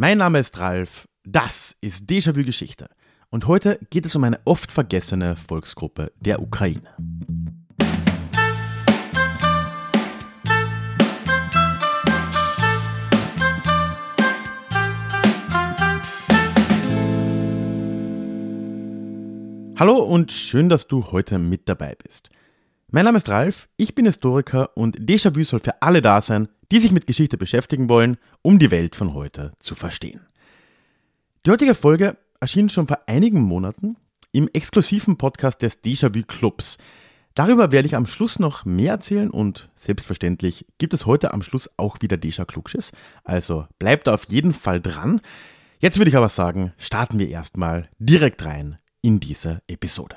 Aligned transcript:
Mein 0.00 0.18
Name 0.18 0.38
ist 0.38 0.56
Ralf, 0.60 1.08
das 1.24 1.74
ist 1.80 2.08
Déjà-vu 2.08 2.44
Geschichte 2.44 2.88
und 3.30 3.48
heute 3.48 3.80
geht 3.90 4.06
es 4.06 4.14
um 4.14 4.22
eine 4.22 4.38
oft 4.44 4.70
vergessene 4.70 5.34
Volksgruppe 5.34 6.12
der 6.20 6.40
Ukraine. 6.40 6.94
Hallo 19.80 19.96
und 19.96 20.30
schön, 20.30 20.68
dass 20.68 20.86
du 20.86 21.10
heute 21.10 21.40
mit 21.40 21.68
dabei 21.68 21.96
bist. 22.00 22.30
Mein 22.92 23.04
Name 23.04 23.18
ist 23.18 23.28
Ralf, 23.28 23.68
ich 23.76 23.96
bin 23.96 24.06
Historiker 24.06 24.76
und 24.76 24.96
Déjà-vu 24.96 25.42
soll 25.42 25.58
für 25.58 25.82
alle 25.82 26.02
da 26.02 26.20
sein, 26.20 26.46
die 26.70 26.80
sich 26.80 26.92
mit 26.92 27.06
Geschichte 27.06 27.38
beschäftigen 27.38 27.88
wollen, 27.88 28.18
um 28.42 28.58
die 28.58 28.70
Welt 28.70 28.96
von 28.96 29.14
heute 29.14 29.52
zu 29.60 29.74
verstehen. 29.74 30.20
Die 31.46 31.50
heutige 31.50 31.74
Folge 31.74 32.16
erschien 32.40 32.68
schon 32.68 32.86
vor 32.86 33.00
einigen 33.06 33.40
Monaten 33.40 33.96
im 34.32 34.48
exklusiven 34.52 35.16
Podcast 35.16 35.62
des 35.62 35.82
Déjà-vu 35.82 36.22
Clubs. 36.26 36.78
Darüber 37.34 37.72
werde 37.72 37.86
ich 37.86 37.96
am 37.96 38.06
Schluss 38.06 38.38
noch 38.38 38.64
mehr 38.64 38.92
erzählen 38.92 39.30
und 39.30 39.70
selbstverständlich 39.76 40.66
gibt 40.78 40.92
es 40.92 41.06
heute 41.06 41.32
am 41.32 41.42
Schluss 41.42 41.70
auch 41.76 41.98
wieder 42.00 42.16
Déjà 42.16 42.44
Klugschiss. 42.44 42.92
Also 43.24 43.66
bleibt 43.78 44.06
da 44.06 44.14
auf 44.14 44.24
jeden 44.28 44.52
Fall 44.52 44.80
dran. 44.80 45.20
Jetzt 45.78 45.98
würde 45.98 46.08
ich 46.10 46.16
aber 46.16 46.28
sagen, 46.28 46.72
starten 46.76 47.18
wir 47.18 47.28
erstmal 47.28 47.88
direkt 47.98 48.44
rein 48.44 48.78
in 49.00 49.20
diese 49.20 49.62
Episode. 49.68 50.16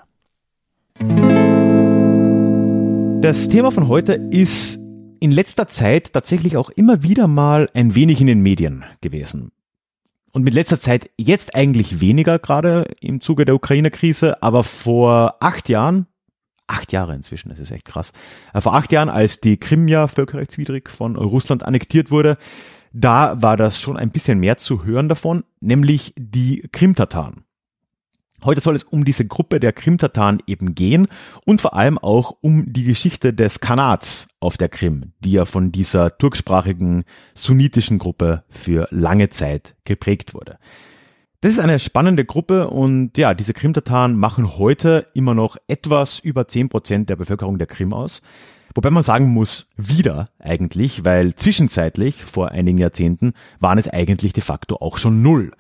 Das 3.22 3.48
Thema 3.50 3.72
von 3.72 3.88
heute 3.88 4.14
ist 4.14 4.81
in 5.22 5.32
letzter 5.32 5.68
Zeit 5.68 6.14
tatsächlich 6.14 6.58
auch 6.58 6.72
immer 6.72 7.04
wieder 7.04 7.28
mal 7.28 7.70
ein 7.76 7.94
wenig 7.94 8.20
in 8.20 8.28
den 8.28 8.42
Medien 8.42 8.84
gewesen. 9.02 9.52
Und 10.32 10.44
mit 10.44 10.56
letzter 10.56 10.80
Zeit 10.80 11.12
jetzt 11.16 11.54
eigentlich 11.54 12.02
weniger, 12.02 12.40
gerade 12.40 12.86
im 13.00 13.22
Zuge 13.22 13.46
der 13.46 13.54
Ukraine-Krise, 13.54 14.42
aber 14.42 14.64
vor 14.64 15.36
acht 15.40 15.70
Jahren, 15.70 16.08
acht 16.66 16.92
Jahre 16.92 17.14
inzwischen, 17.14 17.50
das 17.50 17.60
ist 17.60 17.70
echt 17.70 17.86
krass, 17.86 18.14
äh, 18.54 18.62
vor 18.62 18.74
acht 18.74 18.92
Jahren, 18.92 19.10
als 19.10 19.40
die 19.40 19.58
Krim 19.58 19.88
ja 19.88 20.08
völkerrechtswidrig 20.08 20.90
von 20.90 21.16
Russland 21.16 21.64
annektiert 21.64 22.10
wurde, 22.10 22.38
da 22.92 23.40
war 23.42 23.58
das 23.58 23.80
schon 23.80 23.98
ein 23.98 24.10
bisschen 24.10 24.40
mehr 24.40 24.58
zu 24.58 24.84
hören 24.86 25.08
davon, 25.08 25.44
nämlich 25.60 26.14
die 26.18 26.68
Krim-Tataren. 26.72 27.44
Heute 28.44 28.62
soll 28.62 28.76
es 28.76 28.84
um 28.84 29.06
diese 29.06 29.26
Gruppe 29.26 29.60
der 29.60 29.72
Krim-Tataren 29.72 30.40
eben 30.48 30.74
gehen 30.74 31.08
und 31.46 31.62
vor 31.62 31.76
allem 31.76 31.98
auch 31.98 32.36
um 32.42 32.74
die 32.74 32.84
Geschichte 32.84 33.34
des 33.34 33.60
Khanats 33.60 34.28
auf 34.40 34.58
der 34.58 34.70
Krim, 34.70 35.14
die 35.20 35.34
ja 35.34 35.46
von 35.46 35.72
dieser 35.72 36.18
turksprachigen 36.18 37.04
sunnitischen 37.36 38.00
Gruppe 38.00 38.44
für 38.50 38.88
lange 38.90 39.30
Zeit 39.30 39.76
geprägt 39.86 40.34
wurde. 40.34 40.58
Das 41.42 41.54
ist 41.54 41.60
eine 41.60 41.80
spannende 41.80 42.26
Gruppe 42.26 42.70
und 42.70 43.18
ja, 43.18 43.34
diese 43.34 43.54
Krim-Tataren 43.54 44.16
machen 44.16 44.58
heute 44.58 45.08
immer 45.14 45.34
noch 45.34 45.58
etwas 45.68 46.20
über 46.20 46.48
zehn 46.48 46.70
Prozent 46.70 47.10
der 47.10 47.16
Bevölkerung 47.16 47.58
der 47.58 47.68
Krim 47.68 47.94
aus. 47.94 48.22
Wobei 48.76 48.90
man 48.90 49.04
sagen 49.04 49.28
muss, 49.30 49.68
wieder 49.76 50.28
eigentlich, 50.40 51.04
weil 51.04 51.36
zwischenzeitlich, 51.36 52.24
vor 52.24 52.52
einigen 52.52 52.78
Jahrzehnten, 52.78 53.34
waren 53.60 53.78
es 53.78 53.88
eigentlich 53.88 54.34
de 54.34 54.44
facto 54.44 54.78
auch 54.78 54.98
schon 54.98 55.22
null. 55.22 55.52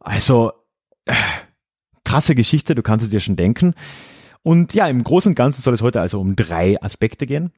Also, 0.00 0.52
äh, 1.04 1.14
krasse 2.08 2.34
Geschichte, 2.34 2.74
du 2.74 2.82
kannst 2.82 3.04
es 3.04 3.10
dir 3.10 3.20
schon 3.20 3.36
denken. 3.36 3.74
Und 4.42 4.72
ja, 4.72 4.86
im 4.88 5.04
Großen 5.04 5.32
und 5.32 5.34
Ganzen 5.34 5.60
soll 5.60 5.74
es 5.74 5.82
heute 5.82 6.00
also 6.00 6.20
um 6.20 6.36
drei 6.36 6.80
Aspekte 6.82 7.26
gehen. 7.26 7.52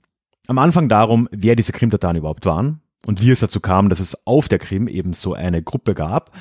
Am 0.48 0.58
Anfang 0.58 0.88
darum, 0.88 1.28
wer 1.30 1.54
diese 1.54 1.72
Krim-Tataren 1.72 2.16
überhaupt 2.16 2.46
waren 2.46 2.80
und 3.06 3.22
wie 3.22 3.30
es 3.30 3.40
dazu 3.40 3.60
kam, 3.60 3.88
dass 3.88 4.00
es 4.00 4.16
auf 4.26 4.48
der 4.48 4.58
Krim 4.58 4.88
eben 4.88 5.12
so 5.12 5.34
eine 5.34 5.62
Gruppe 5.62 5.94
gab. 5.94 6.32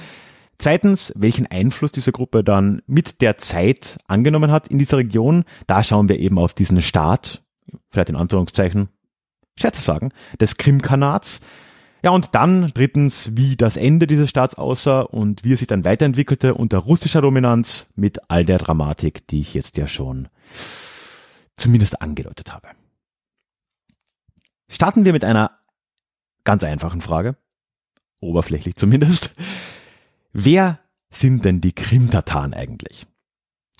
Zweitens, 0.57 1.13
welchen 1.15 1.45
Einfluss 1.45 1.91
diese 1.91 2.11
Gruppe 2.11 2.43
dann 2.43 2.81
mit 2.87 3.21
der 3.21 3.37
Zeit 3.37 3.99
angenommen 4.07 4.51
hat 4.51 4.67
in 4.69 4.79
dieser 4.79 4.97
Region. 4.97 5.45
Da 5.67 5.83
schauen 5.83 6.09
wir 6.09 6.17
eben 6.17 6.39
auf 6.39 6.53
diesen 6.55 6.81
Staat, 6.81 7.43
vielleicht 7.91 8.09
in 8.09 8.15
Anführungszeichen, 8.15 8.89
Scherze 9.55 9.81
sagen, 9.81 10.11
des 10.41 10.57
Krimkanats. 10.57 11.41
Ja, 12.01 12.11
und 12.11 12.33
dann 12.33 12.71
drittens, 12.73 13.35
wie 13.35 13.57
das 13.57 13.75
Ende 13.75 14.07
dieses 14.07 14.29
Staats 14.29 14.55
aussah 14.55 15.01
und 15.01 15.43
wie 15.43 15.53
es 15.53 15.59
sich 15.59 15.67
dann 15.67 15.83
weiterentwickelte 15.83 16.53
unter 16.53 16.77
russischer 16.77 17.21
Dominanz 17.21 17.87
mit 17.95 18.29
all 18.29 18.45
der 18.45 18.57
Dramatik, 18.57 19.27
die 19.27 19.41
ich 19.41 19.53
jetzt 19.53 19.77
ja 19.77 19.87
schon 19.87 20.29
zumindest 21.57 22.01
angedeutet 22.01 22.53
habe. 22.53 22.69
Starten 24.69 25.03
wir 25.03 25.11
mit 25.11 25.25
einer 25.25 25.51
ganz 26.45 26.63
einfachen 26.63 27.01
Frage, 27.01 27.35
oberflächlich 28.21 28.75
zumindest. 28.75 29.31
Wer 30.31 30.79
sind 31.09 31.43
denn 31.43 31.59
die 31.59 31.73
Krim-Tataren 31.73 32.53
eigentlich? 32.53 33.07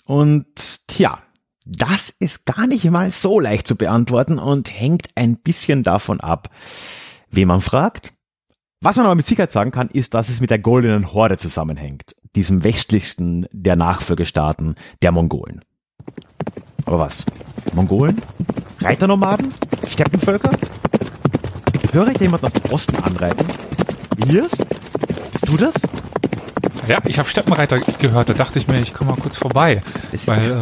Und 0.04 0.88
tja, 0.88 1.20
das 1.66 2.10
ist 2.10 2.46
gar 2.46 2.68
nicht 2.68 2.84
mal 2.86 3.12
so 3.12 3.40
leicht 3.40 3.68
zu 3.68 3.76
beantworten 3.76 4.40
und 4.40 4.74
hängt 4.74 5.10
ein 5.16 5.38
bisschen 5.38 5.84
davon 5.84 6.20
ab, 6.20 6.50
wen 7.32 7.48
man 7.48 7.62
fragt. 7.62 8.14
Was 8.82 8.96
man 8.96 9.06
aber 9.06 9.16
mit 9.16 9.26
Sicherheit 9.26 9.52
sagen 9.52 9.72
kann, 9.72 9.90
ist, 9.90 10.14
dass 10.14 10.30
es 10.30 10.40
mit 10.40 10.50
der 10.50 10.60
Goldenen 10.60 11.14
Horde 11.14 11.38
zusammenhängt, 11.38 12.16
diesem 12.36 12.64
westlichsten 12.64 13.46
der 13.52 13.76
Nachfolgestaaten 13.76 14.76
der 15.02 15.12
Mongolen. 15.12 15.66
Aber 16.86 17.00
was? 17.00 17.26
Mongolen? 17.74 18.22
Reiternomaden? 18.80 19.54
Steppenvölker? 19.88 20.52
Höre 21.92 22.08
ich 22.08 22.18
da 22.18 22.24
jemanden 22.24 22.46
aus 22.46 22.54
dem 22.54 22.72
Osten 22.72 22.96
anreiten? 23.04 23.46
Hier's? 24.26 24.56
Bist 25.34 25.48
du 25.48 25.58
das? 25.58 25.74
Ja, 26.90 26.98
ich 27.06 27.20
habe 27.20 27.30
Steppenreiter 27.30 27.80
gehört, 28.00 28.30
da 28.30 28.34
dachte 28.34 28.58
ich 28.58 28.68
mir, 28.68 28.80
ich 28.80 28.96
komme 28.96 29.12
mal 29.12 29.18
kurz 29.18 29.38
vorbei. 29.38 29.82
Das 30.12 30.28
weil 30.28 30.52
äh, 30.52 30.56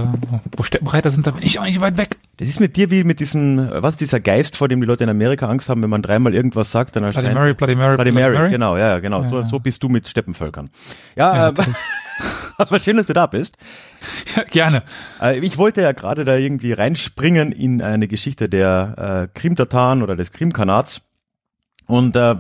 wo 0.58 0.64
Steppenreiter 0.64 1.10
sind, 1.10 1.26
da 1.26 1.32
bin 1.32 1.42
ich 1.42 1.58
auch 1.58 1.64
nicht 1.64 1.80
weit 1.80 1.96
weg. 1.96 2.18
Das 2.36 2.50
ist 2.50 2.60
mit 2.60 2.76
dir 2.76 2.92
wie 2.92 3.06
mit 3.06 3.22
diesem, 3.22 3.70
was 3.72 3.92
ist 3.92 4.02
dieser 4.02 4.20
Geist, 4.20 4.58
vor 4.58 4.68
dem 4.68 4.82
die 4.82 4.86
Leute 4.86 5.06
in 5.06 5.10
Amerika 5.10 5.48
Angst 5.48 5.70
haben, 5.70 5.82
wenn 5.82 5.90
man 5.90 6.02
dreimal 6.02 6.36
irgendwas 6.36 6.70
sagt, 6.70 6.98
dann 6.98 7.04
Bloody 7.04 7.16
erscheint... 7.16 7.34
Mary, 7.34 7.54
Bloody 7.54 7.76
Mary, 7.76 7.96
Bloody 7.96 8.12
Mary, 8.12 8.50
genau, 8.50 8.76
ja, 8.76 9.00
genau. 9.00 9.24
Ja, 9.24 9.30
so, 9.30 9.40
ja. 9.40 9.46
so 9.46 9.60
bist 9.60 9.82
du 9.84 9.88
mit 9.88 10.08
Steppenvölkern. 10.10 10.70
Ja, 11.16 11.34
Ja, 11.34 11.50
äh, 11.50 11.54
aber 12.58 12.80
schön, 12.82 12.98
dass 12.98 13.06
du 13.06 13.14
da 13.14 13.26
bist. 13.28 13.58
Ja, 14.36 14.44
gerne. 14.44 14.84
Äh, 15.22 15.40
ich 15.40 15.58
wollte 15.58 15.82
ja 15.82 15.94
gerade 15.94 16.26
da 16.26 16.36
irgendwie 16.36 16.74
reinspringen 16.74 17.54
in 17.54 17.82
eine 17.82 18.10
Geschichte 18.10 18.50
der 18.50 19.30
äh, 19.34 19.40
Krim-Tataren 19.40 20.04
oder 20.04 20.18
des 20.18 20.34
Krimkanats. 20.34 21.02
Und 21.86 22.18
äh, 22.18 22.36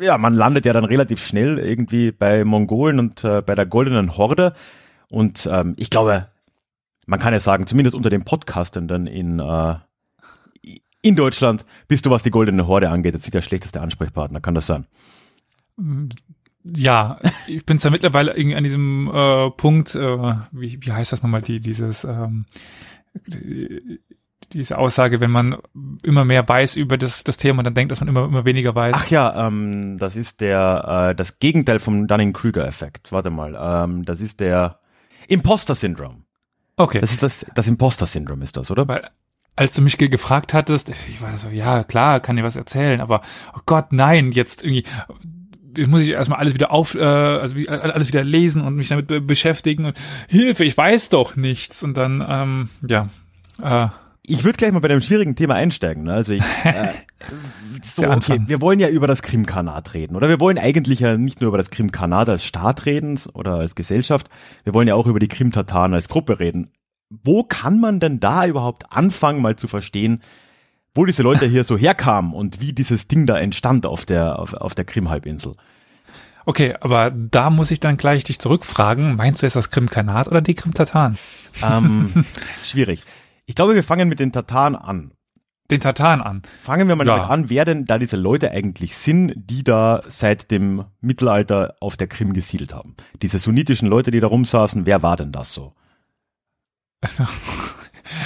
ja, 0.00 0.18
man 0.18 0.34
landet 0.34 0.64
ja 0.64 0.72
dann 0.72 0.84
relativ 0.84 1.24
schnell 1.24 1.58
irgendwie 1.58 2.12
bei 2.12 2.44
Mongolen 2.44 2.98
und 2.98 3.24
äh, 3.24 3.42
bei 3.42 3.54
der 3.54 3.66
Goldenen 3.66 4.16
Horde. 4.16 4.54
Und 5.10 5.48
ähm, 5.50 5.74
ich 5.76 5.90
glaube, 5.90 6.28
man 7.06 7.20
kann 7.20 7.32
ja 7.32 7.40
sagen, 7.40 7.66
zumindest 7.66 7.94
unter 7.94 8.10
den 8.10 8.24
Podcastenden 8.24 9.06
in, 9.06 9.38
äh, 9.38 9.76
in 11.02 11.16
Deutschland 11.16 11.64
bist 11.88 12.04
du, 12.06 12.10
was 12.10 12.22
die 12.22 12.30
Goldene 12.30 12.66
Horde 12.66 12.90
angeht, 12.90 13.14
jetzt 13.14 13.24
nicht 13.24 13.34
der 13.34 13.42
schlechteste 13.42 13.80
Ansprechpartner, 13.80 14.40
kann 14.40 14.54
das 14.54 14.66
sein? 14.66 14.86
Ja, 16.64 17.20
ich 17.46 17.64
bin 17.64 17.78
ja 17.78 17.90
mittlerweile 17.90 18.36
irgendwie 18.36 18.56
an 18.56 18.64
diesem 18.64 19.10
äh, 19.12 19.50
Punkt, 19.50 19.94
äh, 19.94 20.34
wie, 20.50 20.78
wie 20.82 20.92
heißt 20.92 21.12
das 21.12 21.22
nochmal, 21.22 21.42
die, 21.42 21.60
dieses, 21.60 22.02
ähm, 22.04 22.46
diese 24.52 24.78
Aussage, 24.78 25.20
wenn 25.20 25.30
man 25.30 25.56
immer 26.02 26.24
mehr 26.24 26.48
weiß 26.48 26.76
über 26.76 26.98
das, 26.98 27.24
das 27.24 27.36
Thema 27.36 27.60
und 27.60 27.64
dann 27.64 27.74
denkt, 27.74 27.92
dass 27.92 28.00
man 28.00 28.08
immer, 28.08 28.24
immer 28.24 28.44
weniger 28.44 28.74
weiß. 28.74 28.94
Ach 28.96 29.06
ja, 29.08 29.46
ähm, 29.46 29.98
das 29.98 30.16
ist 30.16 30.40
der, 30.40 31.10
äh, 31.10 31.14
das 31.14 31.38
Gegenteil 31.38 31.78
vom 31.78 32.06
Dunning-Kruger-Effekt. 32.06 33.12
Warte 33.12 33.30
mal, 33.30 33.56
ähm, 33.58 34.04
das 34.04 34.20
ist 34.20 34.40
der 34.40 34.78
Imposter-Syndrom. 35.28 36.24
okay. 36.76 37.00
Das 37.00 37.12
ist 37.12 37.22
das, 37.22 37.46
das 37.54 37.66
Imposter-Syndrom 37.66 38.42
ist 38.42 38.56
das, 38.56 38.70
oder? 38.70 38.86
Weil 38.88 39.10
als 39.56 39.74
du 39.74 39.82
mich 39.82 39.96
ge 39.96 40.08
gefragt 40.08 40.52
hattest, 40.52 40.90
ich 40.90 41.22
war 41.22 41.36
so, 41.38 41.48
ja 41.48 41.82
klar, 41.82 42.20
kann 42.20 42.36
dir 42.36 42.44
was 42.44 42.56
erzählen, 42.56 43.00
aber 43.00 43.22
oh 43.56 43.60
Gott, 43.64 43.92
nein, 43.92 44.32
jetzt 44.32 44.62
irgendwie 44.62 44.84
muss 45.86 46.02
ich 46.02 46.10
erstmal 46.10 46.38
alles 46.38 46.54
wieder 46.54 46.70
auf, 46.70 46.94
äh, 46.94 47.02
also 47.02 47.56
alles 47.68 48.08
wieder 48.08 48.24
lesen 48.24 48.62
und 48.62 48.76
mich 48.76 48.88
damit 48.88 49.06
be 49.06 49.20
beschäftigen 49.20 49.86
und 49.86 49.96
Hilfe, 50.28 50.64
ich 50.64 50.76
weiß 50.76 51.08
doch 51.08 51.36
nichts 51.36 51.82
und 51.82 51.96
dann, 51.96 52.24
ähm, 52.26 52.68
ja, 52.86 53.08
äh, 53.62 53.88
Ich 54.26 54.44
würde 54.44 54.56
gleich 54.56 54.72
mal 54.72 54.80
bei 54.80 54.88
dem 54.88 55.00
schwierigen 55.00 55.36
Thema 55.36 55.54
einsteigen. 55.54 56.04
Ne? 56.04 56.14
Also 56.14 56.32
ich, 56.32 56.42
äh, 56.64 56.88
so, 57.82 58.04
okay, 58.04 58.40
wir 58.46 58.60
wollen 58.60 58.80
ja 58.80 58.88
über 58.88 59.06
das 59.06 59.22
Krimkanat 59.22 59.94
reden. 59.94 60.16
Oder 60.16 60.28
wir 60.28 60.40
wollen 60.40 60.58
eigentlich 60.58 61.00
ja 61.00 61.16
nicht 61.16 61.40
nur 61.40 61.48
über 61.48 61.58
das 61.58 61.70
Krimkanat 61.70 62.28
als 62.28 62.44
Staat 62.44 62.86
reden 62.86 63.18
oder 63.34 63.54
als 63.54 63.74
Gesellschaft, 63.74 64.28
wir 64.64 64.74
wollen 64.74 64.88
ja 64.88 64.94
auch 64.94 65.06
über 65.06 65.20
die 65.20 65.28
Krimtataren 65.28 65.94
als 65.94 66.08
Gruppe 66.08 66.40
reden. 66.40 66.70
Wo 67.08 67.44
kann 67.44 67.78
man 67.78 68.00
denn 68.00 68.18
da 68.18 68.46
überhaupt 68.46 68.90
anfangen, 68.90 69.40
mal 69.40 69.56
zu 69.56 69.68
verstehen, 69.68 70.22
wo 70.94 71.04
diese 71.04 71.22
Leute 71.22 71.46
hier 71.46 71.62
so 71.62 71.78
herkamen 71.78 72.32
und 72.32 72.60
wie 72.60 72.72
dieses 72.72 73.06
Ding 73.06 73.26
da 73.26 73.38
entstand 73.38 73.86
auf 73.86 74.04
der, 74.04 74.38
auf, 74.40 74.54
auf 74.54 74.74
der 74.74 74.84
Krimhalbinsel? 74.84 75.54
okay, 76.46 76.74
aber 76.80 77.10
da 77.10 77.50
muss 77.50 77.70
ich 77.70 77.80
dann 77.80 77.98
gleich 77.98 78.24
dich 78.24 78.38
zurückfragen, 78.38 79.16
meinst 79.16 79.42
du 79.42 79.46
jetzt 79.46 79.56
das 79.56 79.70
Krimkanat 79.70 80.28
oder 80.28 80.40
die 80.40 80.54
Krim-Tataren? 80.54 81.18
Ähm, 81.62 82.24
schwierig. 82.64 83.02
Ich 83.46 83.54
glaube, 83.54 83.74
wir 83.74 83.84
fangen 83.84 84.08
mit 84.08 84.18
den 84.20 84.32
Tataren 84.32 84.74
an. 84.76 85.12
den 85.70 85.80
Tataren 85.80 86.20
an. 86.20 86.42
Fangen 86.62 86.86
wir 86.86 86.94
mal 86.94 87.04
Ja. 87.06 87.16
damit 87.16 87.30
an, 87.30 87.50
wer 87.50 87.64
denn 87.64 87.86
da 87.86 87.98
diese 87.98 88.16
Leute 88.16 88.52
eigentlich 88.52 88.96
sind, 88.96 89.32
die 89.36 89.64
da 89.64 90.00
seit 90.06 90.50
dem 90.52 90.84
Mittelalter 91.00 91.74
auf 91.80 91.96
der 91.96 92.06
Krim 92.06 92.32
gesiedelt 92.34 92.72
haben. 92.72 92.94
Diese 93.22 93.40
sunnitischen 93.40 93.88
Leute, 93.88 94.12
die 94.12 94.20
da 94.20 94.28
rumsaßen, 94.28 94.86
wer 94.86 95.02
war 95.02 95.16
denn 95.16 95.32
das 95.32 95.52
so? 95.52 95.74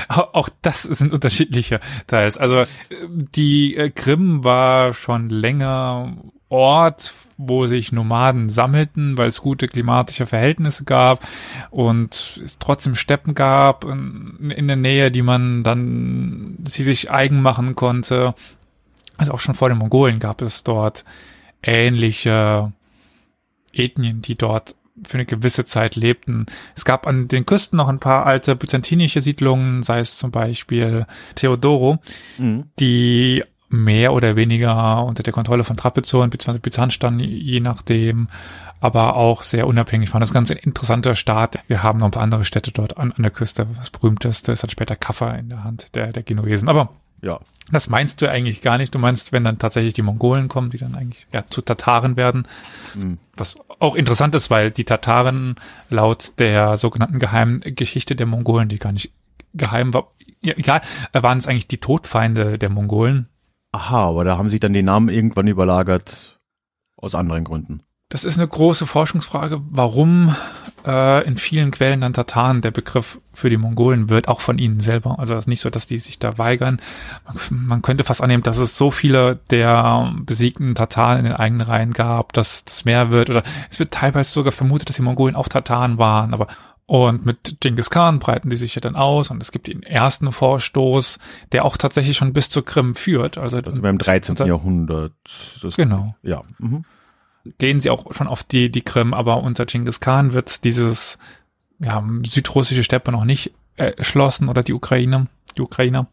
Auch 0.08 0.50
das 0.61 0.82
sind 0.82 1.12
unterschiedliche 1.12 1.81
Teils. 2.06 2.37
Also 2.37 2.58
äh, 2.61 2.67
die 3.08 3.75
äh, 3.76 3.88
Krim 3.90 4.44
war 4.44 4.93
schon 4.94 5.31
länger 5.31 6.17
Ort, 6.50 7.14
wo 7.38 7.67
sich 7.67 7.93
Nomaden 7.93 8.50
sammelten, 8.50 9.17
weil 9.17 9.29
es 9.29 9.41
gute 9.41 9.67
klimatische 9.67 10.26
Verhältnisse 10.26 10.85
gab 10.85 11.26
und 11.70 12.41
es 12.44 12.58
trotzdem 12.58 12.97
Steppen 12.97 13.35
gab 13.35 13.85
in, 13.85 14.50
in 14.55 14.67
der 14.67 14.76
Nähe, 14.76 15.11
die 15.11 15.23
man 15.23 15.62
dann 15.62 16.58
sie 16.69 16.82
sich 16.82 17.11
eigen 17.11 17.41
machen 17.41 17.76
konnte. 17.76 18.35
Also 19.17 19.32
auch 19.32 19.41
schon 19.41 19.55
vor 19.55 19.69
den 19.69 19.79
Mongolen 19.79 20.19
gab 20.19 20.43
es 20.43 20.64
dort 20.64 21.05
ähnliche 21.62 22.73
Ethnien, 23.73 24.20
die 24.23 24.37
dort 24.37 24.75
für 25.06 25.14
eine 25.19 25.26
gewisse 25.26 25.64
Zeit 25.64 25.96
lebten. 25.96 26.46
Es 26.76 26.85
gab 26.85 27.06
an 27.06 27.29
den 27.29 27.46
Küsten 27.46 27.76
noch 27.76 27.88
ein 27.88 28.00
paar 28.00 28.26
alte 28.26 28.55
byzantinische 28.56 29.20
Siedlungen, 29.20 29.82
sei 29.82 30.00
es 30.00 30.17
zum 30.17 30.31
Beispiel 30.31 31.06
Theodoro, 31.37 32.00
Mhm. 32.38 32.64
die 32.79 33.44
mehr 33.70 34.12
oder 34.12 34.37
weniger 34.37 35.05
unter 35.05 35.22
der 35.22 35.32
Kontrolle 35.32 35.64
von 35.64 35.76
Trapezuren 35.76 36.28
bzw. 36.28 36.58
Byzanz 36.58 36.93
standen, 36.93 37.20
je 37.20 37.61
nachdem, 37.61 38.28
aber 38.81 39.14
auch 39.17 39.43
sehr 39.44 39.67
unabhängig 39.67 40.12
waren. 40.12 40.20
Das 40.20 40.31
ist 40.31 40.34
ein 40.34 40.44
ganz 40.44 40.50
interessanter 40.50 41.14
Staat. 41.14 41.61
Wir 41.69 41.82
haben 41.82 41.99
noch 42.00 42.06
ein 42.06 42.11
paar 42.12 42.22
andere 42.25 42.44
Städte 42.44 42.72
dort 42.72 42.99
an, 42.99 43.12
an 43.12 43.22
der 43.22 43.31
Küste. 43.31 43.67
Das 43.76 43.90
berühmteste 43.90 44.52
ist 44.52 44.62
dann 44.62 44.70
später 44.70 44.96
Kaffa 44.96 45.31
in 45.32 45.49
der 45.49 45.62
Hand 45.64 45.94
der, 45.94 46.12
der 46.12 46.22
Genuesen. 46.25 46.69
Aber 46.69 46.90
Ja. 47.22 47.38
das 47.70 47.88
meinst 47.88 48.20
du 48.22 48.28
eigentlich 48.31 48.61
gar 48.61 48.76
nicht. 48.76 48.93
Du 48.94 48.99
meinst, 48.99 49.31
wenn 49.32 49.44
dann 49.44 49.58
tatsächlich 49.58 49.94
die 49.94 50.02
Mongolen 50.02 50.49
kommen, 50.49 50.70
die 50.70 50.78
dann 50.78 50.96
eigentlich 50.96 51.26
ja, 51.32 51.44
zu 51.49 51.62
Tataren 51.62 52.17
werden. 52.17 52.49
Mhm. 52.96 53.19
Was 53.37 53.55
auch 53.78 53.94
interessant 53.94 54.34
ist, 54.34 54.50
weil 54.50 54.72
die 54.72 54.84
Tataren 54.84 55.55
laut 55.90 56.32
der 56.38 56.76
sogenannten 56.76 57.20
geheimen 57.20 57.61
Geschichte 57.61 58.17
der 58.17 58.26
Mongolen, 58.26 58.69
die 58.69 58.78
gar 58.78 58.93
nicht 58.93 59.12
geheim 59.55 59.94
war, 59.94 60.08
ja, 60.43 60.55
egal, 60.56 60.81
waren 61.12 61.38
es 61.38 61.46
eigentlich 61.46 61.69
die 61.69 61.78
Todfeinde 61.78 62.58
der 62.58 62.70
Mongolen. 62.70 63.28
Aha, 63.72 64.08
aber 64.08 64.25
da 64.25 64.37
haben 64.37 64.50
sich 64.50 64.61
dann 64.61 64.72
die 64.72 64.82
Namen 64.82 65.08
irgendwann 65.08 65.46
überlagert 65.46 66.40
aus 66.96 67.14
anderen 67.14 67.44
Gründen. 67.44 67.82
Das 68.08 68.25
ist 68.25 68.38
eine 68.38 68.49
große 68.49 68.87
Forschungsfrage, 68.87 69.62
warum 69.70 70.34
äh, 70.84 71.25
in 71.25 71.38
vielen 71.38 71.70
Quellen 71.70 72.00
dann 72.00 72.12
Tataren 72.12 72.61
der 72.61 72.72
Begriff 72.72 73.20
für 73.32 73.49
die 73.49 73.56
Mongolen 73.56 74.11
wird, 74.11 74.26
auch 74.26 74.40
von 74.40 74.58
ihnen 74.58 74.81
selber. 74.81 75.20
Also 75.20 75.34
es 75.34 75.40
ist 75.43 75.46
nicht 75.46 75.61
so, 75.61 75.70
dass 75.70 75.87
die 75.87 75.99
sich 75.99 76.19
da 76.19 76.37
weigern. 76.37 76.81
Man, 77.25 77.37
man 77.67 77.82
könnte 77.82 78.02
fast 78.02 78.20
annehmen, 78.20 78.43
dass 78.43 78.58
es 78.58 78.76
so 78.76 78.90
viele 78.90 79.37
der 79.50 80.12
besiegten 80.22 80.75
Tataren 80.75 81.20
in 81.20 81.25
den 81.26 81.34
eigenen 81.34 81.67
Reihen 81.67 81.93
gab, 81.93 82.32
dass 82.32 82.64
das 82.64 82.84
mehr 82.84 83.12
wird. 83.12 83.31
Oder 83.31 83.44
es 83.70 83.78
wird 83.78 83.93
teilweise 83.93 84.32
sogar 84.32 84.50
vermutet, 84.52 84.88
dass 84.88 84.96
die 84.96 85.02
Mongolen 85.02 85.37
auch 85.37 85.49
Tataren 85.49 85.99
waren. 85.99 86.34
Aber 86.34 86.49
und 86.91 87.25
mit 87.25 87.59
Genghis 87.61 87.89
Khan 87.89 88.19
breiten 88.19 88.51
die 88.51 88.57
sich 88.57 88.75
ja 88.75 88.81
dann 88.81 88.97
aus 88.97 89.31
und 89.31 89.41
es 89.41 89.53
gibt 89.53 89.69
den 89.69 89.85
ersten 89.85 90.33
Vorstoß, 90.33 91.21
der 91.53 91.65
auch 91.65 91.77
tatsächlich 91.77 92.17
schon 92.17 92.33
bis 92.33 92.49
zur 92.51 92.65
Krim 92.65 92.97
führt. 92.97 93.39
Also, 93.39 93.59
Also 93.59 93.81
beim 93.81 93.97
13. 93.97 94.33
unter- 94.33 94.47
Jahrhundert. 94.47 95.13
Das, 95.63 95.77
Genau 95.77 96.17
Ja. 96.25 96.43
Mhm. 96.59 96.85
gehen 97.59 97.79
sie 97.81 97.91
auch 97.91 98.13
schon 98.13 98.27
auf 98.27 98.43
die, 98.43 98.71
die 98.73 98.83
Krim, 98.83 99.15
aber 99.15 99.41
unter 99.45 99.67
Genghis 99.67 100.01
Khan 100.01 100.33
wird 100.33 100.65
dieses 100.65 101.21
ja, 101.79 102.05
südrussische 102.27 102.83
Steppe 102.83 103.13
noch 103.13 103.25
nicht 103.25 103.53
erschlossen 103.77 104.49
oder 104.49 104.65
die 104.65 104.73
Ukraine, 104.75 105.29
die 105.57 105.63
Ukrainer. 105.63 106.09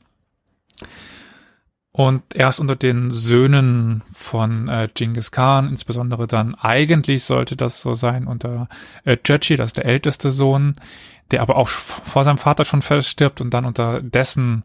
Und 1.98 2.36
erst 2.36 2.60
unter 2.60 2.76
den 2.76 3.10
Söhnen 3.10 4.04
von 4.14 4.68
äh, 4.68 4.88
Genghis 4.94 5.32
Khan, 5.32 5.68
insbesondere 5.68 6.28
dann 6.28 6.54
eigentlich 6.54 7.24
sollte 7.24 7.56
das 7.56 7.82
so 7.82 7.96
sein 7.96 8.28
unter 8.28 8.68
äh, 9.04 9.18
Churchill, 9.18 9.58
das 9.58 9.70
ist 9.70 9.78
der 9.78 9.86
älteste 9.86 10.30
Sohn, 10.30 10.76
der 11.32 11.42
aber 11.42 11.56
auch 11.56 11.68
vor 11.70 12.24
seinem 12.24 12.38
Vater 12.38 12.66
schon 12.66 12.84
verstirbt 12.84 13.42
und 13.42 13.52
dann 13.52 13.66
unter 13.66 14.04
dessen 14.04 14.62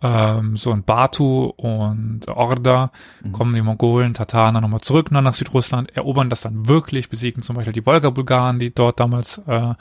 ähm, 0.00 0.56
Sohn 0.56 0.84
Batu 0.84 1.52
und 1.54 2.28
Orda 2.28 2.90
Mhm. 3.22 3.32
kommen 3.32 3.54
die 3.54 3.60
Mongolen, 3.60 4.14
Tataren 4.14 4.54
dann 4.54 4.62
nochmal 4.62 4.80
zurück 4.80 5.10
nach 5.10 5.20
nach 5.20 5.34
Südrussland, 5.34 5.94
erobern 5.94 6.30
das 6.30 6.40
dann 6.40 6.66
wirklich, 6.66 7.10
besiegen 7.10 7.42
zum 7.42 7.56
Beispiel 7.56 7.74
die 7.74 7.84
Wolga-Bulgaren, 7.84 8.58
die 8.58 8.74
dort 8.74 9.00
damals 9.00 9.36
äh, 9.46 9.74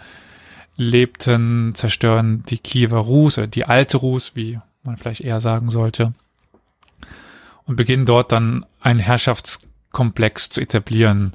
lebten, 0.76 1.76
zerstören 1.76 2.44
die 2.50 2.58
Kiewer 2.58 3.00
Rus 3.00 3.38
oder 3.38 3.48
die 3.48 3.64
alte 3.64 3.96
Rus, 3.96 4.34
wie 4.36 4.60
man 4.84 4.98
vielleicht 4.98 5.22
eher 5.22 5.40
sagen 5.40 5.70
sollte, 5.70 6.14
und 7.66 7.76
beginnen 7.76 8.06
dort 8.06 8.32
dann 8.32 8.66
einen 8.82 9.00
Herrschaftskomplex 9.00 10.50
zu 10.50 10.62
etablieren. 10.62 11.34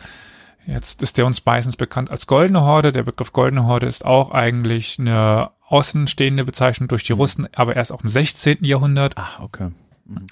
Jetzt 0.66 1.02
ist 1.02 1.16
der 1.16 1.26
uns 1.26 1.44
meistens 1.44 1.76
bekannt 1.76 2.10
als 2.10 2.26
Goldene 2.26 2.60
Horde. 2.60 2.92
Der 2.92 3.02
Begriff 3.02 3.32
Goldene 3.32 3.64
Horde 3.64 3.86
ist 3.86 4.04
auch 4.04 4.30
eigentlich 4.32 4.98
eine 4.98 5.50
außenstehende 5.68 6.44
Bezeichnung 6.44 6.88
durch 6.88 7.04
die 7.04 7.12
Russen, 7.12 7.48
aber 7.54 7.76
erst 7.76 7.92
auch 7.92 8.02
im 8.02 8.08
16. 8.10 8.58
Jahrhundert. 8.64 9.16
Ah, 9.16 9.28
okay. 9.42 9.70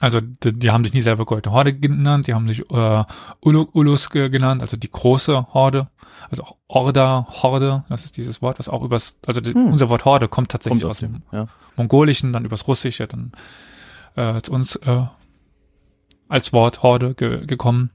Also 0.01 0.21
die, 0.23 0.55
die 0.55 0.71
haben 0.71 0.85
sich 0.85 0.95
nie 0.95 1.03
selber 1.03 1.27
Goldene 1.27 1.55
Horde 1.55 1.75
genannt, 1.75 2.27
die 2.27 2.33
haben 2.35 2.49
sich 2.49 2.61
äh, 2.71 3.05
Ulu, 3.43 3.67
Ulus 3.73 4.09
ge- 4.09 4.31
genannt, 4.31 4.63
also 4.63 4.79
die 4.79 4.91
große 4.91 5.49
Horde, 5.53 5.89
also 6.31 6.45
auch 6.45 6.57
Orda, 6.67 7.27
Horde, 7.29 7.85
das 7.91 8.07
ist 8.07 8.17
dieses 8.17 8.41
Wort, 8.41 8.59
was 8.59 8.71
auch 8.71 8.83
übers, 8.83 9.17
also 9.27 9.43
die, 9.43 9.53
Hm. 9.53 9.73
unser 9.73 9.91
Wort 9.91 10.07
Horde 10.07 10.29
kommt 10.29 10.51
tatsächlich 10.51 10.81
Kommt 10.83 10.93
aus 10.93 10.99
dem. 11.01 11.23
Ja. 11.31 11.49
Mongolischen, 11.77 12.33
dann 12.33 12.47
übers 12.47 12.67
Russische, 12.67 13.07
dann 13.07 13.33
äh, 14.17 14.41
zu 14.41 14.53
uns 14.53 14.77
äh, 14.77 15.03
als 16.29 16.53
Wort 16.53 16.83
Horde 16.83 17.15
ge 17.15 17.47
gekommen. 17.47 17.91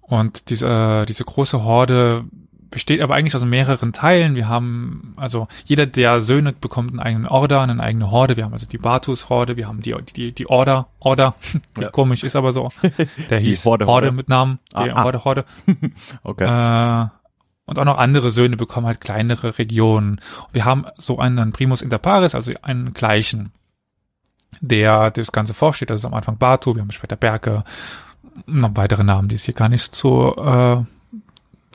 Und 0.00 0.50
diese, 0.50 1.04
diese 1.08 1.24
große 1.24 1.64
Horde 1.64 2.24
besteht 2.70 3.00
aber 3.00 3.14
eigentlich 3.14 3.34
aus 3.34 3.44
mehreren 3.44 3.92
Teilen. 3.92 4.34
Wir 4.34 4.48
haben, 4.48 5.14
also 5.16 5.48
jeder 5.64 5.86
der 5.86 6.20
Söhne 6.20 6.52
bekommt 6.52 6.90
einen 6.90 7.00
eigenen 7.00 7.26
Order, 7.26 7.60
eine 7.62 7.82
eigene 7.82 8.10
Horde. 8.10 8.36
Wir 8.36 8.44
haben 8.44 8.52
also 8.52 8.66
die 8.66 8.78
Batus-Horde, 8.78 9.56
wir 9.56 9.66
haben 9.66 9.80
die, 9.82 9.94
die, 10.14 10.32
die 10.32 10.48
Order, 10.48 10.88
Order, 11.00 11.34
Ja. 11.80 11.90
komisch 11.90 12.22
ist 12.22 12.36
aber 12.36 12.52
so. 12.52 12.70
Der 13.30 13.38
hieß 13.38 13.64
Horde, 13.64 13.86
Horde, 13.86 14.12
mit 14.12 14.28
Namen, 14.28 14.58
Ah, 14.72 14.86
ah. 14.92 15.04
Horde, 15.04 15.24
Horde. 15.24 15.44
Okay. 16.22 16.44
Äh, 16.44 17.08
und 17.68 17.78
auch 17.80 17.84
noch 17.84 17.98
andere 17.98 18.30
Söhne 18.30 18.56
bekommen 18.56 18.86
halt 18.86 19.00
kleinere 19.00 19.58
Regionen. 19.58 20.20
Wir 20.52 20.64
haben 20.64 20.84
so 20.98 21.18
einen 21.18 21.50
Primus 21.52 21.82
inter 21.82 21.98
pares, 21.98 22.36
also 22.36 22.52
einen 22.62 22.94
gleichen, 22.94 23.52
der 24.60 25.10
das 25.10 25.32
Ganze 25.32 25.54
vorsteht. 25.54 25.90
Das 25.90 26.00
ist 26.00 26.04
am 26.04 26.14
Anfang 26.14 26.38
Batu, 26.38 26.74
wir 26.74 26.82
haben 26.82 26.90
später 26.90 27.16
Berke, 27.16 27.64
noch 28.46 28.70
weitere 28.74 29.04
Namen, 29.04 29.28
die 29.28 29.36
es 29.36 29.44
hier 29.44 29.54
gar 29.54 29.68
nicht 29.68 29.94
so, 29.94 30.34
äh, 30.36 30.84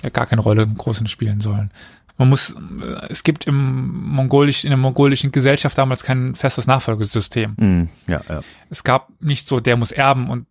ja, 0.03 0.09
gar 0.11 0.25
keine 0.25 0.41
Rolle 0.41 0.63
im 0.63 0.77
Großen 0.77 1.07
spielen 1.07 1.41
sollen. 1.41 1.71
Man 2.17 2.29
muss, 2.29 2.53
äh, 2.53 3.07
es 3.09 3.23
gibt 3.23 3.47
im 3.47 4.13
mongolischen, 4.13 4.67
in 4.67 4.71
der 4.71 4.77
mongolischen 4.77 5.31
Gesellschaft 5.31 5.77
damals 5.77 6.03
kein 6.03 6.35
festes 6.35 6.67
Nachfolgesystem 6.67 7.55
Mhm. 7.57 7.89
Ja, 8.07 8.21
ja. 8.29 8.41
es 8.69 8.83
gab 8.83 9.09
nicht 9.19 9.47
so, 9.47 9.59
der 9.59 9.77
muss 9.77 9.91
erben 9.91 10.29
und 10.29 10.45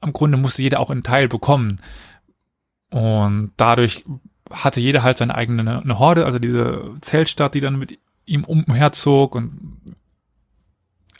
am 0.00 0.12
Grunde 0.12 0.36
musste 0.36 0.62
jeder 0.62 0.80
auch 0.80 0.90
einen 0.90 1.04
Teil 1.04 1.28
bekommen. 1.28 1.80
Und 2.90 3.52
dadurch 3.56 4.04
hatte 4.50 4.80
jeder 4.80 5.02
halt 5.02 5.16
seine 5.16 5.34
eigene 5.34 5.80
eine 5.80 5.98
Horde, 5.98 6.26
also 6.26 6.38
diese 6.38 6.92
Zeltstadt, 7.00 7.54
die 7.54 7.60
dann 7.60 7.78
mit 7.78 7.98
ihm 8.26 8.44
umherzog 8.44 9.34
und 9.34 9.80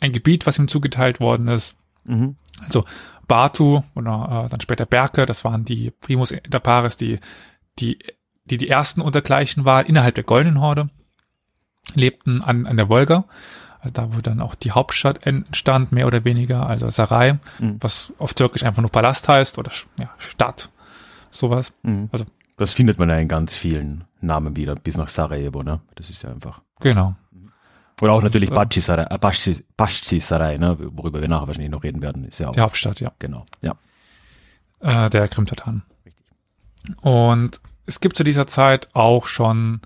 ein 0.02 0.12
Gebiet, 0.12 0.46
was 0.46 0.58
ihm 0.58 0.68
zugeteilt 0.68 1.20
worden 1.20 1.48
ist. 1.48 1.74
Mhm. 2.04 2.36
Batu 3.28 3.82
oder 3.94 4.44
äh, 4.46 4.48
dann 4.50 4.60
später 4.60 4.84
Berke, 4.86 5.24
das 5.26 5.44
waren 5.44 5.64
die 5.64 5.90
Primus 5.90 6.32
inter 6.32 6.60
pares, 6.60 6.96
die, 6.96 7.18
die, 7.78 7.98
die 8.44 8.58
die 8.58 8.68
ersten 8.68 9.00
untergleichen 9.00 9.64
waren 9.64 9.86
innerhalb 9.86 10.14
der 10.16 10.24
Goldenen 10.24 10.60
Horde, 10.60 10.90
lebten 11.94 12.42
an, 12.42 12.66
an 12.66 12.76
der 12.76 12.88
Wolga. 12.88 13.24
Also 13.80 13.92
da, 13.94 14.14
wo 14.14 14.20
dann 14.20 14.40
auch 14.40 14.54
die 14.54 14.70
Hauptstadt 14.72 15.26
entstand, 15.26 15.90
mehr 15.92 16.06
oder 16.06 16.24
weniger, 16.24 16.66
also 16.66 16.88
Sarai, 16.90 17.38
Mhm. 17.58 17.78
was 17.80 18.12
auf 18.18 18.34
Türkisch 18.34 18.62
einfach 18.64 18.82
nur 18.82 18.90
Palast 18.92 19.28
heißt 19.28 19.58
oder 19.58 19.72
ja, 19.98 20.10
Stadt, 20.18 20.70
sowas. 21.30 21.72
Mhm. 21.82 22.08
Also- 22.12 22.24
das 22.58 22.74
findet 22.74 22.98
man 22.98 23.08
ja 23.08 23.16
in 23.16 23.26
ganz 23.28 23.56
vielen 23.56 24.04
Namen 24.20 24.54
wieder, 24.56 24.74
bis 24.76 24.96
nach 24.96 25.08
Sarajevo, 25.08 25.62
ne? 25.64 25.80
Das 25.96 26.10
ist 26.10 26.22
ja 26.22 26.30
einfach. 26.30 26.60
Genau. 26.80 27.16
Oder 28.02 28.12
auch 28.14 28.22
natürlich 28.22 28.50
Baschisarei, 28.50 29.04
äh, 29.04 29.18
Baschis- 29.18 29.62
Baschisarei, 29.76 30.56
ne? 30.58 30.76
Worüber 30.80 31.20
wir 31.20 31.28
nachher 31.28 31.46
wahrscheinlich 31.46 31.70
noch 31.70 31.84
reden 31.84 32.02
werden, 32.02 32.24
ist 32.24 32.40
ja 32.40 32.48
auch. 32.48 32.52
Die 32.52 32.60
Hauptstadt, 32.60 33.00
ja. 33.00 33.12
Genau. 33.20 33.46
Ja. 33.62 33.76
äh, 34.80 35.08
der 35.08 35.28
Krim-Tataren. 35.28 35.84
Richtig. 36.04 36.24
Und 37.00 37.60
es 37.86 38.00
gibt 38.00 38.16
zu 38.16 38.24
dieser 38.24 38.48
Zeit 38.48 38.88
auch 38.94 39.28
schon 39.28 39.80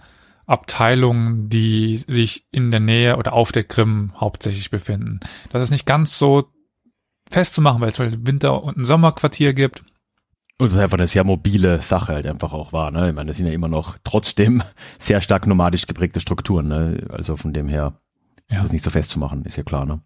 Abteilungen, 0.46 1.48
die 1.50 1.96
sich 1.98 2.46
in 2.52 2.70
der 2.70 2.80
Nähe 2.80 3.16
oder 3.18 3.34
auf 3.34 3.52
der 3.52 3.64
Krim 3.64 4.12
hauptsächlich 4.16 4.70
befinden. 4.70 5.20
Das 5.50 5.62
ist 5.62 5.70
nicht 5.70 5.84
ganz 5.86 6.18
so 6.18 6.48
festzumachen, 7.30 7.80
weil 7.82 7.88
es 7.90 7.98
halt 7.98 8.26
Winter- 8.26 8.62
und 8.62 8.78
ein 8.78 8.84
Sommerquartier 8.86 9.52
gibt. 9.52 9.84
Und 10.58 10.72
das 10.72 10.78
einfach 10.78 10.96
eine 10.96 11.06
sehr 11.08 11.24
mobile 11.24 11.82
Sache 11.82 12.14
halt 12.14 12.26
einfach 12.26 12.54
auch 12.54 12.72
war, 12.72 12.90
ne? 12.90 13.10
Ich 13.10 13.14
meine, 13.14 13.26
das 13.28 13.36
sind 13.36 13.46
ja 13.46 13.52
immer 13.52 13.68
noch 13.68 13.98
trotzdem 14.04 14.62
sehr 14.98 15.20
stark 15.20 15.46
nomadisch 15.46 15.86
geprägte 15.86 16.20
Strukturen, 16.20 16.68
ne? 16.68 17.06
Also 17.10 17.36
von 17.36 17.52
dem 17.52 17.68
her 17.68 18.00
ja. 18.50 18.62
das 18.62 18.72
nicht 18.72 18.84
so 18.84 18.90
festzumachen, 18.90 19.44
ist 19.44 19.56
ja 19.56 19.62
klar, 19.62 19.86
ne? 19.86 20.00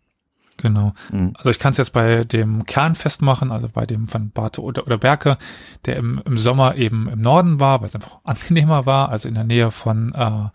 Genau. 0.57 0.93
Mhm. 1.11 1.33
Also 1.37 1.51
ich 1.51 1.59
kann 1.59 1.73
es 1.73 1.79
jetzt 1.79 1.93
bei 1.93 2.25
dem 2.25 2.67
Kern 2.67 2.95
festmachen, 2.95 3.51
also 3.51 3.69
bei 3.69 3.87
dem 3.87 4.09
von 4.09 4.31
Bate 4.31 4.63
oder, 4.63 4.87
oder 4.87 4.99
Berke, 4.99 5.39
der 5.87 5.97
im, 5.97 6.21
im 6.25 6.39
Sommer 6.39 6.77
eben 6.77 7.09
im 7.09 7.21
Norden 7.21 7.61
war, 7.61 7.81
weil 7.81 7.89
es 7.89 7.95
einfach 7.95 8.19
angenehmer 8.25 8.87
war, 8.87 9.09
also 9.09 9.29
in 9.29 9.35
der 9.35 9.45
Nähe 9.45 9.71
von 9.71 10.15
äh, 10.15 10.49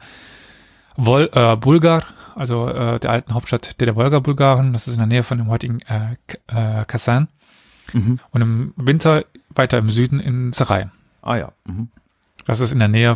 Vol, 0.96 1.30
äh, 1.34 1.56
Bulgar, 1.58 2.04
also 2.36 2.68
äh, 2.70 3.00
der 3.00 3.12
alten 3.12 3.34
Hauptstadt 3.34 3.80
der, 3.80 3.86
der 3.86 3.96
Wolga-Bulgaren. 3.96 4.74
Das 4.74 4.88
ist 4.88 4.94
in 4.94 5.00
der 5.00 5.08
Nähe 5.08 5.24
von 5.24 5.38
dem 5.38 5.48
heutigen 5.48 5.80
äh, 5.82 6.15
äh, 6.48 6.86
Kasan. 6.86 7.27
Mhm. 7.94 8.20
Und 8.32 8.42
im 8.42 8.74
Winter 8.77 9.25
weiter 9.50 9.77
im 9.77 9.89
Süden 9.89 10.20
in 10.20 10.54
Sarai. 10.54 10.89
Ah 11.22 11.38
ja. 11.38 11.51
Mhm. 11.65 11.89
Das 12.46 12.60
ist 12.60 12.72
in 12.72 12.80
der 12.80 12.88
Nähe 12.88 13.15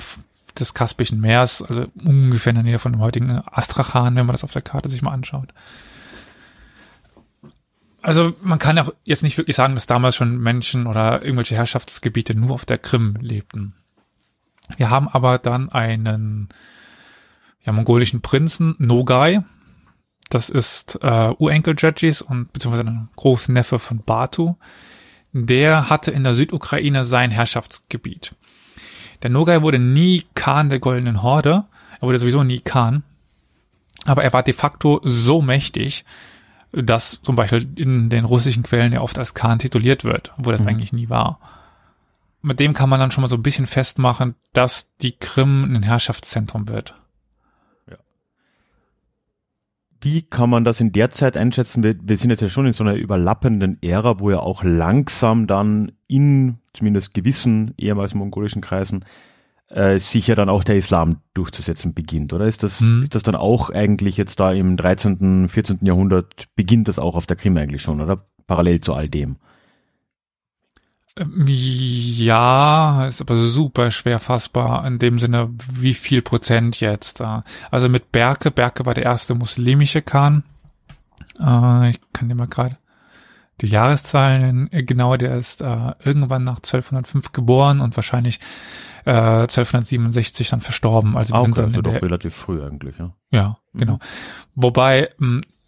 des 0.57 0.73
Kaspischen 0.73 1.19
Meers, 1.19 1.61
also 1.61 1.85
ungefähr 2.03 2.51
in 2.51 2.55
der 2.55 2.63
Nähe 2.63 2.79
von 2.79 2.93
dem 2.93 3.01
heutigen 3.01 3.41
Astrachan, 3.45 4.15
wenn 4.15 4.25
man 4.25 4.33
das 4.33 4.43
auf 4.43 4.51
der 4.51 4.61
Karte 4.61 4.89
sich 4.89 5.01
mal 5.01 5.11
anschaut. 5.11 5.53
Also 8.01 8.33
man 8.41 8.59
kann 8.59 8.79
auch 8.79 8.93
jetzt 9.03 9.23
nicht 9.23 9.37
wirklich 9.37 9.55
sagen, 9.55 9.75
dass 9.75 9.87
damals 9.87 10.15
schon 10.15 10.37
Menschen 10.37 10.87
oder 10.87 11.21
irgendwelche 11.21 11.55
Herrschaftsgebiete 11.55 12.33
nur 12.33 12.51
auf 12.51 12.65
der 12.65 12.77
Krim 12.77 13.17
lebten. 13.19 13.75
Wir 14.77 14.89
haben 14.89 15.09
aber 15.09 15.37
dann 15.37 15.69
einen 15.69 16.49
ja, 17.61 17.71
mongolischen 17.71 18.21
Prinzen, 18.21 18.75
Nogai. 18.77 19.43
Das 20.29 20.49
ist 20.49 20.99
äh, 21.01 21.33
Urenkel 21.37 21.75
Judges 21.77 22.21
und 22.21 22.53
beziehungsweise 22.53 22.87
ein 22.87 23.09
Großneffe 23.15 23.79
von 23.79 24.03
Batu. 24.03 24.55
Der 25.31 25.89
hatte 25.89 26.11
in 26.11 26.23
der 26.23 26.33
Südukraine 26.33 27.03
sein 27.03 27.31
Herrschaftsgebiet. 27.31 28.35
Der 29.21 29.29
Nogai 29.29 29.61
wurde 29.61 29.79
nie 29.79 30.23
Khan 30.35 30.69
der 30.69 30.79
Goldenen 30.79 31.21
Horde. 31.21 31.65
Er 31.99 32.07
wurde 32.07 32.19
sowieso 32.19 32.43
nie 32.43 32.59
Khan. 32.59 33.03
Aber 34.05 34.23
er 34.23 34.33
war 34.33 34.43
de 34.43 34.53
facto 34.53 35.01
so 35.03 35.41
mächtig, 35.41 36.05
dass 36.71 37.21
zum 37.21 37.35
Beispiel 37.35 37.67
in 37.75 38.09
den 38.09 38.25
russischen 38.25 38.63
Quellen 38.63 38.93
ja 38.93 39.01
oft 39.01 39.17
als 39.17 39.33
Khan 39.33 39.59
tituliert 39.59 40.03
wird, 40.03 40.33
obwohl 40.37 40.53
das 40.53 40.61
mhm. 40.61 40.69
eigentlich 40.69 40.93
nie 40.93 41.09
war. 41.09 41.39
Mit 42.41 42.59
dem 42.59 42.73
kann 42.73 42.89
man 42.89 42.99
dann 42.99 43.11
schon 43.11 43.21
mal 43.21 43.27
so 43.27 43.35
ein 43.35 43.43
bisschen 43.43 43.67
festmachen, 43.67 44.35
dass 44.53 44.89
die 45.01 45.11
Krim 45.11 45.63
ein 45.63 45.83
Herrschaftszentrum 45.83 46.69
wird. 46.69 46.95
Ja. 50.03 50.11
Wie 50.11 50.21
kann 50.21 50.49
man 50.49 50.63
das 50.63 50.79
in 50.79 50.91
der 50.91 51.11
Zeit 51.11 51.37
einschätzen? 51.37 51.83
Wir, 51.83 51.95
wir 52.01 52.17
sind 52.17 52.29
jetzt 52.29 52.41
ja 52.41 52.49
schon 52.49 52.65
in 52.65 52.73
so 52.73 52.83
einer 52.83 52.95
überlappenden 52.95 53.81
Ära, 53.81 54.19
wo 54.19 54.31
ja 54.31 54.39
auch 54.39 54.63
langsam 54.63 55.47
dann 55.47 55.91
in 56.07 56.57
zumindest 56.73 57.13
gewissen 57.13 57.73
ehemals 57.77 58.13
mongolischen 58.13 58.61
Kreisen 58.61 59.05
äh, 59.69 59.99
sicher 59.99 60.35
dann 60.35 60.49
auch 60.49 60.63
der 60.63 60.77
Islam 60.77 61.17
durchzusetzen 61.33 61.93
beginnt, 61.93 62.33
oder? 62.33 62.45
Ist 62.45 62.63
das, 62.63 62.81
mhm. 62.81 63.03
ist 63.03 63.15
das 63.15 63.23
dann 63.23 63.35
auch 63.35 63.69
eigentlich 63.69 64.17
jetzt 64.17 64.39
da 64.39 64.51
im 64.51 64.77
13., 64.77 65.47
14. 65.47 65.79
Jahrhundert, 65.81 66.47
beginnt 66.55 66.87
das 66.87 66.99
auch 66.99 67.15
auf 67.15 67.27
der 67.27 67.37
Krim 67.37 67.55
eigentlich 67.57 67.81
schon, 67.81 68.01
oder? 68.01 68.25
Parallel 68.47 68.81
zu 68.81 68.93
all 68.93 69.09
dem. 69.09 69.37
Ähm, 71.17 71.45
ja, 71.47 73.05
ist 73.07 73.21
aber 73.21 73.35
super 73.35 73.91
schwer 73.91 74.19
fassbar 74.19 74.85
in 74.85 74.99
dem 74.99 75.19
Sinne, 75.19 75.49
wie 75.71 75.93
viel 75.93 76.21
Prozent 76.21 76.79
jetzt. 76.79 77.21
Also 77.71 77.89
mit 77.89 78.11
Berke, 78.11 78.51
Berke 78.51 78.85
war 78.85 78.93
der 78.93 79.05
erste 79.05 79.35
muslimische 79.35 80.01
Khan. 80.01 80.43
Äh, 81.39 81.91
ich 81.91 81.99
kann 82.13 82.29
dir 82.29 82.35
mal 82.35 82.47
gerade 82.47 82.77
die 83.61 83.67
Jahreszahlen 83.67 84.69
genau, 84.71 85.17
der 85.17 85.35
ist 85.35 85.61
äh, 85.61 85.91
irgendwann 86.03 86.43
nach 86.43 86.57
1205 86.57 87.33
geboren 87.33 87.81
und 87.81 87.95
wahrscheinlich 87.97 88.39
äh, 89.05 89.11
1267 89.11 90.49
dann 90.49 90.61
verstorben. 90.61 91.17
Also 91.17 91.35
okay, 91.35 91.45
sind 91.45 91.57
dann 91.57 91.65
also 91.65 91.81
doch 91.81 92.01
relativ 92.01 92.35
früh 92.35 92.63
eigentlich, 92.63 92.97
ja. 92.97 93.13
Ja, 93.31 93.57
mhm. 93.73 93.79
genau. 93.79 93.99
Wobei, 94.55 95.09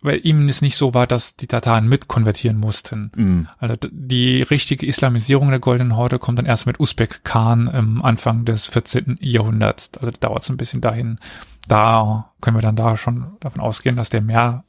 weil 0.01 0.19
ihm 0.23 0.47
es 0.47 0.61
nicht 0.61 0.77
so 0.77 0.93
war, 0.93 1.05
dass 1.05 1.35
die 1.35 1.47
Tataren 1.47 1.87
mitkonvertieren 1.87 2.57
mussten. 2.57 3.11
Mhm. 3.15 3.47
Also 3.59 3.75
die 3.91 4.41
richtige 4.41 4.85
Islamisierung 4.85 5.49
der 5.49 5.59
Goldenen 5.59 5.95
Horde 5.95 6.17
kommt 6.19 6.39
dann 6.39 6.45
erst 6.45 6.65
mit 6.65 6.79
Usbek 6.79 7.23
Khan 7.23 7.67
im 7.67 8.03
Anfang 8.03 8.45
des 8.45 8.65
14. 8.65 9.17
Jahrhunderts. 9.21 9.91
Also 9.99 10.11
dauert 10.19 10.43
es 10.43 10.49
ein 10.49 10.57
bisschen 10.57 10.81
dahin. 10.81 11.19
Da 11.67 12.31
können 12.41 12.57
wir 12.57 12.61
dann 12.61 12.75
da 12.75 12.97
schon 12.97 13.37
davon 13.39 13.61
ausgehen, 13.61 13.95
dass 13.95 14.09
der 14.09 14.21
mehr, 14.21 14.63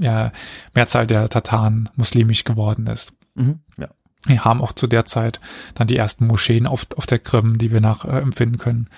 ja, 0.00 0.32
Mehrzahl 0.74 1.06
der 1.06 1.28
Tataren 1.28 1.90
muslimisch 1.94 2.44
geworden 2.44 2.86
ist. 2.86 3.12
Mhm. 3.34 3.60
Ja. 3.76 3.88
Wir 4.24 4.44
haben 4.44 4.62
auch 4.62 4.72
zu 4.72 4.86
der 4.86 5.04
Zeit 5.04 5.40
dann 5.74 5.86
die 5.86 5.96
ersten 5.96 6.26
Moscheen 6.26 6.66
auf, 6.66 6.86
auf 6.96 7.06
der 7.06 7.18
Krim, 7.18 7.58
die 7.58 7.70
wir 7.70 7.80
nachempfinden 7.80 8.58
äh, 8.58 8.62
können, 8.62 8.88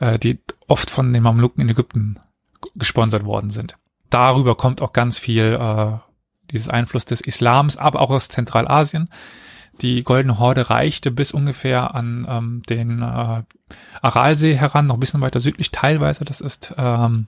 äh, 0.00 0.18
die 0.18 0.40
oft 0.66 0.90
von 0.90 1.12
den 1.12 1.22
Mamluken 1.22 1.60
in 1.60 1.68
Ägypten 1.68 2.18
gesponsert 2.74 3.24
worden 3.24 3.50
sind. 3.50 3.76
Darüber 4.12 4.54
kommt 4.54 4.82
auch 4.82 4.92
ganz 4.92 5.18
viel 5.18 5.58
äh, 5.60 5.98
dieses 6.50 6.68
Einfluss 6.68 7.04
des 7.04 7.20
Islams, 7.20 7.76
aber 7.76 8.00
auch 8.00 8.10
aus 8.10 8.28
Zentralasien. 8.28 9.08
Die 9.80 10.04
Goldene 10.04 10.38
Horde 10.38 10.68
reichte 10.68 11.10
bis 11.10 11.32
ungefähr 11.32 11.94
an 11.94 12.26
ähm, 12.28 12.62
den 12.68 13.00
äh, 13.02 13.42
Aralsee 14.02 14.54
heran, 14.54 14.86
noch 14.86 14.96
ein 14.96 15.00
bisschen 15.00 15.22
weiter 15.22 15.40
südlich 15.40 15.70
teilweise. 15.70 16.24
Das 16.24 16.40
ist 16.40 16.74
ähm, 16.76 17.26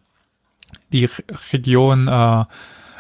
die 0.93 1.09
Region 1.53 2.07
äh, 2.07 2.45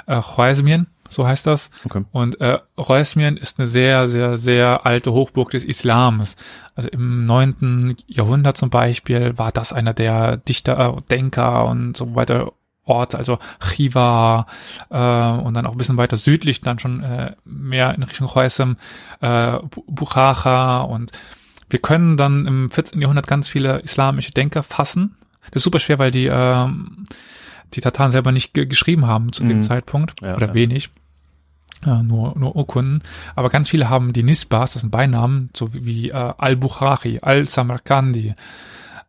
äh, 0.06 0.20
Choismien 0.22 0.86
so 1.14 1.26
heißt 1.26 1.46
das. 1.46 1.70
Okay. 1.84 2.04
Und 2.12 2.40
äh, 2.40 2.58
Reusmien 2.76 3.36
ist 3.36 3.58
eine 3.58 3.66
sehr, 3.66 4.08
sehr, 4.08 4.36
sehr 4.36 4.84
alte 4.84 5.12
Hochburg 5.12 5.50
des 5.50 5.64
Islams. 5.64 6.36
Also 6.74 6.88
im 6.88 7.26
neunten 7.26 7.96
Jahrhundert 8.06 8.56
zum 8.56 8.70
Beispiel 8.70 9.38
war 9.38 9.52
das 9.52 9.72
einer 9.72 9.94
der 9.94 10.36
Dichter, 10.38 10.96
äh, 10.96 11.02
Denker 11.10 11.66
und 11.66 11.96
so 11.96 12.14
weiter 12.14 12.52
Orte, 12.84 13.18
also 13.18 13.38
Chiva 13.60 14.46
äh, 14.90 14.94
und 14.96 15.54
dann 15.54 15.66
auch 15.66 15.72
ein 15.72 15.78
bisschen 15.78 15.96
weiter 15.96 16.16
südlich, 16.16 16.60
dann 16.60 16.78
schon 16.78 17.02
äh, 17.02 17.32
mehr 17.44 17.94
in 17.94 18.02
Richtung 18.02 18.26
Reusem, 18.26 18.76
äh, 19.20 19.58
Buchacha 19.86 20.82
und 20.82 21.12
wir 21.70 21.78
können 21.78 22.16
dann 22.16 22.46
im 22.46 22.70
14. 22.70 23.00
Jahrhundert 23.00 23.26
ganz 23.26 23.48
viele 23.48 23.78
islamische 23.78 24.32
Denker 24.32 24.62
fassen. 24.62 25.16
Das 25.50 25.56
ist 25.56 25.64
super 25.64 25.80
schwer, 25.80 25.98
weil 25.98 26.10
die 26.10 26.26
äh, 26.26 26.68
die 27.72 27.80
Tataren 27.80 28.12
selber 28.12 28.32
nicht 28.32 28.54
geschrieben 28.54 29.06
haben 29.06 29.32
zu 29.32 29.44
mhm. 29.44 29.48
dem 29.48 29.62
Zeitpunkt 29.64 30.20
ja, 30.22 30.36
oder 30.36 30.48
ja. 30.48 30.54
wenig 30.54 30.90
ja, 31.84 32.02
nur, 32.02 32.38
nur 32.38 32.56
Urkunden. 32.56 33.02
Aber 33.34 33.50
ganz 33.50 33.68
viele 33.68 33.90
haben 33.90 34.12
die 34.12 34.22
Nisbas, 34.22 34.72
das 34.72 34.82
sind 34.82 34.90
Beinamen, 34.90 35.50
so 35.54 35.70
wie 35.72 36.10
äh, 36.10 36.12
Al-Bukhari, 36.12 37.18
Al-Samarkandi, 37.22 38.34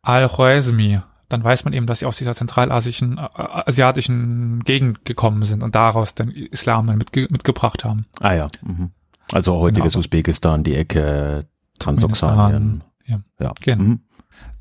Al-Khwarizmi. 0.02 1.00
Dann 1.36 1.44
weiß 1.44 1.66
man 1.66 1.74
eben, 1.74 1.86
dass 1.86 2.00
sie 2.00 2.06
aus 2.06 2.16
dieser 2.16 2.34
zentralasiatischen 2.34 3.18
äh, 3.18 3.28
asiatischen 3.36 4.64
Gegend 4.64 5.04
gekommen 5.04 5.44
sind 5.44 5.64
und 5.64 5.76
daraus 5.76 6.16
den 6.16 6.30
Islam 6.30 6.88
dann 6.88 6.98
mitge 6.98 7.28
mitgebracht 7.30 7.84
haben. 7.84 8.06
Ah 8.22 8.34
ja. 8.34 8.50
Mhm. 8.64 8.92
Also 9.34 9.60
heutiges 9.60 9.94
genau. 9.94 10.00
Usbekistan, 10.00 10.64
die 10.64 10.76
Ecke 10.76 11.46
Transoxanien. 11.80 12.84
Ja, 13.06 13.20
ja. 13.40 13.54
Genau. 13.60 13.84
Mhm 13.84 14.00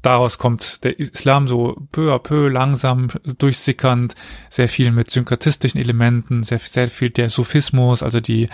daraus 0.02 0.38
kommt 0.38 0.84
der 0.84 0.98
Islam 0.98 1.48
so 1.48 1.76
peu 1.92 2.12
à 2.12 2.18
peu 2.18 2.48
langsam 2.48 3.08
durchsickernd, 3.38 4.14
sehr 4.50 4.68
viel 4.68 4.90
mit 4.90 5.10
synkretistischen 5.10 5.80
Elementen, 5.80 6.42
sehr, 6.42 6.58
sehr 6.58 6.88
viel 6.88 7.10
der 7.10 7.28
Sufismus, 7.28 8.02
also 8.02 8.20
die, 8.20 8.48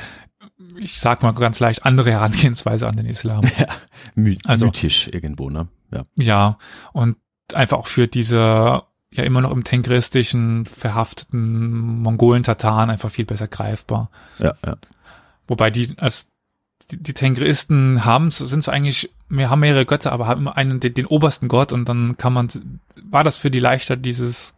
ich 0.76 1.00
sag 1.00 1.22
mal 1.22 1.32
ganz 1.32 1.58
leicht, 1.60 1.84
andere 1.84 2.12
Herangehensweise 2.12 2.86
an 2.86 2.96
den 2.96 3.06
Islam. 3.06 3.44
Ja, 3.58 3.66
my 4.14 4.38
also, 4.46 4.66
mythisch 4.66 5.08
irgendwo, 5.08 5.50
ne? 5.50 5.68
Ja. 5.90 6.04
Ja, 6.16 6.58
und 6.92 7.16
einfach 7.54 7.78
auch 7.78 7.86
für 7.86 8.06
diese 8.06 8.82
ja 9.12 9.24
immer 9.24 9.40
noch 9.40 9.50
im 9.50 9.64
tengristischen 9.64 10.66
verhafteten 10.66 12.02
Mongolen-Tataren 12.02 12.90
einfach 12.90 13.10
viel 13.10 13.24
besser 13.24 13.48
greifbar. 13.48 14.10
Ja, 14.38 14.54
ja. 14.64 14.76
Wobei 15.48 15.70
die 15.70 15.94
als 15.98 16.30
die, 16.90 17.02
die 17.02 17.14
Tengristen 17.14 18.04
haben, 18.04 18.30
sind 18.30 18.62
so 18.62 18.70
eigentlich, 18.70 19.10
wir 19.28 19.50
haben 19.50 19.60
mehrere 19.60 19.86
Götter, 19.86 20.12
aber 20.12 20.26
haben 20.26 20.42
immer 20.42 20.56
einen, 20.56 20.80
den, 20.80 20.94
den 20.94 21.06
obersten 21.06 21.48
Gott 21.48 21.72
und 21.72 21.88
dann 21.88 22.16
kann 22.16 22.32
man, 22.32 22.80
war 23.02 23.24
das 23.24 23.36
für 23.36 23.50
die 23.50 23.60
leichter, 23.60 23.96
dieses 23.96 24.54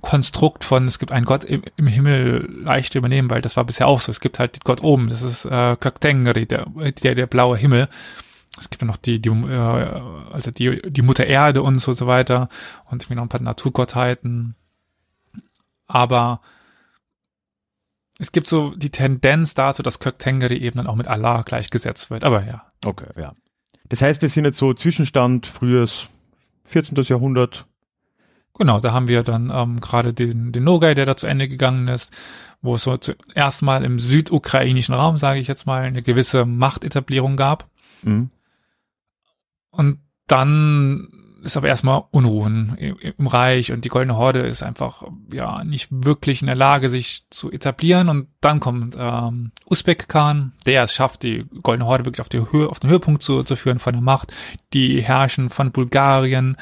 Konstrukt 0.00 0.64
von, 0.64 0.86
es 0.86 0.98
gibt 0.98 1.12
einen 1.12 1.24
Gott 1.24 1.44
im, 1.44 1.62
im 1.76 1.86
Himmel 1.86 2.48
leicht 2.64 2.94
übernehmen, 2.94 3.30
weil 3.30 3.40
das 3.40 3.56
war 3.56 3.64
bisher 3.64 3.86
auch 3.86 4.00
so. 4.00 4.12
Es 4.12 4.20
gibt 4.20 4.38
halt 4.38 4.56
den 4.56 4.60
Gott 4.64 4.82
oben, 4.82 5.08
das 5.08 5.22
ist 5.22 5.46
äh, 5.46 5.76
Köktengri, 5.76 6.46
der, 6.46 6.66
der, 7.02 7.14
der 7.14 7.26
blaue 7.26 7.56
Himmel. 7.56 7.88
Es 8.58 8.70
gibt 8.70 8.82
ja 8.82 8.86
noch 8.86 8.96
die, 8.96 9.20
die, 9.20 9.30
äh, 9.30 10.00
also 10.32 10.50
die, 10.50 10.80
die 10.90 11.02
Mutter 11.02 11.26
Erde 11.26 11.62
und 11.62 11.80
so, 11.80 11.92
so 11.92 12.06
weiter 12.06 12.48
und 12.90 13.02
irgendwie 13.02 13.16
noch 13.16 13.24
ein 13.24 13.28
paar 13.28 13.42
Naturgottheiten. 13.42 14.54
Aber 15.86 16.40
es 18.18 18.32
gibt 18.32 18.48
so 18.48 18.74
die 18.76 18.90
Tendenz 18.90 19.54
dazu, 19.54 19.82
dass 19.82 19.98
Kirk 19.98 20.18
Tengeri 20.18 20.56
eben 20.56 20.76
dann 20.76 20.86
auch 20.86 20.94
mit 20.94 21.08
Allah 21.08 21.42
gleichgesetzt 21.42 22.10
wird. 22.10 22.24
Aber 22.24 22.46
ja. 22.46 22.64
Okay, 22.84 23.08
ja. 23.20 23.34
Das 23.88 24.02
heißt, 24.02 24.22
wir 24.22 24.28
sind 24.28 24.44
jetzt 24.44 24.58
so 24.58 24.72
Zwischenstand 24.72 25.46
frühes 25.46 26.06
14. 26.64 26.96
Jahrhundert. 27.02 27.66
Genau, 28.56 28.78
da 28.78 28.92
haben 28.92 29.08
wir 29.08 29.24
dann 29.24 29.50
ähm, 29.52 29.80
gerade 29.80 30.14
den, 30.14 30.52
den 30.52 30.62
Nogai, 30.62 30.94
der 30.94 31.06
da 31.06 31.16
zu 31.16 31.26
Ende 31.26 31.48
gegangen 31.48 31.88
ist, 31.88 32.12
wo 32.62 32.76
es 32.76 32.84
so 32.84 32.96
zuerst 32.96 33.62
mal 33.62 33.84
im 33.84 33.98
südukrainischen 33.98 34.94
Raum, 34.94 35.16
sage 35.16 35.40
ich 35.40 35.48
jetzt 35.48 35.66
mal, 35.66 35.82
eine 35.82 36.02
gewisse 36.02 36.44
Machtetablierung 36.44 37.36
gab. 37.36 37.68
Mhm. 38.02 38.30
Und 39.76 39.98
dann 40.26 41.08
ist 41.44 41.58
aber 41.58 41.68
erstmal 41.68 42.04
Unruhen 42.10 42.74
im 42.76 43.26
Reich 43.26 43.70
und 43.70 43.84
die 43.84 43.90
Goldene 43.90 44.16
Horde 44.16 44.40
ist 44.40 44.62
einfach 44.62 45.04
ja 45.30 45.62
nicht 45.62 45.88
wirklich 45.90 46.40
in 46.40 46.46
der 46.46 46.56
Lage, 46.56 46.88
sich 46.88 47.26
zu 47.28 47.52
etablieren. 47.52 48.08
Und 48.08 48.28
dann 48.40 48.60
kommt 48.60 48.96
ähm, 48.98 49.52
Usbek 49.68 50.08
Khan, 50.08 50.52
der 50.64 50.84
es 50.84 50.94
schafft, 50.94 51.22
die 51.22 51.44
Goldene 51.62 51.86
Horde 51.86 52.06
wirklich 52.06 52.22
auf, 52.22 52.30
die 52.30 52.50
Höhe, 52.50 52.68
auf 52.68 52.80
den 52.80 52.88
Höhepunkt 52.88 53.22
zu, 53.22 53.42
zu 53.42 53.56
führen 53.56 53.78
von 53.78 53.92
der 53.92 54.02
Macht. 54.02 54.32
Die 54.72 55.02
herrschen 55.02 55.50
von 55.50 55.70
Bulgarien 55.70 56.56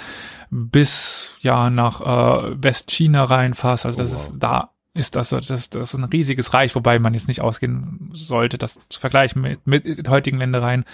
bis 0.51 1.37
ja 1.41 1.71
nach 1.71 2.01
äh, 2.01 2.63
Westchina 2.63 3.25
rein 3.25 3.55
fast. 3.55 3.87
Also 3.87 3.99
das 3.99 4.11
oh, 4.11 4.17
wow. 4.17 4.29
ist 4.31 4.39
da 4.41 4.71
ist 4.95 5.17
das, 5.17 5.31
das, 5.31 5.71
das 5.71 5.71
ist 5.71 5.95
ein 5.95 6.05
riesiges 6.05 6.53
Reich, 6.53 6.75
wobei 6.75 6.99
man 6.99 7.15
jetzt 7.15 7.29
nicht 7.29 7.41
ausgehen 7.41 8.11
sollte, 8.13 8.59
das 8.59 8.79
zu 8.91 9.01
vergleichen 9.01 9.41
mit, 9.41 9.67
mit 9.67 10.09
heutigen 10.09 10.39
Ländereien. 10.39 10.85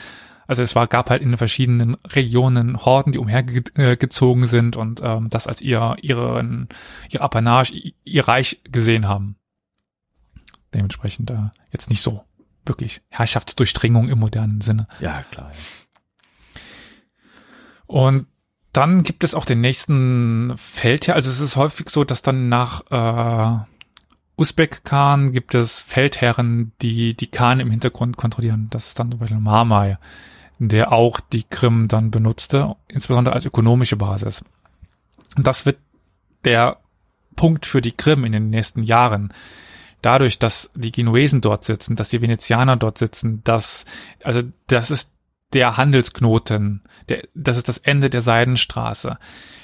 Also 0.48 0.62
es 0.62 0.74
war, 0.74 0.86
gab 0.86 1.10
halt 1.10 1.20
in 1.20 1.28
den 1.28 1.38
verschiedenen 1.38 1.94
Regionen 2.06 2.84
Horden, 2.84 3.12
die 3.12 3.18
umhergezogen 3.18 4.46
sind 4.46 4.76
und 4.76 5.00
ähm, 5.04 5.28
das 5.28 5.46
als 5.46 5.60
ihr, 5.60 5.96
ihren, 6.00 6.68
ihr 7.10 7.20
Apanage, 7.20 7.92
ihr 8.02 8.26
Reich 8.26 8.60
gesehen 8.64 9.06
haben. 9.06 9.36
Dementsprechend 10.72 11.30
äh, 11.30 11.50
jetzt 11.70 11.90
nicht 11.90 12.00
so 12.00 12.24
wirklich 12.64 13.02
Herrschaftsdurchdringung 13.10 14.08
im 14.08 14.18
modernen 14.18 14.62
Sinne. 14.62 14.88
Ja, 15.00 15.22
klar. 15.30 15.52
Ja. 15.52 15.58
Und 17.86 18.26
dann 18.72 19.02
gibt 19.02 19.24
es 19.24 19.34
auch 19.34 19.44
den 19.44 19.60
nächsten 19.60 20.54
Feldherr. 20.56 21.14
Also 21.14 21.28
es 21.28 21.40
ist 21.40 21.56
häufig 21.56 21.90
so, 21.90 22.04
dass 22.04 22.22
dann 22.22 22.48
nach 22.48 22.82
äh, 22.90 23.64
Usbek 24.38 24.84
Khan 24.84 25.32
gibt 25.32 25.54
es 25.54 25.80
Feldherren, 25.80 26.72
die 26.80 27.14
die 27.14 27.26
Khan 27.26 27.60
im 27.60 27.70
Hintergrund 27.70 28.16
kontrollieren. 28.16 28.68
Das 28.70 28.86
ist 28.86 28.98
dann 28.98 29.10
zum 29.10 29.20
Beispiel 29.20 29.40
Marmai 29.40 29.98
der 30.58 30.92
auch 30.92 31.20
die 31.20 31.44
Krim 31.44 31.88
dann 31.88 32.10
benutzte, 32.10 32.74
insbesondere 32.88 33.34
als 33.34 33.44
ökonomische 33.44 33.96
Basis. 33.96 34.42
Und 35.36 35.46
das 35.46 35.66
wird 35.66 35.78
der 36.44 36.78
Punkt 37.36 37.66
für 37.66 37.80
die 37.80 37.92
Krim 37.92 38.24
in 38.24 38.32
den 38.32 38.50
nächsten 38.50 38.82
Jahren. 38.82 39.32
Dadurch, 40.02 40.38
dass 40.38 40.70
die 40.74 40.92
Genuesen 40.92 41.40
dort 41.40 41.64
sitzen, 41.64 41.96
dass 41.96 42.08
die 42.08 42.22
Venezianer 42.22 42.76
dort 42.76 42.98
sitzen, 42.98 43.42
dass, 43.44 43.84
also, 44.24 44.42
das 44.66 44.90
ist 44.90 45.12
der 45.52 45.76
Handelsknoten, 45.76 46.82
der, 47.08 47.22
das 47.34 47.56
ist 47.56 47.68
das 47.68 47.78
Ende 47.78 48.10
der 48.10 48.20
Seidenstraße. 48.20 49.18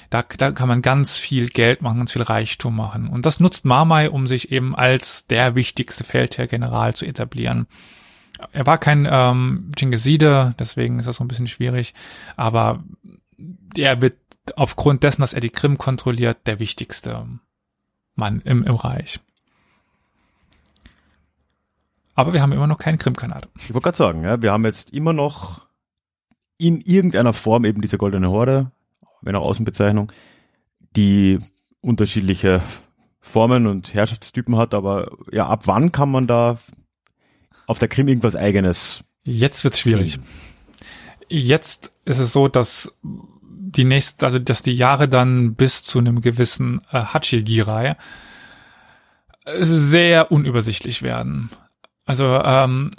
Da, 0.09 0.23
da 0.37 0.51
kann 0.51 0.67
man 0.67 0.81
ganz 0.81 1.15
viel 1.15 1.49
Geld 1.49 1.81
machen, 1.81 1.97
ganz 1.97 2.11
viel 2.11 2.21
Reichtum 2.21 2.75
machen. 2.75 3.09
Und 3.09 3.25
das 3.25 3.39
nutzt 3.39 3.65
Marmai, 3.65 4.09
um 4.09 4.27
sich 4.27 4.51
eben 4.51 4.75
als 4.75 5.27
der 5.27 5.55
wichtigste 5.55 6.03
Feldherrgeneral 6.03 6.93
zu 6.93 7.05
etablieren 7.05 7.67
er 8.51 8.65
war 8.65 8.77
kein 8.77 9.07
ähm, 9.09 9.71
Chingiside, 9.77 10.55
deswegen 10.59 10.99
ist 10.99 11.05
das 11.05 11.17
so 11.17 11.23
ein 11.23 11.27
bisschen 11.27 11.47
schwierig, 11.47 11.93
aber 12.35 12.83
er 13.77 14.01
wird 14.01 14.17
aufgrund 14.55 15.03
dessen, 15.03 15.21
dass 15.21 15.33
er 15.33 15.41
die 15.41 15.49
Krim 15.49 15.77
kontrolliert, 15.77 16.45
der 16.45 16.59
wichtigste 16.59 17.27
Mann 18.15 18.41
im, 18.41 18.63
im 18.63 18.75
Reich. 18.75 19.19
Aber 22.13 22.33
wir 22.33 22.41
haben 22.41 22.53
immer 22.53 22.67
noch 22.67 22.77
keinen 22.77 22.97
Krimkanat. 22.97 23.49
Ich 23.57 23.73
wollte 23.73 23.85
gerade 23.85 23.97
sagen, 23.97 24.23
ja, 24.23 24.41
wir 24.41 24.53
haben 24.53 24.65
jetzt 24.65 24.93
immer 24.93 25.11
noch 25.11 25.64
in 26.57 26.81
irgendeiner 26.81 27.33
Form 27.33 27.65
eben 27.65 27.81
diese 27.81 27.97
goldene 27.97 28.29
Horde, 28.29 28.71
wenn 29.21 29.35
auch 29.35 29.45
Außenbezeichnung, 29.45 30.11
die 30.95 31.39
unterschiedliche 31.81 32.61
Formen 33.19 33.67
und 33.67 33.93
Herrschaftstypen 33.93 34.55
hat, 34.55 34.73
aber 34.73 35.11
ja, 35.31 35.47
ab 35.47 35.63
wann 35.65 35.91
kann 35.91 36.09
man 36.09 36.27
da 36.27 36.57
auf 37.67 37.79
der 37.79 37.87
Krim 37.87 38.07
irgendwas 38.07 38.35
eigenes. 38.35 39.03
Jetzt 39.23 39.63
wird's 39.63 39.79
schwierig. 39.79 40.13
Ziehen. 40.13 40.23
Jetzt 41.27 41.91
ist 42.05 42.19
es 42.19 42.31
so, 42.31 42.47
dass 42.47 42.93
die 43.01 43.83
nächste, 43.83 44.25
also 44.25 44.39
dass 44.39 44.61
die 44.61 44.73
Jahre 44.73 45.09
dann 45.09 45.55
bis 45.55 45.81
zu 45.81 45.99
einem 45.99 46.21
gewissen 46.21 46.81
äh, 46.91 46.99
Hachigirai 46.99 47.97
sehr 49.59 50.31
unübersichtlich 50.31 51.01
werden. 51.01 51.49
Also 52.05 52.39
ähm, 52.43 52.91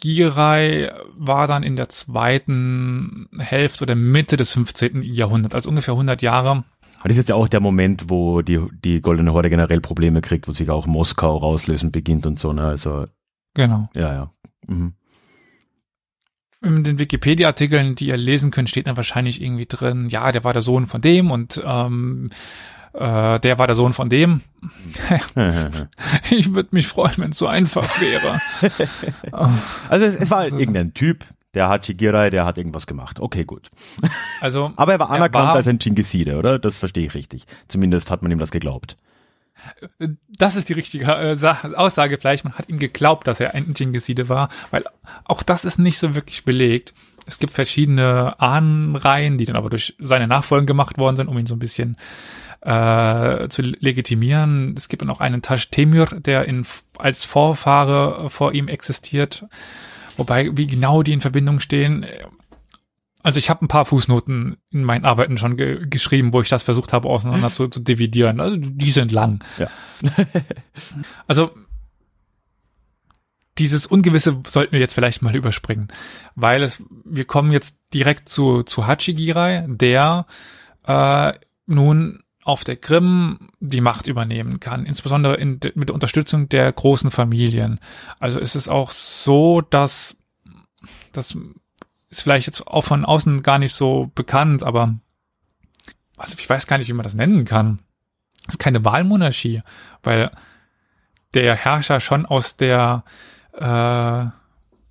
Hachigirai 0.00 0.92
war 1.16 1.46
dann 1.46 1.62
in 1.62 1.76
der 1.76 1.88
zweiten 1.88 3.28
Hälfte 3.38 3.84
oder 3.84 3.94
Mitte 3.94 4.36
des 4.36 4.52
15. 4.52 5.02
Jahrhunderts, 5.02 5.54
also 5.54 5.68
ungefähr 5.68 5.94
100 5.94 6.22
Jahre. 6.22 6.64
Das 7.02 7.12
ist 7.12 7.16
jetzt 7.18 7.28
ja 7.30 7.34
auch 7.34 7.48
der 7.48 7.60
Moment, 7.60 8.10
wo 8.10 8.42
die, 8.42 8.60
die 8.84 9.00
Goldene 9.00 9.32
Horde 9.32 9.48
generell 9.48 9.80
Probleme 9.80 10.20
kriegt, 10.20 10.48
wo 10.48 10.52
sich 10.52 10.68
auch 10.70 10.86
Moskau 10.86 11.36
rauslösen 11.36 11.92
beginnt 11.92 12.26
und 12.26 12.38
so. 12.38 12.52
Ne? 12.52 12.62
Also 12.62 13.06
Genau. 13.54 13.88
Ja, 13.94 14.12
ja. 14.12 14.30
Mhm. 14.66 14.94
In 16.62 16.84
den 16.84 16.98
Wikipedia-Artikeln, 16.98 17.94
die 17.94 18.08
ihr 18.08 18.18
lesen 18.18 18.50
könnt, 18.50 18.68
steht 18.68 18.86
dann 18.86 18.96
wahrscheinlich 18.96 19.40
irgendwie 19.40 19.66
drin, 19.66 20.08
ja, 20.10 20.30
der 20.30 20.44
war 20.44 20.52
der 20.52 20.60
Sohn 20.60 20.86
von 20.86 21.00
dem 21.00 21.30
und 21.30 21.60
ähm, 21.64 22.30
äh, 22.92 23.38
der 23.40 23.58
war 23.58 23.66
der 23.66 23.76
Sohn 23.76 23.92
von 23.92 24.08
dem. 24.08 24.42
ich 26.30 26.52
würde 26.52 26.68
mich 26.72 26.88
freuen, 26.88 27.14
wenn 27.16 27.30
es 27.30 27.38
so 27.38 27.46
einfach 27.46 28.00
wäre. 28.00 28.40
also 29.88 30.06
es, 30.06 30.16
es 30.16 30.30
war 30.30 30.40
halt 30.40 30.54
irgendein 30.54 30.92
Typ, 30.94 31.24
der 31.54 31.68
hat 31.68 31.86
Shigirai, 31.86 32.30
der 32.30 32.44
hat 32.44 32.58
irgendwas 32.58 32.86
gemacht. 32.86 33.20
Okay, 33.20 33.44
gut. 33.44 33.70
Also, 34.40 34.72
Aber 34.76 34.92
er 34.92 34.98
war 34.98 35.10
anerkannt 35.10 35.44
er 35.44 35.48
war, 35.48 35.54
als 35.56 35.66
ein 35.66 35.78
Chingiside, 35.80 36.36
oder? 36.36 36.58
Das 36.58 36.76
verstehe 36.76 37.06
ich 37.06 37.14
richtig. 37.14 37.46
Zumindest 37.68 38.10
hat 38.10 38.22
man 38.22 38.30
ihm 38.30 38.38
das 38.38 38.50
geglaubt. 38.50 38.96
Das 40.38 40.56
ist 40.56 40.68
die 40.68 40.72
richtige 40.72 41.04
äh, 41.04 41.36
Aussage 41.74 42.18
vielleicht. 42.18 42.44
Man 42.44 42.54
hat 42.54 42.68
ihm 42.68 42.78
geglaubt, 42.78 43.26
dass 43.26 43.40
er 43.40 43.54
ein 43.54 43.74
Gengheside 43.74 44.28
war, 44.28 44.48
weil 44.70 44.84
auch 45.24 45.42
das 45.42 45.64
ist 45.64 45.78
nicht 45.78 45.98
so 45.98 46.14
wirklich 46.14 46.44
belegt. 46.44 46.94
Es 47.26 47.38
gibt 47.38 47.52
verschiedene 47.52 48.40
Ahnenreihen, 48.40 49.36
die 49.36 49.44
dann 49.44 49.56
aber 49.56 49.68
durch 49.68 49.94
seine 49.98 50.26
Nachfolgen 50.26 50.66
gemacht 50.66 50.98
worden 50.98 51.16
sind, 51.16 51.28
um 51.28 51.36
ihn 51.36 51.46
so 51.46 51.54
ein 51.54 51.58
bisschen 51.60 51.96
äh, 52.62 53.48
zu 53.48 53.62
legitimieren. 53.62 54.74
Es 54.76 54.88
gibt 54.88 55.02
dann 55.02 55.10
auch 55.10 55.20
einen 55.20 55.42
Tash 55.42 55.70
Temür, 55.70 56.06
der 56.06 56.46
in, 56.46 56.66
als 56.98 57.24
Vorfahre 57.24 58.30
vor 58.30 58.52
ihm 58.52 58.68
existiert. 58.68 59.44
Wobei, 60.16 60.50
wie 60.56 60.66
genau 60.66 61.02
die 61.02 61.12
in 61.12 61.20
Verbindung 61.20 61.60
stehen, 61.60 62.06
also 63.22 63.38
ich 63.38 63.50
habe 63.50 63.64
ein 63.64 63.68
paar 63.68 63.84
Fußnoten 63.84 64.56
in 64.70 64.84
meinen 64.84 65.04
Arbeiten 65.04 65.38
schon 65.38 65.56
ge 65.56 65.86
geschrieben, 65.86 66.32
wo 66.32 66.40
ich 66.40 66.48
das 66.48 66.62
versucht 66.62 66.92
habe, 66.92 67.08
auseinander 67.08 67.52
zu, 67.52 67.68
zu 67.68 67.80
dividieren. 67.80 68.40
Also 68.40 68.56
die 68.58 68.90
sind 68.90 69.12
lang. 69.12 69.44
Ja. 69.58 69.68
also 71.26 71.50
dieses 73.58 73.86
Ungewisse 73.86 74.40
sollten 74.46 74.72
wir 74.72 74.80
jetzt 74.80 74.94
vielleicht 74.94 75.20
mal 75.20 75.36
überspringen, 75.36 75.88
weil 76.34 76.62
es, 76.62 76.82
wir 77.04 77.26
kommen 77.26 77.52
jetzt 77.52 77.76
direkt 77.92 78.28
zu, 78.28 78.62
zu 78.62 78.86
Hachigirai, 78.86 79.66
der 79.68 80.26
äh, 80.86 81.32
nun 81.66 82.22
auf 82.50 82.64
der 82.64 82.76
Krim 82.76 83.50
die 83.60 83.80
Macht 83.80 84.08
übernehmen 84.08 84.58
kann, 84.58 84.84
insbesondere 84.84 85.36
in, 85.36 85.60
mit 85.74 85.88
der 85.88 85.94
Unterstützung 85.94 86.48
der 86.48 86.72
großen 86.72 87.12
Familien. 87.12 87.78
Also 88.18 88.40
ist 88.40 88.56
es 88.56 88.66
auch 88.66 88.90
so, 88.90 89.60
dass, 89.60 90.16
dass 91.12 91.36
ist 92.10 92.22
vielleicht 92.22 92.48
jetzt 92.48 92.66
auch 92.66 92.82
von 92.82 93.04
außen 93.04 93.44
gar 93.44 93.60
nicht 93.60 93.72
so 93.72 94.10
bekannt, 94.16 94.64
aber 94.64 94.96
also 96.16 96.34
ich 96.36 96.50
weiß 96.50 96.66
gar 96.66 96.76
nicht, 96.78 96.88
wie 96.88 96.92
man 96.92 97.04
das 97.04 97.14
nennen 97.14 97.44
kann. 97.44 97.78
Das 98.46 98.56
ist 98.56 98.58
keine 98.58 98.84
Wahlmonarchie, 98.84 99.62
weil 100.02 100.32
der 101.34 101.54
Herrscher 101.54 102.00
schon 102.00 102.26
aus 102.26 102.56
der 102.56 103.04
äh, 103.52 104.26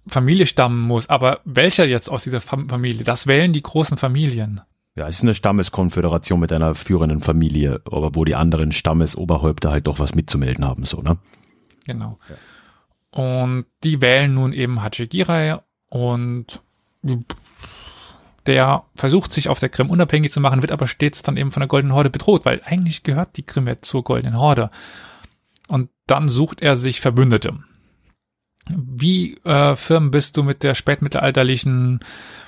Familie 0.08 0.48
stammen 0.48 0.80
muss. 0.82 1.10
Aber 1.10 1.42
welcher 1.44 1.86
jetzt 1.86 2.10
aus 2.10 2.24
dieser 2.24 2.40
Familie? 2.40 3.04
Das 3.04 3.28
wählen 3.28 3.52
die 3.52 3.62
großen 3.62 3.98
Familien. 3.98 4.62
Ja, 4.96 5.08
es 5.08 5.18
ist 5.18 5.24
eine 5.24 5.34
Stammeskonföderation 5.34 6.40
mit 6.40 6.52
einer 6.52 6.76
führenden 6.76 7.22
Familie, 7.22 7.82
aber 7.86 8.16
wo 8.16 8.26
die 8.26 8.36
anderen 8.36 8.72
Stammesoberhäupter 8.72 9.72
halt 9.72 9.88
doch 9.88 10.00
was 10.00 10.16
mitzumelden 10.16 10.66
haben, 10.66 10.86
so, 10.86 11.02
ne? 11.02 11.18
Genau. 11.86 12.20
Ja. 12.30 12.36
Und 13.12 13.66
die 13.84 14.02
wählen 14.02 14.34
nun 14.34 14.54
eben 14.54 14.84
Hachigirai 14.84 15.60
und 15.90 16.62
der 18.46 18.84
versucht 18.96 19.32
sich 19.32 19.48
auf 19.50 19.60
der 19.60 19.70
Krim 19.70 19.90
unabhängig 19.90 20.32
zu 20.32 20.42
machen, 20.42 20.62
wird 20.62 20.72
aber 20.72 20.88
stets 20.88 21.24
dann 21.24 21.38
eben 21.38 21.52
von 21.52 21.62
der 21.62 21.68
Goldenen 21.68 21.96
Horde 21.96 22.10
bedroht, 22.10 22.46
weil 22.46 22.62
eigentlich 22.66 23.04
gehört 23.04 23.38
die 23.38 23.44
Krim 23.44 23.68
ja 23.68 23.82
zur 23.82 24.04
Goldenen 24.04 24.40
Horde. 24.40 24.70
Und 25.68 25.90
dann 26.08 26.30
sucht 26.30 26.62
er 26.62 26.76
sich 26.76 27.00
Verbündete. 27.00 27.60
Wie 28.76 29.36
äh, 29.44 29.76
firm 29.76 30.12
bist 30.12 30.38
du 30.38 30.44
mit 30.44 30.64
der 30.64 30.76
spätmittelalterlichen 30.76 32.00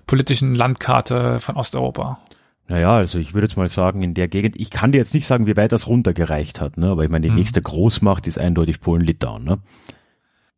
politischen 0.08 0.56
Landkarte 0.56 1.40
von 1.40 1.56
Osteuropa? 1.56 2.20
Naja, 2.68 2.96
also 2.96 3.20
ich 3.20 3.34
würde 3.34 3.48
jetzt 3.48 3.58
mal 3.58 3.68
sagen, 3.68 4.02
in 4.02 4.14
der 4.14 4.28
Gegend, 4.28 4.56
ich 4.58 4.70
kann 4.70 4.92
dir 4.92 5.00
jetzt 5.00 5.14
nicht 5.14 5.28
sagen, 5.28 5.46
wie 5.46 5.58
weit 5.58 5.72
das 5.72 5.88
runtergereicht 5.88 6.62
hat, 6.62 6.78
ne? 6.78 6.88
aber 6.88 7.04
ich 7.04 7.10
meine, 7.10 7.24
die 7.24 7.30
hm. 7.30 7.36
nächste 7.36 7.62
Großmacht 7.62 8.28
ist 8.28 8.38
eindeutig 8.38 8.80
Polen-Litauen. 8.80 9.44
Ne? 9.44 9.60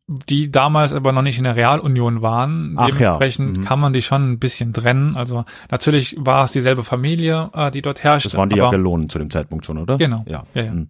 die 0.06 0.50
damals 0.50 0.92
aber 0.92 1.12
noch 1.12 1.22
nicht 1.22 1.38
in 1.38 1.44
der 1.44 1.56
Realunion 1.56 2.20
waren. 2.20 2.74
Ach 2.76 2.88
Dementsprechend 2.88 3.56
ja. 3.56 3.60
mhm. 3.60 3.64
kann 3.64 3.80
man 3.80 3.92
die 3.92 4.02
schon 4.02 4.32
ein 4.32 4.38
bisschen 4.38 4.72
trennen. 4.72 5.16
Also 5.16 5.44
natürlich 5.70 6.16
war 6.18 6.44
es 6.44 6.52
dieselbe 6.52 6.84
Familie, 6.84 7.50
äh, 7.54 7.70
die 7.70 7.80
dort 7.80 8.04
herrschte. 8.04 8.28
Das 8.28 8.38
waren 8.38 8.50
die 8.50 8.56
Jagellonen 8.56 9.08
zu 9.08 9.18
dem 9.18 9.30
Zeitpunkt 9.30 9.64
schon, 9.64 9.78
oder? 9.78 9.96
Genau. 9.96 10.24
Ja. 10.26 10.44
ja, 10.54 10.62
ja. 10.62 10.72
Mhm. 10.72 10.88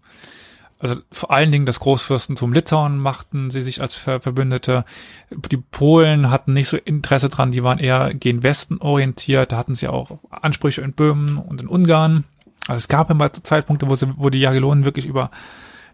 Also 0.80 0.96
vor 1.12 1.30
allen 1.30 1.52
Dingen 1.52 1.66
das 1.66 1.80
Großfürstentum 1.80 2.52
Litauen 2.52 2.98
machten 2.98 3.50
sie 3.50 3.62
sich 3.62 3.80
als 3.80 3.94
Ver 3.94 4.20
Verbündete. 4.20 4.84
Die 5.30 5.56
Polen 5.56 6.30
hatten 6.30 6.52
nicht 6.52 6.68
so 6.68 6.76
Interesse 6.76 7.28
dran, 7.28 7.52
die 7.52 7.62
waren 7.62 7.78
eher 7.78 8.12
gen 8.12 8.42
Westen 8.42 8.78
orientiert. 8.78 9.52
Da 9.52 9.56
hatten 9.56 9.74
sie 9.74 9.88
auch 9.88 10.18
Ansprüche 10.30 10.82
in 10.82 10.92
Böhmen 10.92 11.38
und 11.38 11.60
in 11.60 11.68
Ungarn. 11.68 12.24
Also 12.66 12.78
es 12.78 12.88
gab 12.88 13.10
immer 13.10 13.32
Zeitpunkte, 13.32 13.88
wo, 13.88 13.94
sie, 13.94 14.12
wo 14.16 14.30
die 14.30 14.40
Jagiellonen 14.40 14.84
wirklich 14.84 15.06
über 15.06 15.30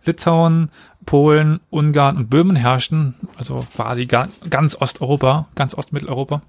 Litauen, 0.05 0.71
Polen, 1.05 1.61
Ungarn 1.69 2.16
und 2.16 2.31
Böhmen 2.31 2.57
herrschten. 2.57 3.14
Also 3.37 3.66
quasi 3.75 4.07
ganz 4.07 4.77
Osteuropa, 4.81 5.49
ganz 5.55 5.75
Ostmitteleuropa. 5.75 6.43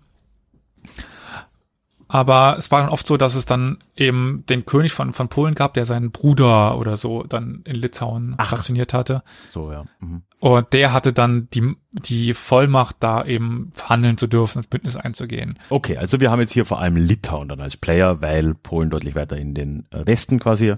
Aber 2.14 2.58
es 2.58 2.70
war 2.72 2.82
dann 2.82 2.90
oft 2.90 3.08
so, 3.08 3.16
dass 3.16 3.36
es 3.36 3.46
dann 3.46 3.78
eben 3.96 4.44
den 4.50 4.66
König 4.66 4.92
von, 4.92 5.14
von 5.14 5.30
Polen 5.30 5.56
gab, 5.56 5.76
der 5.76 5.86
seinen 5.86 6.12
Bruder 6.12 6.78
oder 6.78 6.98
so 6.98 7.24
dann 7.24 7.62
in 7.64 7.78
Litauen 7.78 8.36
Ach. 8.38 8.48
stationiert 8.48 8.94
hatte. 8.94 9.24
So, 9.50 9.72
ja. 9.72 9.86
Mhm. 10.02 10.24
Und 10.40 10.74
der 10.74 10.92
hatte 10.92 11.14
dann 11.14 11.48
die, 11.54 11.74
die 11.94 12.34
Vollmacht, 12.34 12.98
da 13.00 13.24
eben 13.24 13.72
verhandeln 13.74 14.18
zu 14.18 14.28
dürfen 14.28 14.58
und 14.58 14.70
Bündnis 14.70 14.98
einzugehen. 14.98 15.58
Okay, 15.70 15.96
also 15.96 16.20
wir 16.20 16.30
haben 16.30 16.42
jetzt 16.42 16.52
hier 16.52 16.66
vor 16.66 16.82
allem 16.82 16.98
Litauen 16.98 17.48
dann 17.48 17.62
als 17.62 17.78
Player, 17.78 18.20
weil 18.20 18.56
Polen 18.56 18.90
deutlich 18.90 19.16
weiter 19.16 19.38
in 19.38 19.54
den 19.54 19.86
äh, 19.92 20.06
Westen 20.06 20.38
quasi 20.38 20.74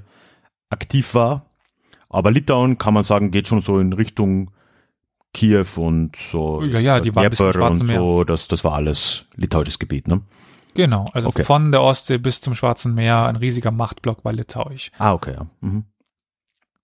aktiv 0.70 1.16
war. 1.16 1.48
Aber 2.10 2.30
Litauen 2.30 2.78
kann 2.78 2.94
man 2.94 3.02
sagen, 3.02 3.32
geht 3.32 3.48
schon 3.48 3.62
so 3.62 3.80
in 3.80 3.94
Richtung 3.94 4.52
Kiew 5.34 5.66
und 5.78 6.16
so. 6.16 6.62
Ja, 6.62 6.80
ja, 6.80 7.00
die 7.00 7.16
waren 7.16 7.26
und 7.82 7.88
so. 7.88 8.24
Das, 8.24 8.48
das 8.48 8.64
war 8.64 8.74
alles 8.74 9.26
litauisches 9.36 9.80
Gebiet, 9.80 10.08
ne? 10.08 10.22
Genau, 10.76 11.10
also 11.14 11.30
okay. 11.30 11.44
von 11.44 11.72
der 11.72 11.82
Ostsee 11.82 12.18
bis 12.18 12.42
zum 12.42 12.56
Schwarzen 12.56 12.94
Meer 12.94 13.26
ein 13.28 13.36
riesiger 13.36 13.72
Machtblock 13.72 14.24
bei 14.24 14.32
Litauisch. 14.32 14.92
Ah, 14.98 15.14
okay, 15.14 15.34
ja. 15.34 15.48
Mhm. 15.62 15.86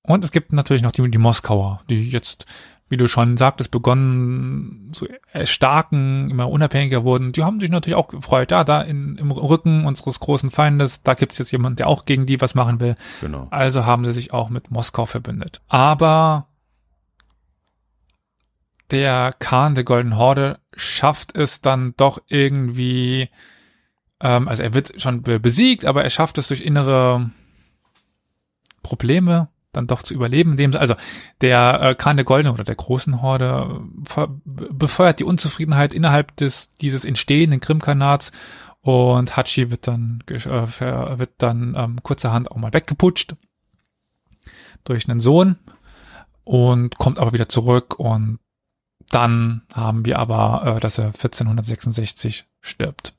Und 0.04 0.24
es 0.24 0.32
gibt 0.32 0.54
natürlich 0.54 0.82
noch 0.82 0.92
die, 0.92 1.10
die 1.10 1.18
Moskauer, 1.18 1.82
die 1.90 2.10
jetzt, 2.10 2.46
wie 2.88 2.98
du 2.98 3.08
schon 3.08 3.38
sagtest, 3.38 3.70
begonnen 3.70 4.90
zu 4.92 5.08
erstarken, 5.32 6.30
immer 6.30 6.50
unabhängiger 6.50 7.04
wurden. 7.04 7.32
Die 7.32 7.44
haben 7.44 7.60
sich 7.60 7.70
natürlich 7.70 7.96
auch 7.96 8.08
gefreut. 8.08 8.52
Ja, 8.52 8.64
da 8.64 8.82
in, 8.82 9.18
im 9.18 9.32
Rücken 9.32 9.86
unseres 9.86 10.20
großen 10.20 10.52
Feindes, 10.52 11.04
da 11.04 11.14
gibt's 11.14 11.38
jetzt 11.38 11.52
jemand, 11.52 11.80
der 11.80 11.88
auch 11.88 12.06
gegen 12.06 12.26
die 12.26 12.42
was 12.42 12.56
machen 12.56 12.80
will. 12.80 12.96
Genau. 13.22 13.48
Also 13.52 13.86
haben 13.86 14.06
sie 14.06 14.14
sich 14.14 14.34
auch 14.34 14.50
mit 14.50 14.72
Moskau 14.72 15.06
verbündet. 15.06 15.62
Aber 15.68 16.48
der 18.92 19.34
Khan 19.38 19.76
der 19.76 19.84
Golden 19.84 20.18
Horde 20.18 20.60
schafft 20.76 21.36
es 21.36 21.62
dann 21.62 21.94
doch 21.98 22.20
irgendwie 22.28 23.30
ähm, 24.22 24.48
also 24.48 24.64
er 24.64 24.74
wird 24.74 25.02
schon 25.02 25.22
besiegt, 25.22 25.86
aber 25.86 26.04
er 26.04 26.10
schafft 26.10 26.38
es 26.38 26.48
durch 26.48 26.62
innere 26.62 27.32
Probleme 28.84 29.50
dann 29.72 29.88
doch 29.88 30.02
zu 30.02 30.14
überleben. 30.14 30.76
Also 30.76 30.96
der 31.42 31.82
äh, 31.82 31.96
Khan 31.96 32.18
der 32.18 32.26
Goldene 32.26 32.54
oder 32.54 32.64
der 32.64 32.76
großen 32.76 33.22
Horde 33.22 33.82
befeuert 34.46 35.20
die 35.20 35.24
Unzufriedenheit 35.24 35.94
innerhalb 35.94 36.36
des 36.38 36.72
dieses 36.78 37.06
entstehenden 37.06 37.60
Krimkanats 37.60 38.32
und 38.82 39.38
Hachi 39.38 39.70
wird 39.70 39.88
dann 39.88 40.24
äh, 40.28 40.40
wird 41.20 41.32
dann 41.38 41.76
ähm, 41.78 42.02
kurzerhand 42.02 42.50
auch 42.50 42.58
mal 42.58 42.74
weggeputscht 42.74 43.36
durch 44.86 45.08
einen 45.08 45.20
Sohn 45.20 45.58
und 46.44 46.98
kommt 46.98 47.20
aber 47.20 47.34
wieder 47.34 47.50
zurück 47.50 48.00
und 48.00 48.40
dann 49.12 49.64
haben 49.74 50.06
wir 50.06 50.20
aber, 50.20 50.78
äh, 50.78 50.80
dass 50.80 50.98
er 50.98 51.08
1466 51.08 52.48
stirbt. 52.62 53.14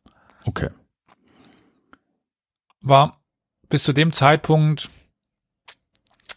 Okay 0.47 0.71
war 2.81 3.21
bis 3.69 3.85
zu 3.85 3.93
dem 3.93 4.12
Zeitpunkt 4.12 4.90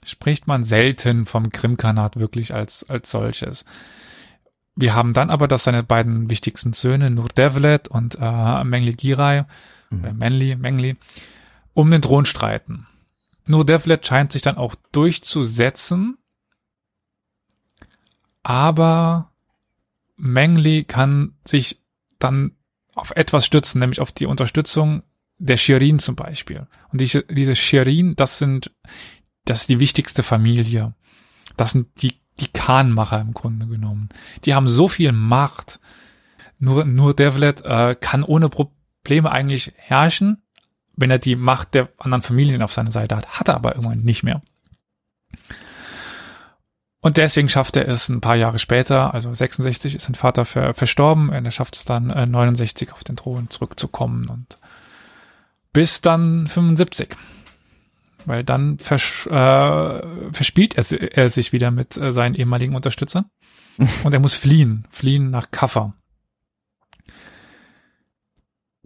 spricht 0.05 0.47
man 0.47 0.63
selten 0.63 1.25
vom 1.25 1.49
Krimkanat 1.49 2.17
wirklich 2.17 2.53
als, 2.53 2.89
als 2.89 3.09
solches. 3.09 3.65
Wir 4.75 4.95
haben 4.95 5.13
dann 5.13 5.29
aber, 5.29 5.47
dass 5.47 5.63
seine 5.63 5.83
beiden 5.83 6.29
wichtigsten 6.29 6.73
Söhne, 6.73 7.09
Nurdevlet 7.09 7.87
und 7.87 8.17
äh, 8.19 8.63
Mengli 8.63 8.93
Girai, 8.93 9.45
mhm. 9.89 9.99
oder 9.99 10.13
Menli, 10.13 10.55
Mengli, 10.55 10.97
um 11.73 11.89
den 11.91 12.01
Thron 12.01 12.25
streiten. 12.25 12.87
Nurdevlet 13.45 14.05
scheint 14.05 14.31
sich 14.31 14.41
dann 14.41 14.57
auch 14.57 14.75
durchzusetzen, 14.91 16.17
aber 18.41 19.31
Mengli 20.15 20.83
kann 20.83 21.35
sich 21.45 21.81
dann 22.19 22.55
auf 22.95 23.11
etwas 23.11 23.45
stützen, 23.45 23.79
nämlich 23.79 23.99
auf 23.99 24.11
die 24.11 24.25
Unterstützung 24.25 25.03
der 25.43 25.57
Shirin 25.57 25.99
zum 25.99 26.15
Beispiel. 26.15 26.67
Und 26.91 27.01
diese, 27.01 27.23
diese 27.23 27.55
Shirin, 27.55 28.15
das 28.15 28.37
sind, 28.37 28.71
das 29.45 29.61
ist 29.61 29.69
die 29.69 29.79
wichtigste 29.79 30.23
Familie. 30.23 30.93
Das 31.57 31.71
sind 31.71 32.01
die, 32.01 32.13
die 32.39 32.47
Khanmacher 32.47 33.19
im 33.19 33.33
Grunde 33.33 33.67
genommen. 33.67 34.09
Die 34.45 34.55
haben 34.55 34.67
so 34.67 34.87
viel 34.87 35.11
Macht. 35.11 35.79
Nur, 36.59 36.85
nur 36.85 37.13
Devlet 37.13 37.61
äh, 37.65 37.95
kann 37.99 38.23
ohne 38.23 38.47
Probleme 38.47 39.31
eigentlich 39.31 39.73
herrschen, 39.75 40.41
wenn 40.95 41.11
er 41.11 41.19
die 41.19 41.35
Macht 41.35 41.73
der 41.73 41.89
anderen 41.97 42.21
Familien 42.21 42.61
auf 42.61 42.71
seiner 42.71 42.91
Seite 42.91 43.17
hat. 43.17 43.39
Hat 43.39 43.49
er 43.49 43.55
aber 43.55 43.75
irgendwann 43.75 43.99
nicht 43.99 44.23
mehr. 44.23 44.41
Und 47.01 47.17
deswegen 47.17 47.49
schafft 47.49 47.75
er 47.75 47.85
es 47.89 48.07
ein 48.07 48.21
paar 48.21 48.37
Jahre 48.37 48.59
später, 48.59 49.13
also 49.13 49.33
66 49.33 49.95
ist 49.95 50.03
sein 50.03 50.15
Vater 50.15 50.45
ver 50.45 50.73
verstorben, 50.73 51.27
und 51.27 51.43
er 51.43 51.51
schafft 51.51 51.75
es 51.75 51.83
dann 51.83 52.09
äh, 52.09 52.25
69 52.25 52.93
auf 52.93 53.03
den 53.03 53.17
Thron 53.17 53.49
zurückzukommen 53.49 54.29
und 54.29 54.57
bis 55.73 56.01
dann 56.01 56.47
75. 56.47 57.15
Weil 58.25 58.43
dann 58.43 58.79
vers 58.79 59.27
äh, 59.27 60.31
verspielt 60.31 60.75
er, 60.77 61.17
er, 61.17 61.29
sich 61.29 61.51
wieder 61.51 61.71
mit 61.71 61.97
äh, 61.97 62.13
seinen 62.13 62.35
ehemaligen 62.35 62.75
Unterstützern. 62.75 63.25
und 64.03 64.13
er 64.13 64.19
muss 64.19 64.35
fliehen, 64.35 64.85
fliehen 64.89 65.29
nach 65.31 65.51
Kaffa. 65.51 65.93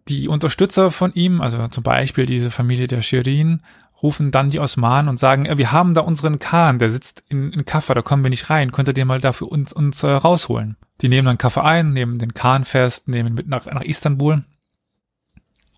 Die 0.07 0.29
Unterstützer 0.29 0.89
von 0.89 1.13
ihm, 1.13 1.41
also 1.41 1.67
zum 1.67 1.83
Beispiel 1.83 2.25
diese 2.25 2.49
Familie 2.49 2.87
der 2.87 3.01
Shirin, 3.01 3.61
rufen 4.01 4.31
dann 4.31 4.49
die 4.49 4.59
Osmanen 4.59 5.09
und 5.09 5.19
sagen, 5.19 5.45
wir 5.57 5.71
haben 5.71 5.93
da 5.93 6.01
unseren 6.01 6.39
Khan, 6.39 6.79
der 6.79 6.89
sitzt 6.89 7.23
in, 7.29 7.51
in 7.51 7.65
Kaffa, 7.65 7.93
da 7.93 8.01
kommen 8.01 8.23
wir 8.23 8.29
nicht 8.29 8.49
rein, 8.49 8.71
könnt 8.71 8.87
ihr 8.87 8.93
den 8.93 9.07
mal 9.07 9.19
dafür 9.19 9.51
uns, 9.51 9.73
uns 9.73 10.03
äh, 10.03 10.11
rausholen? 10.11 10.77
Die 11.01 11.09
nehmen 11.09 11.25
dann 11.25 11.37
Kaffa 11.37 11.63
ein, 11.63 11.93
nehmen 11.93 12.19
den 12.19 12.33
Khan 12.33 12.63
fest, 12.63 13.07
nehmen 13.07 13.33
mit 13.33 13.47
nach, 13.47 13.65
nach 13.65 13.81
Istanbul. 13.81 14.45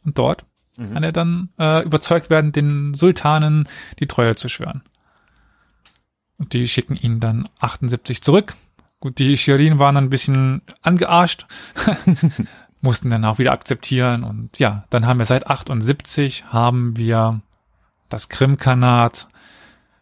Und 0.06 0.18
dort 0.18 0.46
mhm. 0.80 0.94
kann 0.94 1.04
er 1.04 1.12
dann 1.12 1.50
äh, 1.60 1.84
überzeugt 1.84 2.30
werden, 2.30 2.52
den 2.52 2.94
Sultanen 2.94 3.68
die 4.00 4.08
Treue 4.08 4.36
zu 4.36 4.50
schwören. 4.50 4.82
Und 6.38 6.54
die 6.54 6.68
schicken 6.68 6.96
ihn 6.96 7.20
dann 7.20 7.50
78 7.60 8.22
zurück. 8.22 8.56
Gut, 9.02 9.20
die 9.20 9.38
Shirin 9.38 9.80
waren 9.80 9.96
dann 9.96 10.06
ein 10.06 10.10
bisschen 10.10 10.62
angearscht, 10.82 11.46
mussten 12.82 13.10
dann 13.10 13.26
auch 13.26 13.40
wieder 13.40 13.52
akzeptieren. 13.52 14.24
Und 14.24 14.58
ja, 14.58 14.86
dann 14.90 15.06
haben 15.06 15.20
wir 15.20 15.26
seit 15.26 15.48
78 15.48 16.46
haben 16.46 16.98
wir 16.98 17.42
das 18.08 18.30
Krimkanat, 18.30 19.28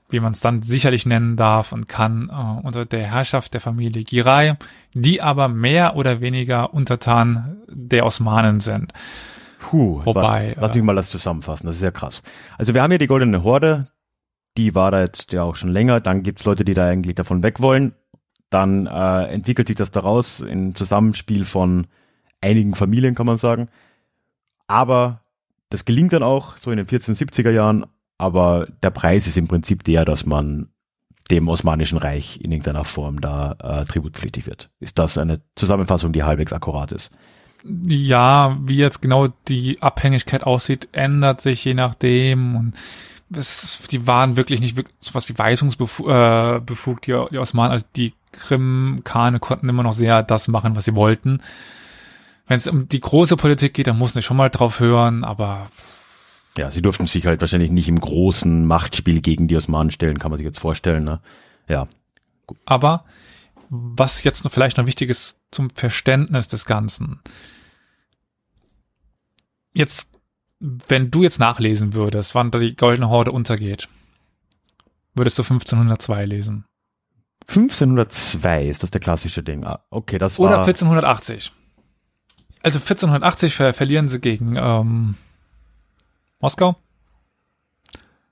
wie 0.10 0.20
man 0.20 0.32
es 0.32 0.40
dann 0.40 0.62
sicherlich 0.62 1.06
nennen 1.06 1.36
darf 1.36 1.72
und 1.72 1.88
kann, 1.88 2.30
äh, 2.30 2.66
unter 2.66 2.86
der 2.86 3.08
Herrschaft 3.08 3.54
der 3.54 3.62
Familie 3.62 4.04
Giray, 4.04 4.54
die 4.94 5.22
aber 5.22 5.48
mehr 5.48 5.96
oder 5.96 6.22
weniger 6.22 6.74
untertan 6.74 7.58
der 7.68 8.06
Osmanen 8.06 8.62
sind. 8.62 8.94
Puh, 9.70 10.02
wobei. 10.06 10.56
Lass 10.58 10.74
mich 10.74 10.82
äh, 10.82 10.86
mal 10.86 10.96
das 10.96 11.10
zusammenfassen, 11.10 11.68
das 11.68 11.76
ist 11.76 11.82
ja 11.82 11.92
krass. 11.92 12.24
Also 12.58 12.74
wir 12.74 12.82
haben 12.82 12.92
hier 12.92 13.00
die 13.00 13.08
Goldene 13.08 13.44
Horde, 13.44 13.88
die 14.56 14.76
war 14.76 14.92
da 14.92 15.02
jetzt 15.02 15.34
ja 15.34 15.44
auch 15.44 15.58
schon 15.58 15.72
länger. 15.72 16.00
Dann 16.00 16.24
gibt's 16.24 16.46
Leute, 16.46 16.64
die 16.64 16.74
da 16.74 16.88
eigentlich 16.88 17.16
davon 17.16 17.44
weg 17.44 17.60
wollen. 17.60 17.94
Dann 18.50 18.88
äh, 18.88 19.26
entwickelt 19.26 19.68
sich 19.68 19.76
das 19.76 19.92
daraus 19.92 20.40
im 20.40 20.74
Zusammenspiel 20.74 21.44
von 21.44 21.88
einigen 22.40 22.76
Familien, 22.76 23.14
kann 23.14 23.26
man 23.26 23.36
sagen. 23.36 23.68
Aber 24.68 25.20
das 25.70 25.84
gelingt 25.84 26.14
dann 26.14 26.24
auch 26.24 26.56
so 26.56 26.72
in 26.72 26.78
den 26.78 26.86
1470er 26.86 27.52
Jahren. 27.52 27.86
Aber 28.18 28.68
der 28.84 28.92
Preis 28.92 29.28
ist 29.28 29.36
im 29.36 29.50
Prinzip 29.50 29.84
der, 29.84 30.06
dass 30.06 30.26
man 30.26 30.70
dem 31.30 31.50
Osmanischen 31.50 31.98
Reich 31.98 32.40
in 32.42 32.54
irgendeiner 32.54 32.86
Form 32.86 33.20
da 33.20 33.58
äh, 33.62 33.86
tributpflichtig 33.86 34.48
wird. 34.48 34.70
Ist 34.80 34.98
das 34.98 35.18
eine 35.18 35.42
Zusammenfassung, 35.56 36.14
die 36.14 36.24
halbwegs 36.24 36.54
akkurat 36.54 36.94
ist? 36.94 37.12
Ja, 37.88 38.58
wie 38.64 38.78
jetzt 38.78 39.02
genau 39.02 39.28
die 39.48 39.82
Abhängigkeit 39.82 40.44
aussieht, 40.44 40.90
ändert 40.92 41.42
sich 41.42 41.64
je 41.66 41.74
nachdem 41.74 42.56
und 42.56 42.74
es, 43.34 43.82
die 43.92 44.08
waren 44.08 44.38
wirklich 44.38 44.62
nicht 44.62 44.78
wirklich 44.78 44.96
sowas 45.00 45.28
wie 45.28 45.38
weisungsbefugt, 45.38 46.10
äh, 46.10 46.62
befugt, 46.66 47.08
die, 47.08 47.26
die 47.32 47.38
Osmanen, 47.38 47.72
also 47.72 47.86
die 47.96 48.14
Krim-Kane 48.32 49.40
konnten 49.40 49.68
immer 49.68 49.84
noch 49.84 49.94
sehr 49.94 50.24
das 50.24 50.48
machen, 50.48 50.76
was 50.76 50.86
sie 50.86 50.96
wollten. 50.96 51.42
Wenn 52.48 52.58
es 52.58 52.68
um 52.68 52.88
die 52.88 53.02
große 53.02 53.36
Politik 53.36 53.74
geht, 53.74 53.88
dann 53.88 53.98
muss 53.98 54.16
man 54.16 54.22
schon 54.22 54.38
mal 54.38 54.50
drauf 54.50 54.80
hören, 54.80 55.24
aber 55.26 55.68
ja, 56.58 56.72
sie 56.72 56.82
durften 56.82 57.06
sich 57.06 57.28
halt 57.28 57.42
wahrscheinlich 57.42 57.72
nicht 57.72 57.88
im 57.88 58.00
großen 58.00 58.66
Machtspiel 58.66 59.22
gegen 59.22 59.48
die 59.48 59.56
Osmanen 59.56 59.92
stellen, 59.92 60.18
kann 60.18 60.32
man 60.32 60.38
sich 60.38 60.46
jetzt 60.46 60.60
vorstellen, 60.60 61.04
ne? 61.04 61.20
Ja. 61.68 61.88
Gut. 62.48 62.58
Aber 62.66 63.04
was 63.70 64.24
jetzt 64.24 64.44
noch 64.44 64.52
vielleicht 64.52 64.78
noch 64.78 64.86
wichtig 64.86 65.10
ist 65.10 65.40
zum 65.52 65.70
Verständnis 65.70 66.48
des 66.48 66.66
Ganzen. 66.66 67.20
Jetzt, 69.78 70.10
wenn 70.60 71.12
du 71.12 71.22
jetzt 71.22 71.40
nachlesen 71.40 71.94
würdest, 71.94 72.34
wann 72.34 72.50
die 72.50 72.76
Goldene 72.76 73.10
Horde 73.10 73.32
untergeht, 73.32 73.90
würdest 75.14 75.38
du 75.38 75.44
1502 75.44 76.26
lesen. 76.26 76.66
1502 77.48 78.66
ist 78.66 78.82
das 78.82 78.90
der 78.90 79.02
klassische 79.02 79.44
Ding. 79.44 79.64
Ah, 79.66 79.86
okay, 79.92 80.18
das 80.18 80.40
war. 80.40 80.46
Oder 80.46 80.58
1480. 80.62 81.52
Also 82.64 82.80
1480 82.80 83.54
ver 83.54 83.76
verlieren 83.76 84.10
sie 84.10 84.20
gegen 84.20 84.56
ähm, 84.56 85.14
Moskau, 86.40 86.76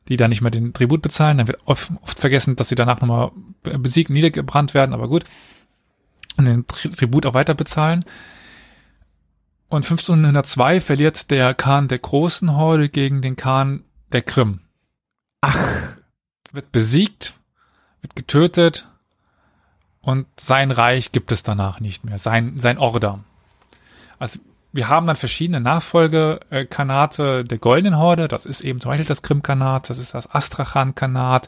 die 0.08 0.18
da 0.18 0.28
nicht 0.28 0.42
mehr 0.42 0.50
den 0.50 0.74
Tribut 0.74 1.04
bezahlen. 1.04 1.38
Dann 1.38 1.48
wird 1.48 1.60
oft, 1.66 1.92
oft 2.02 2.20
vergessen, 2.20 2.56
dass 2.56 2.70
sie 2.70 2.76
danach 2.76 3.02
nochmal 3.02 3.32
besiegt, 3.62 4.10
niedergebrannt 4.10 4.74
werden, 4.74 4.96
aber 4.96 5.08
gut. 5.10 5.26
Und 6.38 6.46
den 6.46 6.66
Tri 6.66 6.90
Tribut 6.90 7.28
auch 7.28 7.36
weiter 7.36 7.54
bezahlen. 7.54 8.04
Und 9.68 9.86
1502 9.86 10.80
verliert 10.80 11.32
der 11.32 11.54
Khan 11.54 11.88
der 11.88 12.00
großen 12.00 12.56
Horde 12.56 12.90
gegen 12.90 13.22
den 13.22 13.36
Khan 13.36 13.84
der 14.12 14.22
Krim. 14.22 14.62
Ach. 15.42 15.58
Wird 16.52 16.72
besiegt, 16.72 17.34
wird 18.02 18.16
getötet 18.16 18.88
und 20.02 20.28
sein 20.40 20.72
Reich 20.72 21.12
gibt 21.12 21.32
es 21.32 21.44
danach 21.44 21.80
nicht 21.80 22.06
mehr, 22.06 22.20
sein, 22.20 22.58
sein 22.58 22.78
Order. 22.78 23.24
Also 24.20 24.40
wir 24.76 24.90
haben 24.90 25.08
dann 25.08 25.16
verschiedene 25.16 25.62
Nachfolgekanate 25.62 27.46
der 27.46 27.58
Goldenen 27.58 27.98
Horde. 27.98 28.28
Das 28.28 28.46
ist 28.46 28.60
eben 28.60 28.82
zum 28.82 28.92
Beispiel 28.92 29.06
das 29.06 29.22
Krim-Kanat, 29.22 29.90
das 29.90 29.98
ist 29.98 30.14
das 30.14 30.30
Astrachan-Kanat, 30.30 31.48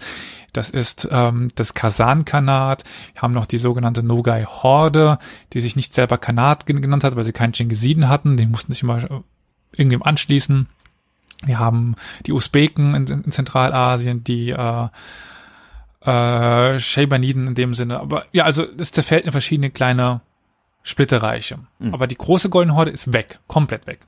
das 0.53 0.69
ist 0.69 1.09
ähm, 1.11 1.49
das 1.55 1.73
Kasan-Kanat. 1.73 2.85
Wir 3.13 3.21
haben 3.21 3.33
noch 3.33 3.45
die 3.45 3.57
sogenannte 3.57 4.01
Nogai-Horde, 4.01 5.19
die 5.51 5.59
sich 5.59 5.75
nicht 5.75 5.93
selber 5.93 6.17
Kanat 6.17 6.65
genannt 6.65 7.03
hat, 7.03 7.17
weil 7.17 7.25
sie 7.25 7.33
keinen 7.33 7.53
Chingisiden 7.53 8.07
hatten. 8.07 8.37
Die 8.37 8.45
mussten 8.45 8.71
sich 8.71 8.83
immer 8.83 9.03
äh, 9.03 9.19
irgendwem 9.73 10.03
anschließen. 10.03 10.67
Wir 11.45 11.59
haben 11.59 11.95
die 12.25 12.31
Usbeken 12.31 12.95
in, 12.95 13.07
in 13.07 13.31
Zentralasien, 13.31 14.23
die 14.23 14.51
äh, 14.51 14.87
äh, 16.01 16.79
Shabaniden 16.79 17.47
in 17.47 17.55
dem 17.55 17.73
Sinne. 17.73 17.99
Aber 17.99 18.25
ja, 18.31 18.45
also 18.45 18.65
es 18.77 18.93
zerfällt 18.93 19.25
in 19.25 19.33
verschiedene 19.33 19.69
kleine 19.69 20.21
Splitterreiche. 20.88 21.60
Mhm. 21.80 21.93
Aber 21.93 22.08
die 22.08 22.17
große 22.17 22.50
Goldene 22.50 22.76
Horde 22.78 22.91
ist 22.91 23.12
weg, 23.12 23.39
komplett 23.47 23.88
weg. 23.88 24.00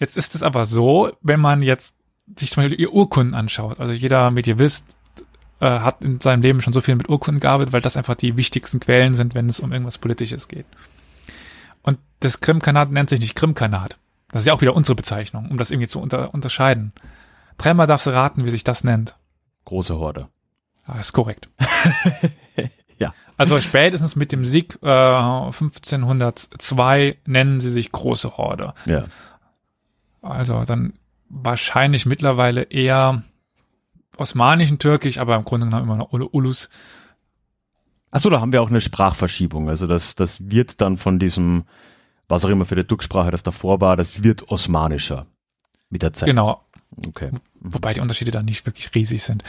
Jetzt 0.00 0.16
ist 0.16 0.34
es 0.34 0.42
aber 0.42 0.66
so, 0.66 1.12
wenn 1.20 1.38
man 1.38 1.62
jetzt 1.62 1.94
sich 2.36 2.50
zum 2.50 2.64
Beispiel 2.64 2.80
ihr 2.80 2.92
Urkunden 2.92 3.34
anschaut, 3.34 3.78
also 3.78 3.92
jeder 3.92 4.32
Medievist 4.32 4.96
äh, 5.60 5.66
hat 5.66 6.02
in 6.02 6.20
seinem 6.20 6.42
Leben 6.42 6.60
schon 6.60 6.72
so 6.72 6.80
viel 6.80 6.96
mit 6.96 7.08
Urkunden 7.08 7.38
gearbeitet, 7.38 7.72
weil 7.72 7.80
das 7.80 7.96
einfach 7.96 8.16
die 8.16 8.36
wichtigsten 8.36 8.80
Quellen 8.80 9.14
sind, 9.14 9.36
wenn 9.36 9.48
es 9.48 9.60
um 9.60 9.70
irgendwas 9.70 9.98
Politisches 9.98 10.48
geht. 10.48 10.66
Und 11.82 12.00
das 12.18 12.40
Krimkanat 12.40 12.90
nennt 12.90 13.08
sich 13.08 13.20
nicht 13.20 13.36
Krimkanat. 13.36 13.98
Das 14.32 14.42
ist 14.42 14.46
ja 14.48 14.52
auch 14.52 14.62
wieder 14.62 14.74
unsere 14.74 14.96
Bezeichnung, 14.96 15.48
um 15.48 15.58
das 15.58 15.70
irgendwie 15.70 15.86
zu 15.86 16.00
unter 16.00 16.34
unterscheiden. 16.34 16.92
Dreimal 17.56 17.86
darfst 17.86 18.06
du 18.06 18.10
raten, 18.10 18.44
wie 18.44 18.50
sich 18.50 18.64
das 18.64 18.82
nennt. 18.82 19.14
Große 19.64 19.96
Horde. 19.96 20.28
Ja, 20.88 20.98
ist 20.98 21.12
korrekt. 21.12 21.50
ja. 22.98 23.14
Also 23.36 23.60
spätestens 23.60 24.16
mit 24.16 24.32
dem 24.32 24.44
Sieg 24.44 24.78
äh, 24.82 24.88
1502 24.88 27.18
nennen 27.26 27.60
sie 27.60 27.70
sich 27.70 27.92
Große 27.92 28.36
Horde. 28.36 28.74
Ja. 28.86 29.04
Also 30.22 30.64
dann 30.64 30.94
wahrscheinlich 31.28 32.06
mittlerweile 32.06 32.62
eher 32.62 33.22
osmanischen 34.16 34.78
Türkisch, 34.78 35.18
aber 35.18 35.36
im 35.36 35.44
Grunde 35.44 35.66
genommen 35.66 35.84
immer 35.84 35.96
noch 35.96 36.12
Ulus. 36.12 36.68
Achso, 38.10 38.30
da 38.30 38.40
haben 38.40 38.52
wir 38.52 38.62
auch 38.62 38.70
eine 38.70 38.80
Sprachverschiebung. 38.80 39.68
Also 39.68 39.86
das, 39.86 40.14
das 40.14 40.48
wird 40.48 40.80
dann 40.80 40.96
von 40.96 41.18
diesem, 41.18 41.64
was 42.28 42.44
auch 42.44 42.48
immer 42.48 42.64
für 42.64 42.76
die 42.76 42.84
Turksprache 42.84 43.32
das 43.32 43.42
davor 43.42 43.80
war, 43.80 43.96
das 43.96 44.22
wird 44.22 44.50
osmanischer 44.50 45.26
mit 45.90 46.02
der 46.02 46.12
Zeit. 46.12 46.28
Genau. 46.28 46.62
Okay. 47.08 47.30
Wobei 47.58 47.92
die 47.92 48.00
Unterschiede 48.00 48.30
da 48.30 48.42
nicht 48.42 48.66
wirklich 48.66 48.94
riesig 48.94 49.24
sind. 49.24 49.42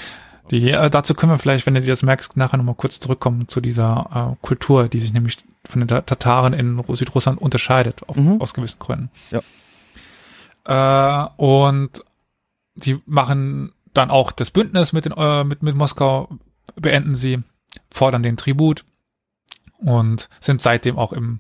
Die, 0.51 0.69
äh, 0.71 0.89
dazu 0.89 1.13
können 1.15 1.31
wir 1.31 1.39
vielleicht, 1.39 1.65
wenn 1.65 1.73
du 1.73 1.81
dir 1.81 1.88
das 1.88 2.03
merkst, 2.03 2.38
nachher 2.38 2.58
nochmal 2.58 2.75
kurz 2.75 2.99
zurückkommen 2.99 3.47
zu 3.47 3.62
dieser 3.62 4.36
äh, 4.39 4.45
Kultur, 4.45 4.88
die 4.88 4.99
sich 4.99 5.13
nämlich 5.13 5.38
von 5.67 5.86
den 5.86 5.88
Tataren 5.88 6.53
in 6.53 6.84
Südrussland 6.89 7.41
unterscheidet, 7.41 8.08
auf, 8.08 8.15
Mhm. 8.15 8.39
aus 8.39 8.53
gewissen 8.53 8.79
Gründen. 8.79 9.10
Ja. 9.31 9.41
Äh, 10.65 11.29
und 11.38 12.03
die 12.75 13.01
machen 13.05 13.71
dann 13.93 14.12
auch 14.12 14.31
das 14.31 14.51
Bündnis 14.51 14.93
mit, 14.93 15.05
den, 15.05 15.13
äh, 15.13 15.43
mit, 15.43 15.63
mit 15.63 15.75
Moskau, 15.75 16.29
beenden 16.75 17.15
sie, 17.15 17.41
fordern 17.89 18.23
den 18.23 18.38
Tribut 18.38 18.86
und 19.77 20.29
sind 20.39 20.62
seitdem 20.62 20.97
auch 20.97 21.13
im, 21.13 21.39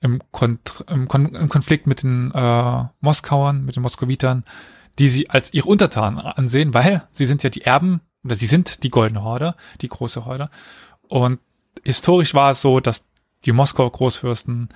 im, 0.00 0.20
Kont 0.30 0.84
im, 0.88 1.08
Kon 1.08 1.34
im 1.34 1.48
Konflikt 1.48 1.86
mit 1.86 2.02
den 2.02 2.32
äh, 2.32 2.84
Moskauern, 3.00 3.64
mit 3.64 3.76
den 3.76 3.82
Moskowitern, 3.82 4.44
die 4.98 5.08
sie 5.08 5.30
als 5.30 5.52
ihre 5.54 5.68
Untertanen 5.68 6.18
ansehen, 6.18 6.74
weil 6.74 7.06
sie 7.12 7.26
sind 7.26 7.42
ja 7.42 7.50
die 7.50 7.62
Erben, 7.62 8.00
oder 8.24 8.34
sie 8.34 8.46
sind 8.46 8.82
die 8.82 8.90
Goldene 8.90 9.22
Horde, 9.22 9.54
die 9.80 9.88
große 9.88 10.24
Horde. 10.24 10.50
Und 11.08 11.38
historisch 11.84 12.34
war 12.34 12.50
es 12.50 12.60
so, 12.60 12.80
dass 12.80 13.04
die 13.44 13.52
Moskauer 13.52 13.92
Großfürsten 13.92 14.68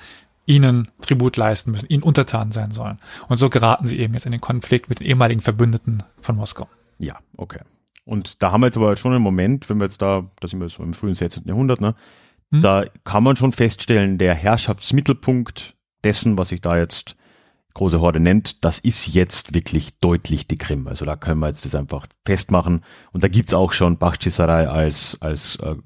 ihnen 0.47 0.91
Tribut 1.01 1.37
leisten 1.37 1.71
müssen, 1.71 1.89
ihnen 1.89 2.03
untertan 2.03 2.53
sein 2.53 2.73
sollen. 2.73 2.99
Und 3.29 3.37
so 3.37 3.49
geraten 3.49 3.87
sie 3.87 3.99
eben 3.99 4.15
jetzt 4.15 4.27
in 4.27 4.33
den 4.33 4.41
Konflikt 4.41 4.89
mit 4.89 5.01
den 5.01 5.07
ehemaligen 5.07 5.41
Verbündeten 5.41 6.03
von 6.21 6.37
Moskau. 6.37 6.69
Ja, 6.99 7.19
okay. 7.37 7.61
Und 8.05 8.43
da 8.43 8.51
haben 8.51 8.63
wir 8.63 8.67
jetzt 8.67 8.77
aber 8.77 8.97
schon 8.97 9.13
einen 9.13 9.23
Moment, 9.23 9.71
wenn 9.71 9.79
wir 9.79 9.85
jetzt 9.85 10.03
da, 10.03 10.29
da 10.41 10.49
sind 10.49 10.61
wir 10.61 10.69
so 10.69 10.83
im 10.83 10.95
frühen 10.95 11.15
16. 11.15 11.45
Jahrhundert, 11.47 11.81
ne? 11.81 11.95
Hm. 12.51 12.61
Da 12.61 12.85
kann 13.05 13.23
man 13.23 13.37
schon 13.37 13.53
feststellen, 13.53 14.19
der 14.19 14.35
Herrschaftsmittelpunkt 14.35 15.75
dessen, 16.03 16.37
was 16.37 16.49
sich 16.49 16.61
da 16.61 16.77
jetzt 16.77 17.17
große 17.75 18.01
Horde 18.01 18.21
nennt, 18.21 18.65
das 18.65 18.79
ist 18.79 19.07
jetzt 19.15 19.55
wirklich 19.55 19.99
deutlich 20.01 20.47
die 20.47 20.59
Krim. 20.59 20.87
Also 20.89 21.05
da 21.05 21.17
können 21.17 21.41
wir 21.41 21.49
jetzt 21.49 21.65
das 21.65 21.75
einfach 21.75 22.07
festmachen. 22.25 22.85
Und 23.13 23.23
da 23.23 23.29
gibt's 23.29 23.55
auch 23.55 23.73
schon 23.73 23.99
Bakhchisarai 23.99 24.69
als, 24.69 25.17
als, 25.21 25.57
äh, 25.57 25.77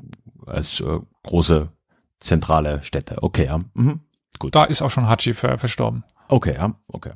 als 0.46 0.80
äh, 0.80 0.98
große 1.24 1.68
zentrale 2.20 2.82
Städte. 2.82 3.22
Okay, 3.22 3.46
ja. 3.46 3.60
Mhm. 3.74 4.00
Da 4.52 4.64
ist 4.64 4.82
auch 4.82 4.90
schon 4.90 5.08
Hachi 5.08 5.34
ver 5.34 5.58
verstorben. 5.58 6.04
Okay, 6.28 6.54
ja, 6.54 6.74
okay. 6.88 7.12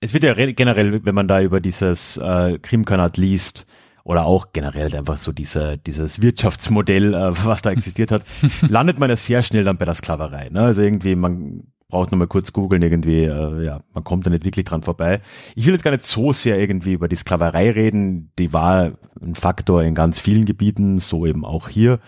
Es 0.00 0.12
wird 0.12 0.24
ja 0.24 0.32
re- 0.32 0.52
generell, 0.54 1.04
wenn 1.04 1.14
man 1.14 1.28
da 1.28 1.40
über 1.40 1.60
dieses 1.60 2.16
äh, 2.18 2.58
Krimkanat 2.58 3.16
liest, 3.16 3.66
oder 4.06 4.26
auch 4.26 4.52
generell 4.52 4.94
einfach 4.94 5.16
so 5.16 5.32
diese, 5.32 5.78
dieses 5.78 6.20
Wirtschaftsmodell, 6.20 7.14
äh, 7.14 7.32
was 7.44 7.62
da 7.62 7.70
existiert 7.70 8.10
hat, 8.10 8.24
landet 8.68 8.98
man 8.98 9.08
ja 9.08 9.16
sehr 9.16 9.42
schnell 9.42 9.64
dann 9.64 9.78
bei 9.78 9.86
der 9.86 9.94
Sklaverei. 9.94 10.50
Ne? 10.50 10.60
Also 10.60 10.82
irgendwie, 10.82 11.14
man 11.16 11.68
braucht 11.94 12.10
nur 12.10 12.18
mal 12.18 12.26
kurz 12.26 12.52
googeln, 12.52 12.82
irgendwie, 12.82 13.22
äh, 13.22 13.64
ja, 13.64 13.80
man 13.92 14.02
kommt 14.02 14.26
da 14.26 14.30
nicht 14.30 14.44
wirklich 14.44 14.64
dran 14.64 14.82
vorbei. 14.82 15.20
Ich 15.54 15.64
will 15.64 15.74
jetzt 15.74 15.84
gar 15.84 15.92
nicht 15.92 16.04
so 16.04 16.32
sehr 16.32 16.58
irgendwie 16.58 16.92
über 16.92 17.06
die 17.06 17.14
Sklaverei 17.14 17.70
reden, 17.70 18.32
die 18.36 18.52
war 18.52 18.94
ein 19.22 19.36
Faktor 19.36 19.84
in 19.84 19.94
ganz 19.94 20.18
vielen 20.18 20.44
Gebieten, 20.44 20.98
so 20.98 21.24
eben 21.24 21.44
auch 21.44 21.68
hier. 21.68 22.00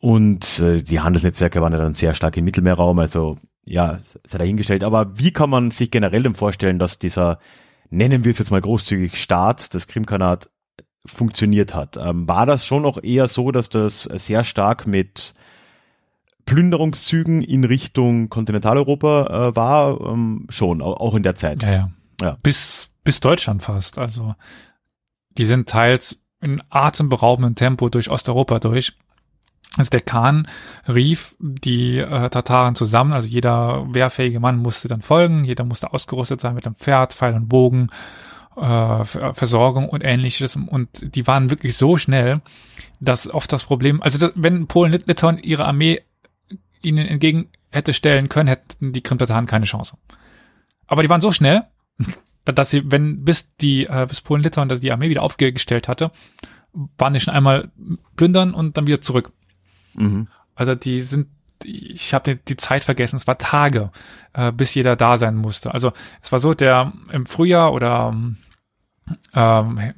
Und 0.00 0.60
äh, 0.60 0.80
die 0.80 1.00
Handelsnetzwerke 1.00 1.60
waren 1.60 1.72
ja 1.72 1.80
dann 1.80 1.94
sehr 1.94 2.14
stark 2.14 2.36
im 2.36 2.44
Mittelmeerraum, 2.44 3.00
also 3.00 3.38
ja, 3.64 3.98
sei 4.22 4.38
dahingestellt. 4.38 4.84
Aber 4.84 5.18
wie 5.18 5.32
kann 5.32 5.50
man 5.50 5.72
sich 5.72 5.90
generell 5.90 6.22
denn 6.22 6.36
vorstellen, 6.36 6.78
dass 6.78 7.00
dieser, 7.00 7.40
nennen 7.90 8.24
wir 8.24 8.30
es 8.30 8.38
jetzt 8.38 8.52
mal 8.52 8.60
großzügig, 8.60 9.20
Staat 9.20 9.74
des 9.74 9.88
Krimkanat 9.88 10.48
funktioniert 11.04 11.74
hat? 11.74 11.96
Ähm, 11.96 12.28
war 12.28 12.46
das 12.46 12.64
schon 12.64 12.84
auch 12.84 13.02
eher 13.02 13.26
so, 13.26 13.50
dass 13.50 13.68
das 13.68 14.04
sehr 14.04 14.44
stark 14.44 14.86
mit 14.86 15.34
Plünderungszügen 16.48 17.42
in 17.42 17.64
Richtung 17.64 18.30
Kontinentaleuropa 18.30 19.48
äh, 19.50 19.56
war? 19.56 20.00
Ähm, 20.00 20.46
schon, 20.48 20.80
au- 20.80 20.94
auch 20.94 21.14
in 21.14 21.22
der 21.22 21.34
Zeit. 21.34 21.62
Ja, 21.62 21.70
ja. 21.70 21.90
Ja. 22.20 22.36
Bis, 22.42 22.88
bis 23.04 23.20
Deutschland 23.20 23.62
fast. 23.62 23.98
Also, 23.98 24.34
die 25.36 25.44
sind 25.44 25.68
teils 25.68 26.20
in 26.40 26.60
atemberaubendem 26.70 27.54
Tempo 27.54 27.88
durch 27.90 28.10
Osteuropa 28.10 28.58
durch. 28.58 28.94
Also 29.76 29.90
der 29.90 30.00
Khan 30.00 30.48
rief 30.88 31.36
die 31.38 31.98
äh, 31.98 32.30
Tataren 32.30 32.74
zusammen, 32.74 33.12
also 33.12 33.28
jeder 33.28 33.86
wehrfähige 33.92 34.40
Mann 34.40 34.56
musste 34.56 34.88
dann 34.88 35.02
folgen, 35.02 35.44
jeder 35.44 35.64
musste 35.64 35.92
ausgerüstet 35.92 36.40
sein 36.40 36.54
mit 36.54 36.64
einem 36.66 36.74
Pferd, 36.76 37.12
Pfeil 37.12 37.34
und 37.34 37.48
Bogen, 37.48 37.88
äh, 38.56 39.04
Ver- 39.04 39.34
Versorgung 39.34 39.88
und 39.88 40.02
ähnliches. 40.02 40.56
Und 40.56 41.14
die 41.14 41.26
waren 41.26 41.50
wirklich 41.50 41.76
so 41.76 41.96
schnell, 41.98 42.40
dass 42.98 43.32
oft 43.32 43.52
das 43.52 43.64
Problem, 43.64 44.02
also 44.02 44.18
das, 44.18 44.32
wenn 44.34 44.66
Polen, 44.66 44.90
Lit 44.90 45.06
Litauen 45.06 45.38
ihre 45.38 45.66
Armee 45.66 46.00
ihnen 46.82 47.06
entgegen 47.06 47.48
hätte 47.70 47.94
stellen 47.94 48.28
können, 48.28 48.48
hätten 48.48 48.92
die 48.92 49.02
Krim-Tataren 49.02 49.46
keine 49.46 49.66
Chance. 49.66 49.96
Aber 50.86 51.02
die 51.02 51.10
waren 51.10 51.20
so 51.20 51.32
schnell, 51.32 51.64
dass 52.44 52.70
sie, 52.70 52.90
wenn 52.90 53.24
bis 53.24 53.54
die, 53.56 53.86
äh, 53.86 54.06
bis 54.08 54.20
Polen, 54.20 54.42
Litauen 54.42 54.68
die 54.68 54.92
Armee 54.92 55.10
wieder 55.10 55.22
aufgestellt 55.22 55.88
hatte, 55.88 56.10
waren 56.72 57.14
die 57.14 57.20
schon 57.20 57.34
einmal 57.34 57.70
plündern 58.16 58.54
und 58.54 58.76
dann 58.76 58.86
wieder 58.86 59.00
zurück. 59.00 59.32
Mhm. 59.94 60.28
Also 60.54 60.74
die 60.74 61.00
sind, 61.00 61.28
ich 61.64 62.14
habe 62.14 62.34
die, 62.34 62.44
die 62.44 62.56
Zeit 62.56 62.84
vergessen, 62.84 63.16
es 63.16 63.26
war 63.26 63.38
Tage, 63.38 63.90
äh, 64.32 64.52
bis 64.52 64.74
jeder 64.74 64.96
da 64.96 65.18
sein 65.18 65.36
musste. 65.36 65.74
Also 65.74 65.92
es 66.22 66.32
war 66.32 66.38
so, 66.38 66.54
der 66.54 66.92
im 67.12 67.26
Frühjahr 67.26 67.72
oder 67.72 68.14
ähm, 69.34 69.94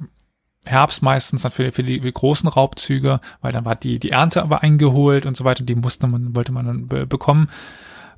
Herbst 0.65 1.01
meistens 1.01 1.41
dann 1.41 1.51
für, 1.51 1.71
für, 1.71 1.83
die, 1.83 1.99
für 1.99 2.05
die 2.05 2.13
großen 2.13 2.47
Raubzüge, 2.47 3.19
weil 3.41 3.51
dann 3.51 3.65
war 3.65 3.75
die, 3.75 3.99
die 3.99 4.11
Ernte 4.11 4.41
aber 4.43 4.61
eingeholt 4.61 5.25
und 5.25 5.35
so 5.35 5.43
weiter, 5.43 5.63
die 5.63 5.75
musste 5.75 6.07
man, 6.07 6.35
wollte 6.35 6.51
man 6.51 6.65
dann 6.65 6.87
be 6.87 7.05
bekommen. 7.05 7.49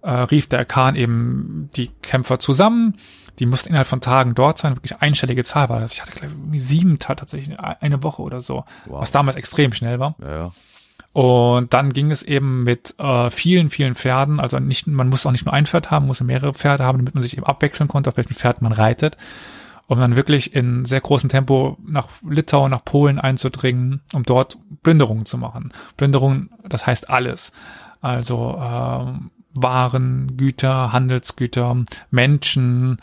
äh, 0.04 0.12
rief 0.12 0.48
der 0.48 0.66
Khan 0.66 0.96
eben 0.96 1.70
die 1.76 1.90
Kämpfer 2.02 2.38
zusammen. 2.40 2.96
Die 3.40 3.48
mussten 3.48 3.70
innerhalb 3.70 3.88
von 3.88 4.02
Tagen 4.02 4.36
dort 4.36 4.60
sein, 4.60 4.76
wirklich 4.76 5.02
einstellige 5.02 5.44
Zahl 5.44 5.70
war 5.70 5.80
das. 5.80 5.94
Ich 5.94 6.02
hatte 6.02 6.12
glaube 6.12 6.34
ich 6.52 6.64
sieben 6.64 7.00
tatsächlich 7.00 7.60
eine 7.60 8.04
Woche 8.04 8.22
oder 8.22 8.42
so, 8.42 8.66
wow. 8.86 9.02
was 9.02 9.12
damals 9.12 9.38
extrem 9.38 9.74
schnell 9.74 10.00
war. 10.00 10.16
Ja, 10.22 10.36
ja. 10.36 10.52
Und 11.14 11.74
dann 11.74 11.94
ging 11.94 12.12
es 12.12 12.24
eben 12.24 12.64
mit 12.64 12.96
äh, 13.00 13.30
vielen, 13.30 13.70
vielen 13.70 13.96
Pferden. 13.96 14.40
Also 14.40 14.60
nicht, 14.60 14.88
man 14.88 15.10
muss 15.10 15.26
auch 15.26 15.32
nicht 15.32 15.46
nur 15.46 15.54
ein 15.54 15.68
Pferd 15.68 15.92
haben, 15.92 16.08
muss 16.08 16.22
mehrere 16.22 16.54
Pferde 16.54 16.84
haben, 16.84 16.98
damit 16.98 17.14
man 17.14 17.24
sich 17.24 17.38
eben 17.38 17.46
abwechseln 17.46 17.88
konnte, 17.88 18.10
auf 18.10 18.18
welchem 18.18 18.36
Pferd 18.36 18.62
man 18.62 18.72
reitet. 18.72 19.16
Um 19.94 20.00
dann 20.00 20.16
wirklich 20.16 20.56
in 20.56 20.86
sehr 20.86 21.02
großem 21.02 21.30
Tempo 21.30 21.78
nach 21.86 22.08
Litauen, 22.28 22.72
nach 22.72 22.84
Polen 22.84 23.20
einzudringen, 23.20 24.02
um 24.14 24.24
dort 24.24 24.58
Plünderungen 24.82 25.28
zu 25.28 25.38
machen. 25.38 25.72
Plünderungen, 25.98 26.50
das 26.68 26.88
heißt 26.88 27.12
alles. 27.12 27.52
Also 28.02 28.58
äh, 28.60 29.14
Waren, 29.56 30.36
Güter, 30.36 30.92
Handelsgüter, 30.92 31.84
Menschen, 32.10 32.98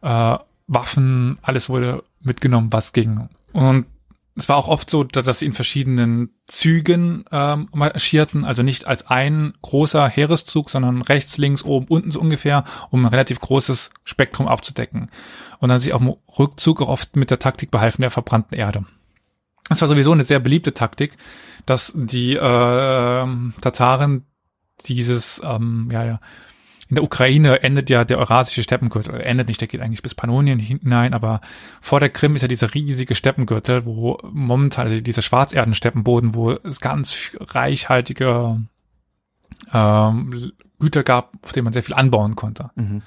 äh, 0.00 0.36
Waffen, 0.66 1.38
alles 1.42 1.68
wurde 1.68 2.02
mitgenommen, 2.22 2.72
was 2.72 2.92
ging. 2.92 3.28
Und 3.52 3.86
es 4.34 4.48
war 4.48 4.56
auch 4.56 4.68
oft 4.68 4.88
so, 4.88 5.04
dass 5.04 5.40
sie 5.40 5.46
in 5.46 5.52
verschiedenen 5.52 6.30
Zügen 6.46 7.24
ähm, 7.30 7.68
marschierten, 7.74 8.44
also 8.44 8.62
nicht 8.62 8.86
als 8.86 9.06
ein 9.06 9.52
großer 9.60 10.08
Heereszug, 10.08 10.70
sondern 10.70 11.02
rechts, 11.02 11.36
links, 11.36 11.62
oben, 11.62 11.86
unten 11.88 12.10
so 12.10 12.20
ungefähr, 12.20 12.64
um 12.90 13.04
ein 13.04 13.10
relativ 13.10 13.40
großes 13.40 13.90
Spektrum 14.04 14.48
abzudecken. 14.48 15.10
Und 15.58 15.68
dann 15.68 15.80
sich 15.80 15.92
auf 15.92 16.00
dem 16.00 16.14
Rückzug 16.38 16.80
auch 16.80 16.88
oft 16.88 17.14
mit 17.14 17.30
der 17.30 17.38
Taktik 17.38 17.70
behalfen 17.70 18.00
der 18.00 18.10
verbrannten 18.10 18.56
Erde. 18.56 18.86
Das 19.68 19.80
war 19.80 19.88
sowieso 19.88 20.12
eine 20.12 20.24
sehr 20.24 20.40
beliebte 20.40 20.72
Taktik, 20.72 21.16
dass 21.66 21.92
die 21.94 22.34
äh, 22.34 23.26
Tataren 23.60 24.24
dieses 24.86 25.40
ähm, 25.44 25.88
ja, 25.92 26.04
ja, 26.04 26.20
in 26.92 26.96
der 26.96 27.04
Ukraine 27.04 27.62
endet 27.62 27.88
ja 27.88 28.04
der 28.04 28.18
Eurasische 28.18 28.62
Steppengürtel. 28.62 29.14
Er 29.14 29.24
endet 29.24 29.48
nicht, 29.48 29.62
der 29.62 29.66
geht 29.66 29.80
eigentlich 29.80 30.02
bis 30.02 30.14
Pannonien 30.14 30.58
hinein, 30.58 31.14
aber 31.14 31.40
vor 31.80 32.00
der 32.00 32.10
Krim 32.10 32.36
ist 32.36 32.42
ja 32.42 32.48
dieser 32.48 32.74
riesige 32.74 33.14
Steppengürtel, 33.14 33.86
wo 33.86 34.18
momentan, 34.30 34.88
also 34.88 35.00
dieser 35.00 35.22
Schwarzerdensteppenboden, 35.22 36.34
wo 36.34 36.50
es 36.50 36.82
ganz 36.82 37.30
reichhaltige 37.40 38.60
ähm, 39.72 40.52
Güter 40.80 41.02
gab, 41.02 41.32
auf 41.42 41.54
denen 41.54 41.64
man 41.64 41.72
sehr 41.72 41.82
viel 41.82 41.94
anbauen 41.94 42.36
konnte. 42.36 42.68
Mhm. 42.74 43.00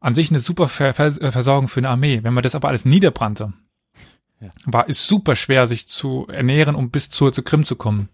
An 0.00 0.14
sich 0.14 0.28
eine 0.28 0.40
super 0.40 0.68
Ver 0.68 0.92
Vers 0.92 1.18
Versorgung 1.22 1.68
für 1.68 1.80
eine 1.80 1.88
Armee. 1.88 2.22
Wenn 2.22 2.34
man 2.34 2.42
das 2.42 2.54
aber 2.54 2.68
alles 2.68 2.84
niederbrannte, 2.84 3.54
ja. 4.42 4.50
war 4.66 4.90
es 4.90 5.06
super 5.06 5.36
schwer, 5.36 5.66
sich 5.66 5.88
zu 5.88 6.26
ernähren, 6.28 6.74
um 6.74 6.90
bis 6.90 7.08
zur, 7.08 7.32
zur 7.32 7.44
Krim 7.44 7.64
zu 7.64 7.76
kommen. 7.76 8.10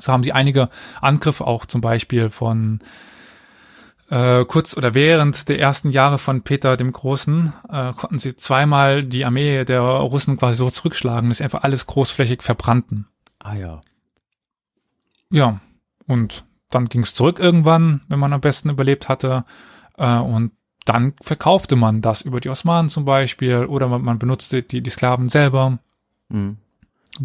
So 0.00 0.12
haben 0.12 0.24
sie 0.24 0.32
einige 0.32 0.68
Angriffe 1.00 1.46
auch 1.46 1.64
zum 1.64 1.80
Beispiel 1.80 2.30
von 2.30 2.80
äh, 4.10 4.44
kurz 4.44 4.76
oder 4.76 4.94
während 4.94 5.48
der 5.48 5.60
ersten 5.60 5.90
Jahre 5.90 6.18
von 6.18 6.42
Peter 6.42 6.76
dem 6.76 6.92
Großen 6.92 7.52
äh, 7.68 7.92
konnten 7.92 8.18
sie 8.18 8.36
zweimal 8.36 9.04
die 9.04 9.24
Armee 9.24 9.64
der 9.64 9.80
Russen 9.80 10.36
quasi 10.36 10.58
so 10.58 10.68
zurückschlagen, 10.68 11.30
dass 11.30 11.38
sie 11.38 11.44
einfach 11.44 11.62
alles 11.62 11.86
großflächig 11.86 12.42
verbrannten. 12.42 13.06
Ah 13.38 13.54
ja. 13.54 13.80
Ja, 15.30 15.60
und 16.06 16.44
dann 16.70 16.86
ging 16.86 17.02
es 17.02 17.14
zurück 17.14 17.38
irgendwann, 17.38 18.02
wenn 18.08 18.18
man 18.18 18.32
am 18.32 18.40
besten 18.40 18.68
überlebt 18.68 19.08
hatte. 19.08 19.44
Äh, 19.96 20.16
und 20.16 20.52
dann 20.84 21.14
verkaufte 21.20 21.76
man 21.76 22.02
das 22.02 22.22
über 22.22 22.40
die 22.40 22.48
Osmanen 22.48 22.88
zum 22.88 23.04
Beispiel 23.04 23.64
oder 23.66 23.86
man, 23.88 24.02
man 24.02 24.18
benutzte 24.18 24.62
die, 24.62 24.82
die 24.82 24.90
Sklaven 24.90 25.28
selber. 25.28 25.78
Mhm. 26.28 26.58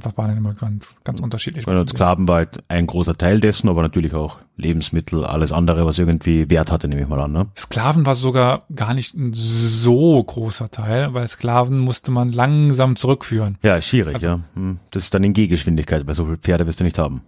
Waren 0.03 0.29
dann 0.29 0.37
immer 0.37 0.53
ganz, 0.53 0.95
ganz 1.03 1.19
unterschiedlich. 1.21 1.65
Weil 1.65 1.87
Sklaven 1.87 2.27
war 2.27 2.37
halt 2.37 2.63
ein 2.67 2.85
großer 2.85 3.17
Teil 3.17 3.39
dessen, 3.39 3.69
aber 3.69 3.81
natürlich 3.81 4.13
auch 4.13 4.37
Lebensmittel, 4.57 5.25
alles 5.25 5.51
andere, 5.51 5.85
was 5.85 5.99
irgendwie 5.99 6.49
Wert 6.49 6.71
hatte, 6.71 6.87
nehme 6.87 7.01
ich 7.01 7.07
mal 7.07 7.19
an. 7.21 7.31
Ne? 7.31 7.47
Sklaven 7.57 8.05
war 8.05 8.15
sogar 8.15 8.63
gar 8.73 8.93
nicht 8.93 9.15
ein 9.15 9.31
so 9.33 10.23
großer 10.23 10.69
Teil, 10.69 11.13
weil 11.13 11.27
Sklaven 11.27 11.79
musste 11.79 12.11
man 12.11 12.31
langsam 12.31 12.95
zurückführen. 12.95 13.57
Ja, 13.63 13.75
ist 13.75 13.87
schwierig, 13.87 14.15
also, 14.15 14.27
ja. 14.27 14.39
Hm. 14.53 14.79
Das 14.91 15.03
ist 15.03 15.13
dann 15.13 15.23
in 15.23 15.33
Gehgeschwindigkeit, 15.33 16.05
weil 16.07 16.13
so 16.13 16.25
viele 16.25 16.37
Pferde 16.37 16.67
wirst 16.67 16.79
du 16.79 16.83
nicht 16.83 16.99
haben. 16.99 17.21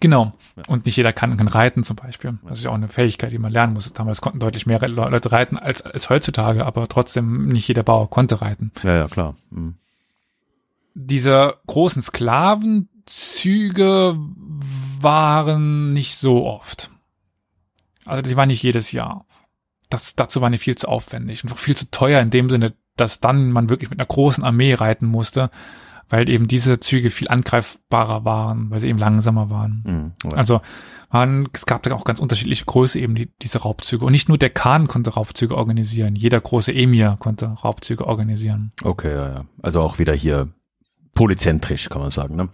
Genau. 0.00 0.32
Ja. 0.56 0.62
Und 0.68 0.86
nicht 0.86 0.96
jeder 0.96 1.12
kann, 1.12 1.36
kann 1.36 1.48
reiten 1.48 1.82
zum 1.82 1.96
Beispiel. 1.96 2.38
Das 2.46 2.58
ist 2.58 2.64
ja 2.64 2.70
auch 2.70 2.74
eine 2.74 2.88
Fähigkeit, 2.88 3.32
die 3.32 3.38
man 3.38 3.52
lernen 3.52 3.74
muss. 3.74 3.92
Damals 3.92 4.20
konnten 4.20 4.38
deutlich 4.38 4.66
mehr 4.66 4.78
Leute 4.88 5.32
reiten 5.32 5.58
als, 5.58 5.82
als 5.82 6.08
heutzutage, 6.08 6.64
aber 6.64 6.86
trotzdem 6.88 7.48
nicht 7.48 7.66
jeder 7.66 7.82
Bauer 7.82 8.08
konnte 8.08 8.40
reiten. 8.40 8.70
Ja, 8.84 8.94
ja, 8.94 9.08
klar. 9.08 9.34
Mhm 9.50 9.74
diese 10.98 11.58
großen 11.66 12.00
Sklavenzüge 12.00 14.16
waren 15.00 15.92
nicht 15.92 16.16
so 16.16 16.46
oft. 16.46 16.90
Also 18.06 18.22
die 18.22 18.36
waren 18.36 18.48
nicht 18.48 18.62
jedes 18.62 18.92
Jahr. 18.92 19.26
Das, 19.90 20.16
dazu 20.16 20.40
waren 20.40 20.52
die 20.52 20.58
viel 20.58 20.76
zu 20.76 20.88
aufwendig 20.88 21.44
und 21.44 21.54
viel 21.58 21.76
zu 21.76 21.90
teuer 21.90 22.22
in 22.22 22.30
dem 22.30 22.48
Sinne, 22.48 22.72
dass 22.96 23.20
dann 23.20 23.52
man 23.52 23.68
wirklich 23.68 23.90
mit 23.90 24.00
einer 24.00 24.06
großen 24.06 24.42
Armee 24.42 24.72
reiten 24.72 25.06
musste, 25.06 25.50
weil 26.08 26.30
eben 26.30 26.48
diese 26.48 26.80
Züge 26.80 27.10
viel 27.10 27.28
angreifbarer 27.28 28.24
waren, 28.24 28.70
weil 28.70 28.80
sie 28.80 28.88
eben 28.88 28.98
langsamer 28.98 29.50
waren. 29.50 30.14
Mhm, 30.24 30.32
also 30.32 30.62
waren, 31.10 31.46
es 31.52 31.66
gab 31.66 31.82
da 31.82 31.94
auch 31.94 32.04
ganz 32.04 32.20
unterschiedliche 32.20 32.64
Größe 32.64 32.98
eben 32.98 33.14
die, 33.14 33.28
diese 33.42 33.58
Raubzüge. 33.58 34.04
Und 34.04 34.12
nicht 34.12 34.30
nur 34.30 34.38
der 34.38 34.50
Khan 34.50 34.88
konnte 34.88 35.10
Raubzüge 35.10 35.56
organisieren, 35.56 36.16
jeder 36.16 36.40
große 36.40 36.74
Emir 36.74 37.16
konnte 37.20 37.46
Raubzüge 37.46 38.06
organisieren. 38.06 38.72
Okay, 38.82 39.12
ja, 39.12 39.28
ja. 39.28 39.44
Also 39.62 39.82
auch 39.82 39.98
wieder 39.98 40.14
hier 40.14 40.48
polyzentrisch, 41.16 41.88
kann 41.88 42.00
man 42.00 42.10
sagen. 42.10 42.36
Ne? 42.36 42.48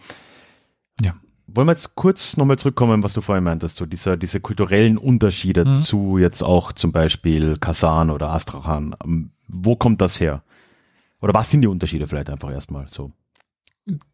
Ja. 1.03 1.15
Wollen 1.49 1.67
wir 1.69 1.73
jetzt 1.73 1.95
kurz 1.97 2.39
nochmal 2.39 2.59
zurückkommen, 2.59 3.03
was 3.03 3.13
du 3.13 3.21
vorhin 3.21 3.45
meintest, 3.45 3.77
so 3.77 3.85
diese, 3.85 4.17
diese 4.17 4.41
kulturellen 4.41 4.97
Unterschiede 4.97 5.67
mhm. 5.67 5.83
zu 5.83 6.17
jetzt 6.17 6.43
auch 6.43 6.73
zum 6.73 6.93
Beispiel 6.93 7.59
Kasan 7.59 8.09
oder 8.09 8.31
Astrachan. 8.31 8.97
Wo 9.49 9.77
kommt 9.77 10.01
das 10.01 10.19
her? 10.19 10.43
Oder 11.21 11.35
was 11.35 11.51
sind 11.51 11.61
die 11.61 11.69
Unterschiede 11.69 12.07
vielleicht 12.07 12.31
einfach 12.31 12.51
erstmal 12.51 12.89
so? 12.89 13.13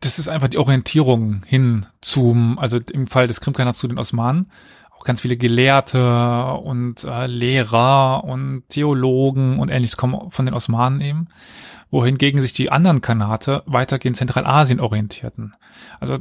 Das 0.01 0.19
ist 0.19 0.29
einfach 0.29 0.49
die 0.49 0.59
Orientierung 0.59 1.43
hin 1.45 1.87
zum, 2.01 2.59
also 2.59 2.81
im 2.91 3.07
Fall 3.07 3.29
des 3.29 3.41
Krimkanats 3.41 3.79
zu 3.79 3.87
den 3.87 3.99
Osmanen. 3.99 4.51
Auch 4.91 5.05
ganz 5.05 5.21
viele 5.21 5.37
Gelehrte 5.37 6.45
und 6.65 7.05
äh, 7.05 7.27
Lehrer 7.27 8.25
und 8.25 8.65
Theologen 8.69 9.61
und 9.61 9.69
ähnliches 9.69 9.97
kommen 9.97 10.31
von 10.31 10.47
den 10.47 10.55
Osmanen 10.55 11.01
eben 11.03 11.29
wohingegen 11.91 12.41
sich 12.41 12.53
die 12.53 12.71
anderen 12.71 13.01
Kanate 13.01 13.63
weitergehend 13.67 14.17
Zentralasien 14.17 14.81
orientierten. 14.81 15.55
Also 16.01 16.19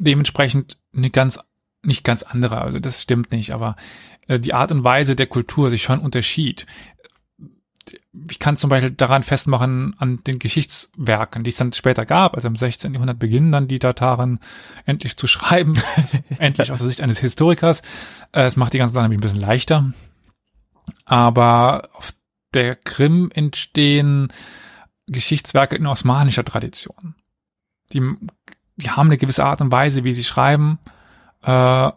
dementsprechend 0.00 0.78
eine 0.94 1.10
ganz 1.10 1.38
nicht 1.84 2.04
ganz 2.04 2.22
andere, 2.22 2.60
also 2.60 2.78
das 2.78 3.02
stimmt 3.02 3.32
nicht, 3.32 3.52
aber 3.52 3.76
äh, 4.28 4.38
die 4.38 4.54
Art 4.54 4.70
und 4.70 4.84
Weise 4.84 5.16
der 5.16 5.26
Kultur 5.26 5.70
sich 5.70 5.82
schon 5.82 5.98
unterschied. 5.98 6.66
Ich 8.30 8.38
kann 8.38 8.56
zum 8.56 8.70
Beispiel 8.70 8.92
daran 8.92 9.24
festmachen 9.24 9.96
an 9.98 10.22
den 10.24 10.38
Geschichtswerken, 10.38 11.42
die 11.42 11.50
es 11.50 11.56
dann 11.56 11.72
später 11.72 12.06
gab, 12.06 12.36
also 12.36 12.46
im 12.46 12.54
16. 12.54 12.94
Jahrhundert 12.94 13.18
beginnen 13.18 13.50
dann 13.50 13.66
die 13.66 13.80
Tataren 13.80 14.38
endlich 14.86 15.16
zu 15.16 15.26
schreiben, 15.26 15.74
endlich 16.38 16.70
aus 16.70 16.78
der 16.78 16.86
Sicht 16.86 17.00
eines 17.00 17.18
Historikers. 17.18 17.82
Äh, 18.30 18.42
es 18.42 18.56
macht 18.56 18.74
die 18.74 18.78
ganze 18.78 18.94
Sache 18.94 19.06
ein 19.06 19.16
bisschen 19.16 19.40
leichter. 19.40 19.92
Aber 21.04 21.88
auf 21.94 22.12
der 22.54 22.76
Krim 22.76 23.30
entstehen 23.34 24.32
Geschichtswerke 25.06 25.76
in 25.76 25.86
osmanischer 25.86 26.44
Tradition. 26.44 27.14
Die, 27.92 28.02
die 28.76 28.90
haben 28.90 29.08
eine 29.08 29.18
gewisse 29.18 29.44
Art 29.44 29.60
und 29.60 29.72
Weise, 29.72 30.04
wie 30.04 30.14
sie 30.14 30.24
schreiben, 30.24 30.78
äh, 31.42 31.90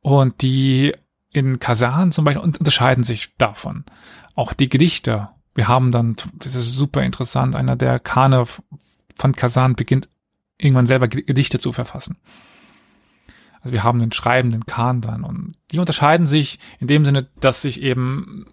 und 0.00 0.42
die 0.42 0.94
in 1.30 1.58
Kasan 1.58 2.12
zum 2.12 2.24
Beispiel 2.24 2.42
unterscheiden 2.42 3.04
sich 3.04 3.34
davon. 3.36 3.84
Auch 4.34 4.52
die 4.52 4.68
Gedichte. 4.68 5.28
Wir 5.54 5.68
haben 5.68 5.92
dann, 5.92 6.16
das 6.34 6.54
ist 6.54 6.72
super 6.74 7.02
interessant, 7.02 7.56
einer 7.56 7.76
der 7.76 7.98
Kane 7.98 8.46
von 9.16 9.32
Kasan 9.34 9.74
beginnt 9.74 10.08
irgendwann 10.58 10.86
selber 10.86 11.08
Gedichte 11.08 11.58
zu 11.58 11.72
verfassen. 11.72 12.16
Also 13.60 13.72
wir 13.72 13.84
haben 13.84 14.00
den 14.00 14.12
schreibenden 14.12 14.66
Khan 14.66 15.00
dann 15.00 15.24
und 15.24 15.52
die 15.70 15.78
unterscheiden 15.78 16.26
sich 16.26 16.58
in 16.80 16.88
dem 16.88 17.04
Sinne, 17.04 17.28
dass 17.40 17.62
sich 17.62 17.80
eben 17.80 18.46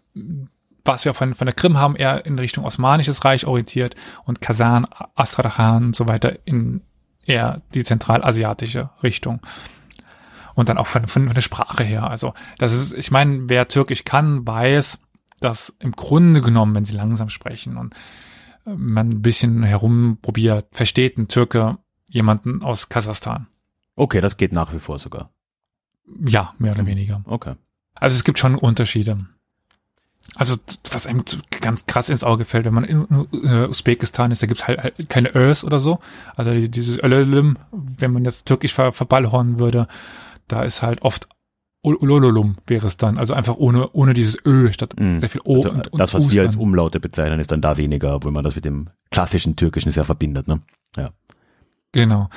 was 0.86 1.06
wir 1.06 1.14
von, 1.14 1.34
von 1.34 1.46
der 1.46 1.54
Krim 1.54 1.78
haben, 1.78 1.96
eher 1.96 2.26
in 2.26 2.40
Richtung 2.40 2.66
Osmanisches 2.66 3.26
Reich 3.26 3.46
orientiert 3.46 3.96
und 4.26 4.42
Kasan, 4.42 4.88
Astrachan 5.16 5.88
und 5.88 5.96
so 5.96 6.08
weiter 6.08 6.40
in 6.46 6.82
eher 7.26 7.62
die 7.74 7.84
zentralasiatische 7.84 8.90
Richtung. 9.04 9.40
Und 10.56 10.68
dann 10.68 10.78
auch 10.78 10.88
von, 10.88 11.08
von, 11.08 11.28
von 11.28 11.36
der 11.36 11.42
Sprache 11.42 11.84
her. 11.84 12.10
Also, 12.10 12.34
das 12.58 12.74
ist, 12.74 12.94
ich 12.94 13.12
meine, 13.12 13.48
wer 13.48 13.68
Türkisch 13.68 14.04
kann, 14.04 14.46
weiß, 14.46 15.00
dass 15.40 15.74
im 15.80 15.94
Grunde 15.94 16.42
genommen, 16.42 16.76
wenn 16.76 16.86
sie 16.86 16.96
langsam 16.96 17.30
sprechen 17.30 17.78
und 17.78 17.94
äh, 18.66 18.74
man 18.76 19.10
ein 19.10 19.22
bisschen 19.22 19.64
herumprobiert, 19.64 20.68
versteht 20.72 21.18
ein 21.18 21.30
Türke 21.30 21.78
jemanden 22.10 22.62
aus 22.62 22.90
Kasachstan. 22.90 23.48
Okay, 23.96 24.20
das 24.20 24.38
geht 24.38 24.52
nach 24.52 24.74
wie 24.74 24.80
vor 24.80 25.00
sogar. 25.00 25.30
Ja, 26.26 26.54
mehr 26.58 26.74
oder 26.74 26.86
weniger. 26.86 27.22
Okay. 27.26 27.56
Also 27.94 28.16
es 28.16 28.24
gibt 28.24 28.40
schon 28.40 28.56
Unterschiede. 28.56 29.28
Also 30.36 30.56
was 30.92 31.06
einem 31.06 31.24
ganz 31.62 31.86
krass 31.86 32.10
ins 32.10 32.24
Auge 32.24 32.46
fällt, 32.46 32.66
wenn 32.66 32.74
man 32.74 32.84
in 32.84 33.06
äh, 33.44 33.68
Usbekistan 33.68 34.32
ist, 34.32 34.42
da 34.42 34.48
gibt's 34.48 34.68
halt, 34.68 34.80
halt 34.82 35.10
keine 35.10 35.36
Ös 35.36 35.64
oder 35.64 35.80
so. 35.80 36.00
Also 36.36 36.54
dieses 36.54 37.02
Ölölim, 37.04 37.58
wenn 37.72 38.14
man 38.14 38.24
jetzt 38.26 38.46
türkisch 38.46 38.74
ver 38.74 38.94
verballhornen 38.94 39.60
würde, 39.60 39.88
da 40.48 40.64
ist 40.64 40.82
halt 40.82 41.02
oft 41.02 41.28
Ulololum 41.82 42.58
wäre 42.68 42.88
es 42.88 42.98
dann, 42.98 43.18
also 43.18 43.34
einfach 43.34 43.56
ohne, 43.56 43.90
ohne 43.92 44.14
dieses 44.14 44.38
Ö 44.46 44.72
statt 44.74 45.00
Mhm. 45.00 45.22
sehr 45.22 45.30
viel 45.30 45.42
O 45.46 45.56
Also 45.58 45.70
und, 45.72 45.88
und 45.88 46.00
das, 46.00 46.14
was 46.14 46.26
Us 46.26 46.34
wir 46.34 46.42
als. 46.42 46.58
Umlaute 46.58 47.00
bezeichnen, 47.00 47.40
ist 47.40 47.52
dann 47.52 47.62
da 47.62 47.78
weniger, 47.78 48.16
obwohl 48.16 48.34
man 48.34 48.44
das 48.44 48.56
mit 48.56 48.66
dem 48.66 48.90
klassischen 49.12 49.56
Türkischen 49.56 49.92
sehr 49.92 50.04
verbindet. 50.04 50.48
Ne? 50.48 50.62
Genau. 51.92 52.30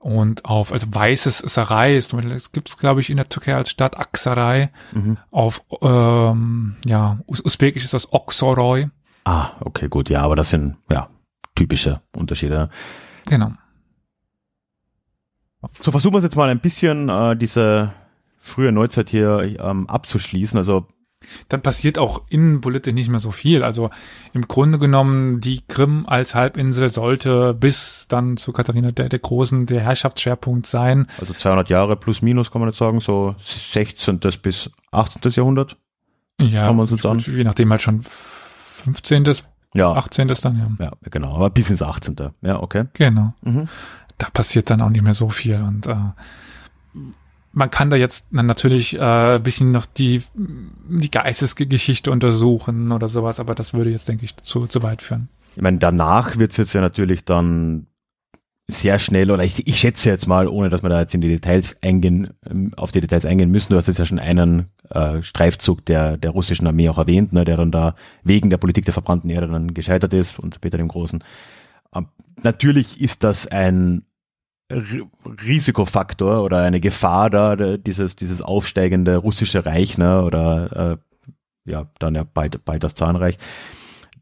Und 0.00 0.46
auf, 0.46 0.72
also 0.72 0.86
weißes 0.90 1.38
Sarai 1.38 1.94
ist, 1.94 2.14
es 2.14 2.52
gibt 2.52 2.70
es, 2.70 2.78
glaube 2.78 3.02
ich, 3.02 3.10
in 3.10 3.18
der 3.18 3.28
Türkei 3.28 3.54
als 3.54 3.68
Stadt 3.68 3.98
Aksaray. 3.98 4.70
Mhm. 4.92 5.18
Auf, 5.30 5.62
ähm, 5.82 6.76
ja, 6.86 7.18
Us 7.26 7.44
Usbekisch 7.44 7.84
ist 7.84 7.92
das 7.92 8.10
Oksoroy. 8.10 8.88
Ah, 9.24 9.50
okay, 9.60 9.88
gut, 9.88 10.08
ja, 10.08 10.22
aber 10.22 10.36
das 10.36 10.48
sind 10.48 10.78
ja 10.88 11.10
typische 11.54 12.00
Unterschiede. 12.16 12.70
Genau. 13.26 13.52
So 15.80 15.90
versuchen 15.90 16.14
wir 16.14 16.18
es 16.18 16.24
jetzt 16.24 16.36
mal 16.36 16.48
ein 16.48 16.60
bisschen, 16.60 17.10
äh, 17.10 17.36
diese 17.36 17.92
frühe 18.38 18.72
Neuzeit 18.72 19.10
hier 19.10 19.42
ähm, 19.60 19.86
abzuschließen. 19.86 20.56
Also 20.56 20.86
Dann 21.48 21.60
passiert 21.62 21.98
auch 21.98 22.22
innenpolitisch 22.28 22.94
nicht 22.94 23.08
mehr 23.10 23.20
so 23.20 23.30
viel. 23.30 23.62
Also 23.62 23.90
im 24.32 24.48
Grunde 24.48 24.78
genommen, 24.78 25.40
die 25.40 25.60
Krim 25.68 26.04
als 26.06 26.34
Halbinsel 26.34 26.90
sollte 26.90 27.54
bis 27.54 28.06
dann 28.08 28.36
zu 28.36 28.52
Katharina 28.52 28.90
der, 28.90 29.08
der 29.08 29.18
Großen 29.18 29.66
der 29.66 29.80
Herrschaftsschwerpunkt 29.82 30.66
sein. 30.66 31.06
Also 31.20 31.34
200 31.34 31.68
Jahre 31.68 31.96
plus 31.96 32.22
minus 32.22 32.50
kann 32.50 32.60
man 32.60 32.68
jetzt 32.70 32.78
sagen, 32.78 33.00
so 33.00 33.34
16. 33.38 34.18
bis 34.42 34.70
18. 34.92 35.30
Jahrhundert. 35.32 35.76
Ja, 36.40 36.64
Schauen 36.66 36.76
wir 36.76 36.90
uns 36.90 37.06
an. 37.06 37.18
je 37.18 37.44
nachdem 37.44 37.70
halt 37.70 37.82
schon 37.82 38.02
15. 38.84 39.24
bis 39.24 39.44
Ja, 39.74 39.92
18. 39.92 40.26
dann, 40.42 40.76
ja. 40.80 40.86
ja, 40.86 40.92
genau, 41.10 41.34
aber 41.36 41.50
bis 41.50 41.68
ins 41.70 41.82
18. 41.82 42.16
Ja, 42.40 42.62
okay. 42.62 42.84
Genau. 42.94 43.34
Mhm. 43.42 43.68
da 44.16 44.28
passiert 44.32 44.70
dann 44.70 44.80
auch 44.80 44.88
nicht 44.90 45.02
mehr 45.04 45.14
so 45.14 45.28
viel 45.28 45.56
und 45.56 45.86
äh, 45.86 45.94
man 47.52 47.70
kann 47.70 47.90
da 47.90 47.96
jetzt 47.96 48.32
natürlich 48.32 48.98
äh, 48.98 49.40
bisschen 49.42 49.72
noch 49.72 49.86
die 49.86 50.22
die 50.34 51.10
Geistesgeschichte 51.10 52.10
untersuchen 52.10 52.92
oder 52.92 53.08
sowas, 53.08 53.40
aber 53.40 53.54
das 53.54 53.74
würde 53.74 53.90
jetzt 53.90 54.08
denke 54.08 54.24
ich 54.24 54.36
zu 54.36 54.66
zu 54.66 54.82
weit 54.82 55.02
führen. 55.02 55.28
Ich 55.56 55.62
meine, 55.62 55.78
danach 55.78 56.38
wird 56.38 56.52
es 56.52 56.56
jetzt 56.58 56.72
ja 56.74 56.80
natürlich 56.80 57.24
dann 57.24 57.86
sehr 58.70 58.98
schnell, 58.98 59.30
oder 59.30 59.44
ich, 59.44 59.66
ich 59.66 59.78
schätze 59.78 60.08
jetzt 60.08 60.26
mal, 60.26 60.48
ohne 60.48 60.68
dass 60.68 60.82
wir 60.82 60.88
da 60.88 61.00
jetzt 61.00 61.14
in 61.14 61.20
die 61.20 61.28
Details 61.28 61.82
eingehen, 61.82 62.34
ähm, 62.48 62.72
auf 62.76 62.92
die 62.92 63.00
Details 63.00 63.24
eingehen 63.24 63.50
müssen, 63.50 63.72
du 63.72 63.78
hast 63.78 63.88
jetzt 63.88 63.98
ja 63.98 64.06
schon 64.06 64.18
einen 64.18 64.66
äh, 64.90 65.22
Streifzug 65.22 65.84
der, 65.86 66.16
der 66.16 66.30
russischen 66.30 66.66
Armee 66.66 66.88
auch 66.88 66.98
erwähnt, 66.98 67.32
ne, 67.32 67.44
der 67.44 67.56
dann 67.56 67.72
da 67.72 67.94
wegen 68.22 68.50
der 68.50 68.58
Politik 68.58 68.84
der 68.84 68.94
verbrannten 68.94 69.30
Erde 69.30 69.48
dann 69.48 69.74
gescheitert 69.74 70.12
ist 70.12 70.38
und 70.38 70.60
Peter 70.60 70.78
dem 70.78 70.88
Großen. 70.88 71.22
Ähm, 71.94 72.06
natürlich 72.42 73.00
ist 73.00 73.24
das 73.24 73.46
ein 73.46 74.04
Risikofaktor 74.70 76.42
oder 76.42 76.62
eine 76.62 76.80
Gefahr 76.80 77.30
da, 77.30 77.76
dieses, 77.76 78.16
dieses 78.16 78.42
aufsteigende 78.42 79.16
russische 79.16 79.66
Reich, 79.66 79.98
ne, 79.98 80.22
oder 80.22 80.98
äh, 81.66 81.70
ja, 81.70 81.90
dann 81.98 82.14
ja 82.14 82.24
bald, 82.24 82.64
bald 82.64 82.82
das 82.82 82.94
Zahnreich, 82.94 83.38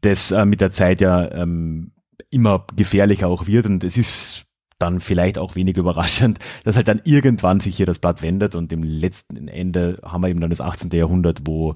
das 0.01 0.31
äh, 0.31 0.45
mit 0.45 0.61
der 0.61 0.71
Zeit 0.71 1.01
ja 1.01 1.29
ähm, 1.31 1.91
immer 2.29 2.65
gefährlicher 2.75 3.27
auch 3.27 3.47
wird 3.47 3.65
und 3.65 3.83
es 3.83 3.97
ist 3.97 4.45
dann 4.77 5.01
vielleicht 5.01 5.37
auch 5.37 5.55
wenig 5.55 5.77
überraschend, 5.77 6.39
dass 6.63 6.75
halt 6.75 6.87
dann 6.87 7.01
irgendwann 7.03 7.59
sich 7.59 7.75
hier 7.75 7.85
das 7.85 7.99
Blatt 7.99 8.21
wendet 8.21 8.55
und 8.55 8.71
im 8.71 8.83
letzten 8.83 9.47
Ende 9.47 9.99
haben 10.03 10.21
wir 10.21 10.29
eben 10.29 10.41
dann 10.41 10.49
das 10.49 10.61
18. 10.61 10.89
Jahrhundert, 10.91 11.41
wo 11.45 11.75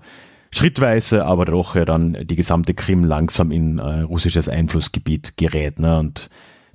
schrittweise, 0.52 1.26
aber 1.26 1.46
doch 1.46 1.76
ja 1.76 1.86
dann 1.86 2.18
die 2.26 2.36
gesamte 2.36 2.74
Krim 2.74 3.04
langsam 3.04 3.52
in 3.52 3.80
äh, 3.80 4.02
russisches 4.02 4.50
Einflussgebiet 4.50 5.36
gerät. 5.36 5.80
Ne? 5.80 5.98
Und 5.98 6.30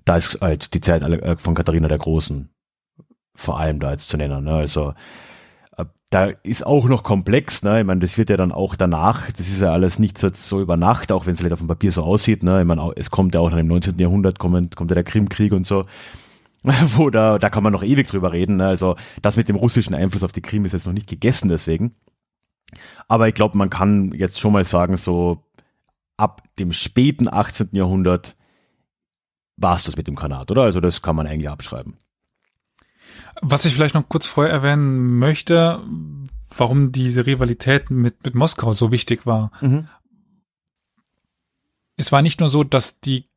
da 0.08 0.16
ist 0.16 0.40
halt 0.40 0.72
die 0.72 0.80
Zeit 0.80 1.02
äh, 1.02 1.36
von 1.36 1.54
Katharina 1.54 1.86
der 1.86 1.98
Großen 1.98 2.48
vor 3.34 3.60
allem 3.60 3.78
da 3.78 3.92
jetzt 3.92 4.08
zu 4.08 4.16
nennen. 4.16 4.42
Ne? 4.44 4.52
Also 4.52 4.94
äh, 5.76 5.84
da 6.10 6.26
ist 6.42 6.64
auch 6.66 6.88
noch 6.88 7.02
komplex, 7.02 7.62
ne? 7.62 7.80
Ich 7.80 7.86
meine, 7.86 8.00
das 8.00 8.16
wird 8.16 8.30
ja 8.30 8.38
dann 8.38 8.50
auch 8.50 8.74
danach, 8.74 9.30
das 9.30 9.48
ist 9.48 9.60
ja 9.60 9.70
alles 9.70 9.98
nicht 9.98 10.16
so, 10.16 10.30
so 10.32 10.60
über 10.60 10.76
Nacht, 10.78 11.12
auch 11.12 11.26
wenn 11.26 11.34
es 11.34 11.38
vielleicht 11.38 11.52
auf 11.52 11.60
dem 11.60 11.68
Papier 11.68 11.92
so 11.92 12.02
aussieht, 12.02 12.42
ne? 12.42 12.60
Ich 12.60 12.66
meine, 12.66 12.90
es 12.96 13.10
kommt 13.10 13.34
ja 13.34 13.40
auch 13.40 13.50
noch 13.50 13.58
im 13.58 13.66
19. 13.66 13.98
Jahrhundert, 13.98 14.38
kommt, 14.38 14.74
kommt 14.74 14.90
ja 14.90 14.94
der 14.94 15.04
Krimkrieg 15.04 15.52
und 15.52 15.66
so, 15.66 15.84
wo 16.62 17.10
da, 17.10 17.38
da 17.38 17.50
kann 17.50 17.62
man 17.62 17.74
noch 17.74 17.84
ewig 17.84 18.08
drüber 18.08 18.32
reden, 18.32 18.56
ne? 18.56 18.66
Also 18.66 18.96
das 19.20 19.36
mit 19.36 19.48
dem 19.48 19.56
russischen 19.56 19.94
Einfluss 19.94 20.24
auf 20.24 20.32
die 20.32 20.42
Krim 20.42 20.64
ist 20.64 20.72
jetzt 20.72 20.86
noch 20.86 20.94
nicht 20.94 21.08
gegessen 21.08 21.50
deswegen. 21.50 21.94
Aber 23.08 23.28
ich 23.28 23.34
glaube, 23.34 23.58
man 23.58 23.70
kann 23.70 24.12
jetzt 24.14 24.40
schon 24.40 24.52
mal 24.52 24.64
sagen, 24.64 24.96
so 24.96 25.44
ab 26.16 26.42
dem 26.58 26.72
späten 26.72 27.28
18. 27.30 27.68
Jahrhundert 27.72 28.37
war 29.58 29.76
es 29.76 29.82
das 29.82 29.96
mit 29.96 30.06
dem 30.06 30.16
Kanat, 30.16 30.50
oder? 30.50 30.62
Also 30.62 30.80
das 30.80 31.02
kann 31.02 31.16
man 31.16 31.26
eigentlich 31.26 31.50
abschreiben. 31.50 31.96
Was 33.42 33.64
ich 33.64 33.74
vielleicht 33.74 33.94
noch 33.94 34.08
kurz 34.08 34.26
vorher 34.26 34.52
erwähnen 34.52 35.18
möchte, 35.18 35.80
warum 36.56 36.92
diese 36.92 37.26
Rivalität 37.26 37.90
mit 37.90 38.24
mit 38.24 38.34
Moskau 38.34 38.72
so 38.72 38.90
wichtig 38.90 39.26
war. 39.26 39.50
Es 41.96 42.12
war 42.12 42.22
nicht 42.22 42.40
nur 42.40 42.48
so, 42.48 42.64
dass 42.64 43.00
die 43.00 43.28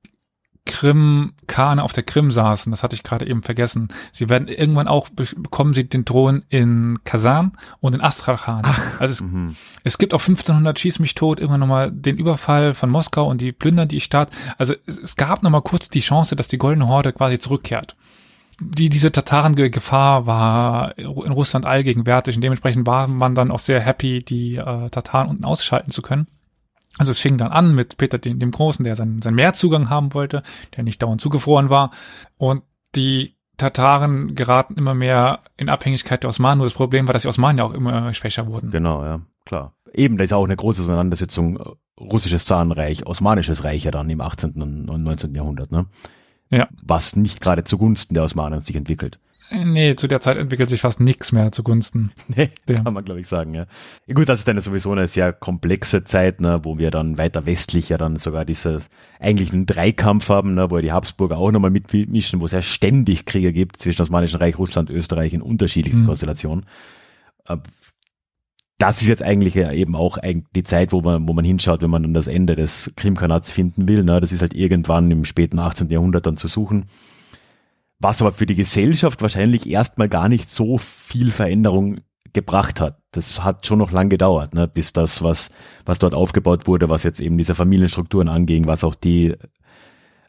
Krim-Kane 0.65 1.83
auf 1.83 1.93
der 1.93 2.03
Krim 2.03 2.31
saßen, 2.31 2.71
das 2.71 2.83
hatte 2.83 2.95
ich 2.95 3.03
gerade 3.03 3.27
eben 3.27 3.43
vergessen. 3.43 3.89
Sie 4.11 4.29
werden 4.29 4.47
irgendwann 4.47 4.87
auch, 4.87 5.09
be- 5.09 5.27
bekommen 5.35 5.73
sie 5.73 5.87
den 5.87 6.05
Thron 6.05 6.43
in 6.49 6.99
Kasan 7.03 7.53
und 7.79 7.93
in 7.95 8.01
Astrachan. 8.01 8.63
also 8.99 9.11
es, 9.11 9.21
Mhm. 9.21 9.55
es 9.83 9.97
gibt 9.97 10.13
auch 10.13 10.21
1500 10.21 10.79
Schieß 10.79 10.99
mich 10.99 11.15
tot, 11.15 11.39
irgendwann 11.39 11.59
nochmal 11.61 11.91
den 11.91 12.17
Überfall 12.17 12.73
von 12.73 12.89
Moskau 12.89 13.27
und 13.27 13.41
die 13.41 13.51
plündern 13.51 13.87
die 13.87 14.01
Stadt. 14.01 14.29
Also 14.57 14.73
es, 14.85 14.97
es 14.97 15.15
gab 15.15 15.43
nochmal 15.43 15.61
kurz 15.61 15.89
die 15.89 15.99
Chance, 16.01 16.35
dass 16.35 16.47
die 16.47 16.57
Goldene 16.57 16.87
Horde 16.87 17.13
quasi 17.13 17.39
zurückkehrt. 17.39 17.95
Die, 18.59 18.89
diese 18.89 19.11
Tatarengefahr 19.11 20.27
war 20.27 20.95
in 20.97 21.07
Russland 21.31 21.65
allgegenwärtig 21.65 22.35
und 22.35 22.41
dementsprechend 22.43 22.85
war 22.85 23.07
man 23.07 23.33
dann 23.33 23.49
auch 23.49 23.57
sehr 23.59 23.79
happy, 23.79 24.23
die 24.23 24.57
äh, 24.57 24.89
Tataren 24.91 25.29
unten 25.29 25.45
ausschalten 25.45 25.89
zu 25.91 26.03
können. 26.03 26.27
Also 26.97 27.11
es 27.11 27.19
fing 27.19 27.37
dann 27.37 27.51
an 27.51 27.73
mit 27.73 27.97
Peter 27.97 28.17
dem, 28.17 28.51
Großen, 28.51 28.83
der 28.83 28.95
seinen, 28.95 29.21
seinen 29.21 29.35
Meerzugang 29.35 29.89
haben 29.89 30.13
wollte, 30.13 30.43
der 30.75 30.83
nicht 30.83 31.01
dauernd 31.01 31.21
zugefroren 31.21 31.69
war. 31.69 31.91
Und 32.37 32.63
die 32.95 33.35
Tataren 33.57 34.35
geraten 34.35 34.75
immer 34.75 34.93
mehr 34.93 35.39
in 35.55 35.69
Abhängigkeit 35.69 36.23
der 36.23 36.29
Osmanen. 36.29 36.57
Nur 36.57 36.65
das 36.65 36.73
Problem 36.73 37.07
war, 37.07 37.13
dass 37.13 37.21
die 37.21 37.27
Osmanen 37.27 37.59
ja 37.59 37.63
auch 37.63 37.73
immer 37.73 38.13
schwächer 38.13 38.47
wurden. 38.47 38.71
Genau, 38.71 39.03
ja, 39.03 39.21
klar. 39.45 39.73
Eben, 39.93 40.17
da 40.17 40.23
ist 40.23 40.33
auch 40.33 40.43
eine 40.43 40.55
große 40.55 40.81
Auseinandersetzung 40.81 41.57
äh, 41.57 41.63
russisches 41.99 42.45
Zarenreich, 42.45 43.05
osmanisches 43.05 43.63
Reich 43.63 43.83
ja 43.83 43.91
dann 43.91 44.09
im 44.09 44.21
18. 44.21 44.61
und 44.61 45.03
19. 45.03 45.35
Jahrhundert, 45.35 45.71
ne? 45.71 45.85
Ja. 46.49 46.67
Was 46.83 47.15
nicht 47.15 47.39
gerade 47.39 47.63
zugunsten 47.63 48.13
der 48.13 48.23
Osmanen 48.23 48.61
sich 48.61 48.75
entwickelt. 48.75 49.19
Nee, 49.51 49.95
zu 49.95 50.07
der 50.07 50.21
Zeit 50.21 50.37
entwickelt 50.37 50.69
sich 50.69 50.81
fast 50.81 50.99
nichts 50.99 51.31
mehr 51.31 51.51
zugunsten. 51.51 52.11
Nee, 52.27 52.49
Ja. 52.69 52.81
kann 52.83 52.93
man 52.93 53.03
glaube 53.03 53.19
ich 53.19 53.27
sagen, 53.27 53.53
ja. 53.53 53.65
Gut, 54.13 54.29
das 54.29 54.39
ist 54.39 54.47
dann 54.47 54.59
sowieso 54.61 54.91
eine 54.91 55.07
sehr 55.07 55.33
komplexe 55.33 56.03
Zeit, 56.03 56.39
ne, 56.41 56.61
wo 56.63 56.77
wir 56.77 56.91
dann 56.91 57.17
weiter 57.17 57.45
westlich 57.45 57.89
ja 57.89 57.97
dann 57.97 58.17
sogar 58.17 58.45
dieses 58.45 58.89
eigentlich 59.19 59.51
einen 59.53 59.65
Dreikampf 59.65 60.29
haben, 60.29 60.53
ne, 60.53 60.69
wo 60.71 60.77
ja 60.77 60.81
die 60.81 60.91
Habsburger 60.91 61.37
auch 61.37 61.51
nochmal 61.51 61.71
mitmischen, 61.71 62.39
wo 62.39 62.45
es 62.45 62.51
ja 62.51 62.61
ständig 62.61 63.25
Kriege 63.25 63.51
gibt 63.53 63.77
zwischen 63.77 64.01
Osmanischen 64.01 64.37
Reich, 64.39 64.57
Russland, 64.57 64.89
Österreich 64.89 65.33
in 65.33 65.41
unterschiedlichsten 65.41 66.03
Mhm. 66.03 66.07
Konstellationen. 66.07 66.65
Äh, 67.47 67.57
Das 68.77 68.99
ist 69.01 69.07
jetzt 69.07 69.21
eigentlich 69.21 69.53
ja 69.53 69.71
eben 69.71 69.95
auch 69.95 70.17
die 70.55 70.63
Zeit, 70.63 70.91
wo 70.91 71.01
man, 71.01 71.27
wo 71.27 71.33
man 71.33 71.45
hinschaut, 71.45 71.83
wenn 71.83 71.91
man 71.91 72.01
dann 72.01 72.15
das 72.15 72.25
Ende 72.27 72.55
des 72.55 72.91
Krimkanats 72.95 73.51
finden 73.51 73.87
will. 73.87 74.03
Ne? 74.03 74.19
Das 74.19 74.31
ist 74.31 74.41
halt 74.41 74.55
irgendwann 74.55 75.11
im 75.11 75.23
späten 75.23 75.59
18. 75.59 75.89
Jahrhundert 75.89 76.25
dann 76.25 76.35
zu 76.37 76.47
suchen. 76.47 76.85
Was 78.01 78.21
aber 78.21 78.31
für 78.31 78.47
die 78.47 78.55
Gesellschaft 78.55 79.21
wahrscheinlich 79.21 79.69
erstmal 79.69 80.09
gar 80.09 80.27
nicht 80.27 80.49
so 80.49 80.79
viel 80.79 81.31
Veränderung 81.31 82.01
gebracht 82.33 82.81
hat. 82.81 82.97
Das 83.11 83.43
hat 83.43 83.65
schon 83.65 83.79
noch 83.79 83.91
lang 83.91 84.09
gedauert, 84.09 84.53
ne, 84.53 84.67
bis 84.67 84.93
das, 84.93 85.21
was, 85.21 85.51
was 85.85 85.99
dort 85.99 86.13
aufgebaut 86.13 86.65
wurde, 86.67 86.89
was 86.89 87.03
jetzt 87.03 87.19
eben 87.19 87.37
diese 87.37 87.55
Familienstrukturen 87.55 88.29
anging, 88.29 88.67
was 88.67 88.83
auch 88.83 88.95
die, 88.95 89.35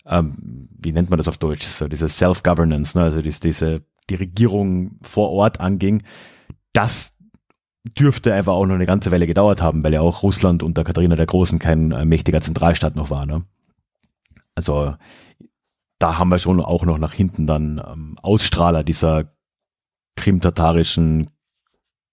ähm, 0.04 0.68
wie 0.78 0.92
nennt 0.92 1.10
man 1.10 1.16
das 1.16 1.28
auf 1.28 1.38
Deutsch, 1.38 1.64
so 1.64 1.88
diese 1.88 2.08
Self-Governance, 2.08 2.98
ne, 2.98 3.04
also 3.04 3.22
dies, 3.22 3.40
diese, 3.40 3.82
die 4.10 4.16
Regierung 4.16 4.98
vor 5.02 5.30
Ort 5.30 5.60
anging, 5.60 6.02
das 6.72 7.14
dürfte 7.84 8.34
einfach 8.34 8.52
auch 8.52 8.66
noch 8.66 8.74
eine 8.74 8.86
ganze 8.86 9.10
Weile 9.10 9.26
gedauert 9.26 9.62
haben, 9.62 9.82
weil 9.82 9.92
ja 9.92 10.00
auch 10.00 10.22
Russland 10.22 10.62
unter 10.62 10.84
Katharina 10.84 11.16
der 11.16 11.26
Großen 11.26 11.58
kein 11.58 11.92
äh, 11.92 12.04
mächtiger 12.04 12.40
Zentralstaat 12.40 12.96
noch 12.96 13.10
war, 13.10 13.26
ne. 13.26 13.44
Also, 14.54 14.94
da 16.02 16.18
haben 16.18 16.30
wir 16.30 16.38
schon 16.38 16.60
auch 16.60 16.84
noch 16.84 16.98
nach 16.98 17.12
hinten 17.12 17.46
dann 17.46 17.80
ähm, 17.86 18.18
Ausstrahler 18.20 18.82
dieser 18.82 19.32
krimtatarischen 20.16 21.30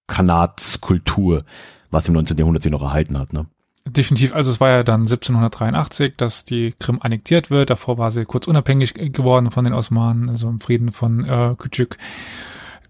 Kanatskultur, 0.08 1.44
was 1.90 2.08
im 2.08 2.14
19. 2.14 2.38
Jahrhundert 2.38 2.64
sich 2.64 2.72
noch 2.72 2.84
erhalten 2.84 3.18
hat. 3.18 3.34
Ne? 3.34 3.48
Definitiv, 3.86 4.36
also 4.36 4.52
es 4.52 4.60
war 4.60 4.70
ja 4.70 4.84
dann 4.84 5.02
1783, 5.02 6.16
dass 6.18 6.46
die 6.46 6.74
Krim 6.78 7.00
annektiert 7.02 7.50
wird. 7.50 7.72
Davor 7.72 7.98
war 7.98 8.12
sie 8.12 8.26
kurz 8.26 8.48
unabhängig 8.48 8.94
geworden 8.94 9.50
von 9.50 9.66
den 9.66 9.74
Osmanen, 9.74 10.30
also 10.30 10.50
im 10.50 10.60
Frieden 10.60 10.92
von 10.92 11.26
äh, 11.26 11.56
Küçük. 11.58 11.98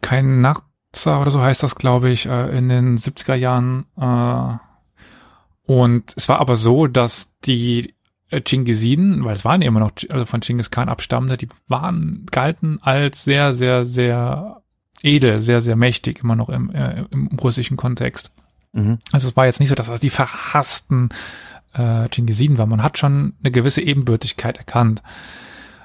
Kein 0.02 0.41
Nachza 0.41 1.22
oder 1.22 1.32
so 1.32 1.41
heißt 1.41 1.64
das, 1.64 1.76
glaube 1.76 2.10
ich, 2.10 2.26
äh, 2.26 2.58
in 2.58 2.68
den 2.68 2.97
70er 2.97 3.36
Jahren. 3.36 3.86
Äh, 3.97 4.58
und 5.72 6.14
es 6.18 6.28
war 6.28 6.39
aber 6.39 6.58
so, 6.58 6.88
dass 6.88 7.32
die 7.45 7.93
äh, 8.30 8.42
Chingisiden, 8.46 9.24
weil 9.26 9.36
es 9.36 9.46
waren 9.46 9.62
ja 9.62 9.68
immer 9.68 9.80
noch 9.80 9.92
also 10.10 10.26
von 10.26 10.42
Genghis 10.42 10.72
Khan 10.72 10.90
abstammende, 10.90 11.38
die 11.38 11.50
waren 11.68 12.26
galten 12.32 12.80
als 12.82 13.24
sehr, 13.24 13.54
sehr, 13.54 13.86
sehr 13.86 14.62
edel, 15.02 15.40
sehr, 15.40 15.62
sehr 15.62 15.76
mächtig, 15.76 16.24
immer 16.24 16.36
noch 16.36 16.50
im, 16.50 16.72
äh, 16.72 17.06
im 17.12 17.28
russischen 17.28 17.78
Kontext. 17.78 18.32
Mhm. 18.74 19.00
Also 19.12 19.30
es 19.30 19.38
war 19.38 19.46
jetzt 19.46 19.60
nicht 19.60 19.70
so, 19.70 19.76
dass 19.76 19.88
das 19.88 20.00
die 20.00 20.10
verhassten 20.10 21.10
äh, 21.74 22.08
Chingisiden 22.14 22.58
waren. 22.58 22.70
Man 22.70 22.84
hat 22.84 22.98
schon 22.98 23.34
eine 23.42 23.52
gewisse 23.52 23.82
Ebenbürtigkeit 23.82 24.58
erkannt. 24.58 25.02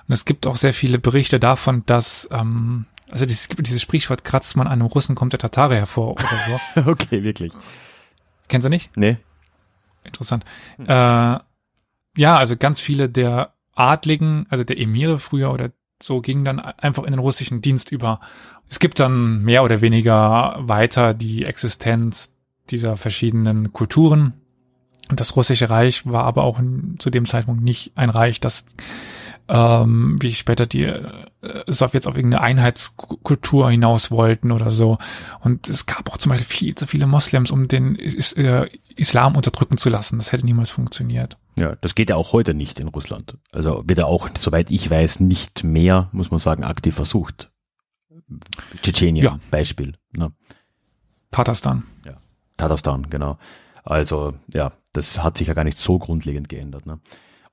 Und 0.07 0.13
es 0.13 0.25
gibt 0.25 0.47
auch 0.47 0.57
sehr 0.57 0.75
viele 0.75 0.99
Berichte 0.99 1.41
davon, 1.41 1.85
dass 1.87 2.29
ähm, 2.31 2.87
also 3.11 3.27
dieses, 3.27 3.49
dieses 3.49 3.81
Sprichwort 3.83 4.25
kratzt 4.25 4.57
man 4.57 4.67
einem 4.67 4.87
Russen 4.87 5.15
kommt 5.15 5.33
der 5.33 5.41
Tatare 5.41 5.77
hervor 5.77 6.13
oder 6.13 6.61
so. 6.75 6.81
okay, 6.91 7.23
wirklich. 7.23 7.53
Kennst 8.49 8.67
du 8.67 8.71
nicht? 8.71 8.95
Nee. 8.97 9.19
Interessant. 10.05 10.45
Hm. 10.77 10.87
Äh, 10.89 11.39
ja, 12.17 12.37
also 12.37 12.57
ganz 12.57 12.81
viele 12.81 13.09
der 13.09 13.55
Adligen, 13.75 14.47
also 14.49 14.65
der 14.65 14.79
Emire 14.79 15.19
früher 15.19 15.53
oder 15.53 15.71
so, 16.03 16.21
gingen 16.21 16.45
dann 16.45 16.61
einfach 16.61 17.05
in 17.05 17.13
den 17.13 17.21
russischen 17.21 17.61
Dienst 17.61 17.93
über. 17.93 18.21
Es 18.69 18.79
gibt 18.79 19.01
dann 19.01 19.43
mehr 19.43 19.65
oder 19.65 19.81
weniger 19.81 20.57
weiter 20.61 21.15
die 21.15 21.45
Existenz 21.45 22.33
dieser 22.71 22.97
verschiedenen 22.97 23.73
Kulturen. 23.73 24.35
Das 25.09 25.37
russische 25.37 25.69
Reich 25.71 26.07
war 26.07 26.25
aber 26.25 26.45
auch 26.45 26.61
zu 26.99 27.11
dem 27.11 27.27
Zeitpunkt 27.27 27.63
nicht 27.63 27.93
ein 27.95 28.11
Reich, 28.11 28.41
das 28.41 28.65
ähm, 29.49 30.17
wie 30.21 30.33
später 30.33 30.67
die 30.67 30.85
äh, 30.85 31.03
Sowjets 31.67 32.07
auf 32.07 32.17
irgendeine 32.17 32.43
Einheitskultur 32.43 33.71
hinaus 33.71 34.11
wollten 34.11 34.53
oder 34.53 34.73
so. 34.73 34.99
Und 35.41 35.69
es 35.69 35.87
gab 35.87 36.11
auch 36.11 36.17
zum 36.17 36.31
Beispiel 36.31 36.47
viel 36.47 36.75
zu 36.75 36.87
viele 36.87 37.07
Moslems, 37.07 37.51
um 37.51 37.69
den 37.69 37.95
Is 37.97 38.33
äh, 38.33 38.69
Islam 38.97 39.37
unterdrücken 39.37 39.77
zu 39.77 39.91
lassen. 39.91 40.19
Das 40.19 40.33
hätte 40.33 40.47
niemals 40.47 40.71
funktioniert. 40.71 41.37
Ja, 41.59 41.77
das 41.81 41.95
geht 41.95 42.11
ja 42.11 42.17
auch 42.17 42.33
heute 42.33 42.55
nicht 42.55 42.81
in 42.81 42.89
Russland. 42.89 43.37
Also 43.53 43.83
wird 43.87 43.99
ja 43.99 44.07
auch, 44.07 44.29
soweit 44.37 44.71
ich 44.71 44.91
weiß, 44.91 45.21
nicht 45.21 45.63
mehr, 45.63 46.09
muss 46.13 46.31
man 46.31 46.41
sagen, 46.41 46.65
aktiv 46.65 46.95
versucht. 46.95 47.51
Tschetschenien, 48.83 49.25
ja. 49.25 49.39
Beispiel. 49.51 49.95
Ne? 50.13 50.33
Tatarstan. 51.31 51.85
Ja, 52.05 52.17
Tatarstan, 52.57 53.11
genau. 53.11 53.39
Also 53.85 54.35
ja, 54.53 54.73
das 54.93 55.23
hat 55.23 55.37
sich 55.37 55.49
ja 55.49 55.55
gar 55.55 55.65
nicht 55.65 55.79
so 55.79 55.99
grundlegend 55.99 56.49
geändert. 56.49 56.87
Ne? 56.87 57.01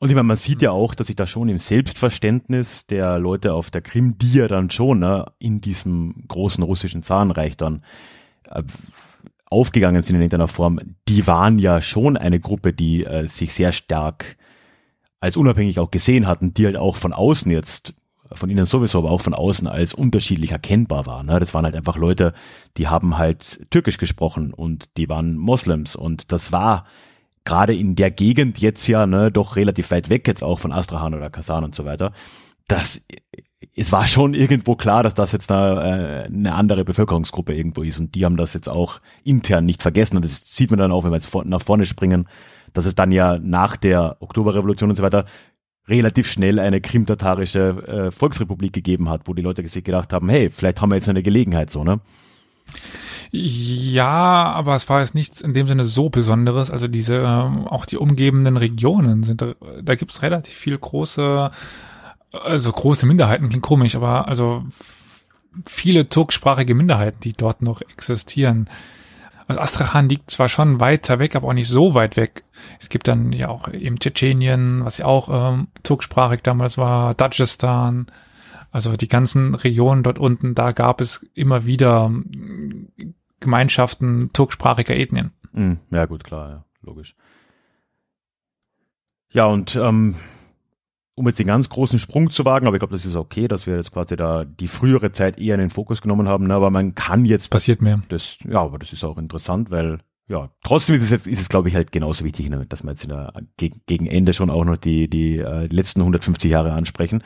Und 0.01 0.09
ich 0.09 0.15
meine, 0.15 0.23
man 0.23 0.35
sieht 0.35 0.63
ja 0.63 0.71
auch, 0.71 0.95
dass 0.95 1.07
sich 1.07 1.15
da 1.15 1.27
schon 1.27 1.47
im 1.47 1.59
Selbstverständnis 1.59 2.87
der 2.87 3.19
Leute 3.19 3.53
auf 3.53 3.69
der 3.69 3.81
Krim, 3.81 4.17
die 4.17 4.33
ja 4.33 4.47
dann 4.47 4.71
schon 4.71 4.97
ne, 4.97 5.25
in 5.37 5.61
diesem 5.61 6.23
großen 6.27 6.63
russischen 6.63 7.03
Zarenreich 7.03 7.55
dann 7.55 7.83
äh, 8.49 8.63
aufgegangen 9.45 10.01
sind 10.01 10.15
in 10.15 10.23
irgendeiner 10.23 10.47
Form, 10.47 10.79
die 11.07 11.27
waren 11.27 11.59
ja 11.59 11.81
schon 11.81 12.17
eine 12.17 12.39
Gruppe, 12.39 12.73
die 12.73 13.05
äh, 13.05 13.27
sich 13.27 13.53
sehr 13.53 13.71
stark 13.71 14.37
als 15.19 15.37
unabhängig 15.37 15.77
auch 15.77 15.91
gesehen 15.91 16.25
hatten, 16.25 16.51
die 16.51 16.65
halt 16.65 16.77
auch 16.77 16.95
von 16.95 17.13
außen 17.13 17.51
jetzt, 17.51 17.93
von 18.33 18.49
ihnen 18.49 18.65
sowieso, 18.65 18.97
aber 18.97 19.11
auch 19.11 19.21
von 19.21 19.35
außen 19.35 19.67
als 19.67 19.93
unterschiedlich 19.93 20.51
erkennbar 20.51 21.05
waren. 21.05 21.27
Ne? 21.27 21.39
Das 21.39 21.53
waren 21.53 21.65
halt 21.65 21.75
einfach 21.75 21.97
Leute, 21.97 22.33
die 22.77 22.87
haben 22.87 23.19
halt 23.19 23.67
Türkisch 23.69 23.99
gesprochen 23.99 24.51
und 24.51 24.97
die 24.97 25.09
waren 25.09 25.37
Moslems 25.37 25.95
und 25.95 26.31
das 26.31 26.51
war 26.51 26.85
gerade 27.43 27.75
in 27.75 27.95
der 27.95 28.11
Gegend 28.11 28.59
jetzt 28.59 28.87
ja, 28.87 29.05
ne, 29.05 29.31
doch 29.31 29.55
relativ 29.55 29.91
weit 29.91 30.09
weg 30.09 30.27
jetzt 30.27 30.43
auch 30.43 30.59
von 30.59 30.71
Astrahan 30.71 31.13
oder 31.13 31.29
Kasan 31.29 31.63
und 31.63 31.75
so 31.75 31.85
weiter, 31.85 32.13
das, 32.67 33.01
es 33.75 33.91
war 33.91 34.07
schon 34.07 34.33
irgendwo 34.33 34.75
klar, 34.75 35.03
dass 35.03 35.13
das 35.13 35.31
jetzt 35.31 35.51
eine, 35.51 35.81
äh, 35.81 36.25
eine 36.25 36.53
andere 36.53 36.85
Bevölkerungsgruppe 36.85 37.53
irgendwo 37.53 37.81
ist 37.81 37.99
und 37.99 38.15
die 38.15 38.25
haben 38.25 38.37
das 38.37 38.53
jetzt 38.53 38.69
auch 38.69 39.01
intern 39.23 39.65
nicht 39.65 39.81
vergessen 39.81 40.15
und 40.17 40.25
das 40.25 40.41
sieht 40.45 40.71
man 40.71 40.79
dann 40.79 40.91
auch, 40.91 41.03
wenn 41.03 41.11
wir 41.11 41.17
jetzt 41.17 41.33
nach 41.45 41.61
vorne 41.61 41.85
springen, 41.85 42.27
dass 42.73 42.85
es 42.85 42.95
dann 42.95 43.11
ja 43.11 43.39
nach 43.39 43.75
der 43.75 44.17
Oktoberrevolution 44.19 44.89
und 44.89 44.95
so 44.95 45.03
weiter 45.03 45.25
relativ 45.87 46.29
schnell 46.29 46.59
eine 46.59 46.79
krimtatarische 46.79 47.69
äh, 47.87 48.11
Volksrepublik 48.11 48.71
gegeben 48.71 49.09
hat, 49.09 49.27
wo 49.27 49.33
die 49.33 49.41
Leute 49.41 49.67
sich 49.67 49.83
gedacht 49.83 50.13
haben, 50.13 50.29
hey, 50.29 50.49
vielleicht 50.49 50.79
haben 50.79 50.89
wir 50.89 50.95
jetzt 50.95 51.09
eine 51.09 51.23
Gelegenheit 51.23 51.71
so, 51.71 51.83
ne? 51.83 51.99
Ja, 53.33 54.51
aber 54.51 54.75
es 54.75 54.89
war 54.89 54.99
jetzt 54.99 55.15
nichts 55.15 55.39
in 55.39 55.53
dem 55.53 55.65
Sinne 55.67 55.85
so 55.85 56.09
Besonderes. 56.09 56.69
Also 56.69 56.87
diese, 56.89 57.15
ähm, 57.15 57.65
auch 57.67 57.85
die 57.85 57.97
umgebenden 57.97 58.57
Regionen 58.57 59.23
sind, 59.23 59.41
da, 59.41 59.53
da 59.81 59.95
gibt 59.95 60.11
es 60.11 60.21
relativ 60.21 60.57
viel 60.57 60.77
große, 60.77 61.49
also 62.31 62.71
große 62.71 63.05
Minderheiten, 63.05 63.47
klingt 63.47 63.63
komisch, 63.63 63.95
aber 63.95 64.27
also 64.27 64.65
viele 65.65 66.09
turksprachige 66.09 66.75
Minderheiten, 66.75 67.21
die 67.21 67.33
dort 67.33 67.61
noch 67.61 67.81
existieren. 67.81 68.69
Also 69.47 69.61
Astrachan 69.61 70.09
liegt 70.09 70.31
zwar 70.31 70.49
schon 70.49 70.81
weiter 70.81 71.19
weg, 71.19 71.35
aber 71.35 71.47
auch 71.47 71.53
nicht 71.53 71.67
so 71.69 71.93
weit 71.93 72.17
weg. 72.17 72.43
Es 72.79 72.89
gibt 72.89 73.07
dann 73.07 73.31
ja 73.31 73.47
auch 73.47 73.69
eben 73.69 73.97
Tschetschenien, 73.97 74.83
was 74.83 74.97
ja 74.97 75.05
auch 75.05 75.29
ähm, 75.53 75.67
turksprachig 75.83 76.41
damals 76.43 76.77
war, 76.77 77.13
Dagestan, 77.15 78.07
also 78.71 78.95
die 78.95 79.09
ganzen 79.09 79.55
Regionen 79.55 80.03
dort 80.03 80.19
unten, 80.19 80.55
da 80.55 80.71
gab 80.71 81.01
es 81.01 81.25
immer 81.33 81.65
wieder 81.65 82.11
Gemeinschaften 83.41 84.31
turksprachiger 84.31 84.95
Ethnien. 84.95 85.31
Hm, 85.53 85.79
ja, 85.89 86.05
gut, 86.05 86.23
klar, 86.23 86.49
ja, 86.49 86.65
logisch. 86.81 87.15
Ja, 89.33 89.45
und 89.45 89.75
ähm, 89.75 90.15
um 91.15 91.27
jetzt 91.27 91.39
den 91.39 91.47
ganz 91.47 91.69
großen 91.69 91.99
Sprung 91.99 92.29
zu 92.29 92.45
wagen, 92.45 92.67
aber 92.67 92.75
ich 92.75 92.79
glaube, 92.79 92.93
das 92.93 93.05
ist 93.05 93.15
okay, 93.15 93.47
dass 93.47 93.67
wir 93.67 93.75
jetzt 93.75 93.91
quasi 93.91 94.15
da 94.15 94.45
die 94.45 94.67
frühere 94.67 95.11
Zeit 95.11 95.39
eher 95.39 95.55
in 95.55 95.61
den 95.61 95.69
Fokus 95.69 96.01
genommen 96.01 96.27
haben, 96.27 96.47
ne? 96.47 96.53
aber 96.53 96.69
man 96.69 96.95
kann 96.95 97.25
jetzt. 97.25 97.51
Passiert 97.51 97.81
mehr. 97.81 98.01
Das, 98.09 98.37
ja, 98.47 98.61
aber 98.61 98.79
das 98.79 98.93
ist 98.93 99.03
auch 99.03 99.17
interessant, 99.17 99.71
weil 99.71 99.99
ja, 100.27 100.49
trotzdem 100.63 100.95
ist 100.95 101.03
es 101.03 101.09
jetzt, 101.09 101.27
ist 101.27 101.41
es 101.41 101.49
glaube 101.49 101.67
ich 101.67 101.75
halt 101.75 101.91
genauso 101.91 102.23
wichtig, 102.23 102.49
ne, 102.49 102.65
dass 102.65 102.83
wir 102.83 102.91
jetzt 102.91 103.03
in 103.03 103.09
der, 103.09 103.33
gegen 103.85 104.07
Ende 104.07 104.31
schon 104.33 104.49
auch 104.49 104.63
noch 104.63 104.77
die, 104.77 105.09
die, 105.09 105.37
äh, 105.37 105.67
letzten 105.67 105.99
150 105.99 106.49
Jahre 106.49 106.71
ansprechen. 106.71 107.21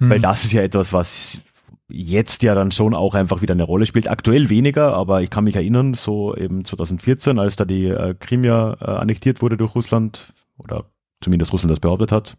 Mhm. 0.00 0.10
Weil 0.10 0.20
das 0.20 0.44
ist 0.44 0.52
ja 0.52 0.62
etwas, 0.62 0.92
was 0.92 1.40
jetzt 1.88 2.42
ja 2.42 2.54
dann 2.54 2.70
schon 2.70 2.94
auch 2.94 3.14
einfach 3.14 3.42
wieder 3.42 3.52
eine 3.52 3.64
Rolle 3.64 3.86
spielt. 3.86 4.08
Aktuell 4.08 4.48
weniger, 4.48 4.94
aber 4.94 5.22
ich 5.22 5.30
kann 5.30 5.44
mich 5.44 5.56
erinnern, 5.56 5.94
so 5.94 6.34
eben 6.34 6.64
2014, 6.64 7.38
als 7.38 7.56
da 7.56 7.64
die 7.64 7.86
äh, 7.86 8.14
Krim 8.18 8.44
ja 8.44 8.74
äh, 8.80 8.84
annektiert 8.84 9.42
wurde 9.42 9.56
durch 9.56 9.74
Russland, 9.74 10.32
oder 10.58 10.86
zumindest 11.20 11.52
Russland 11.52 11.72
das 11.72 11.80
behauptet 11.80 12.12
hat, 12.12 12.36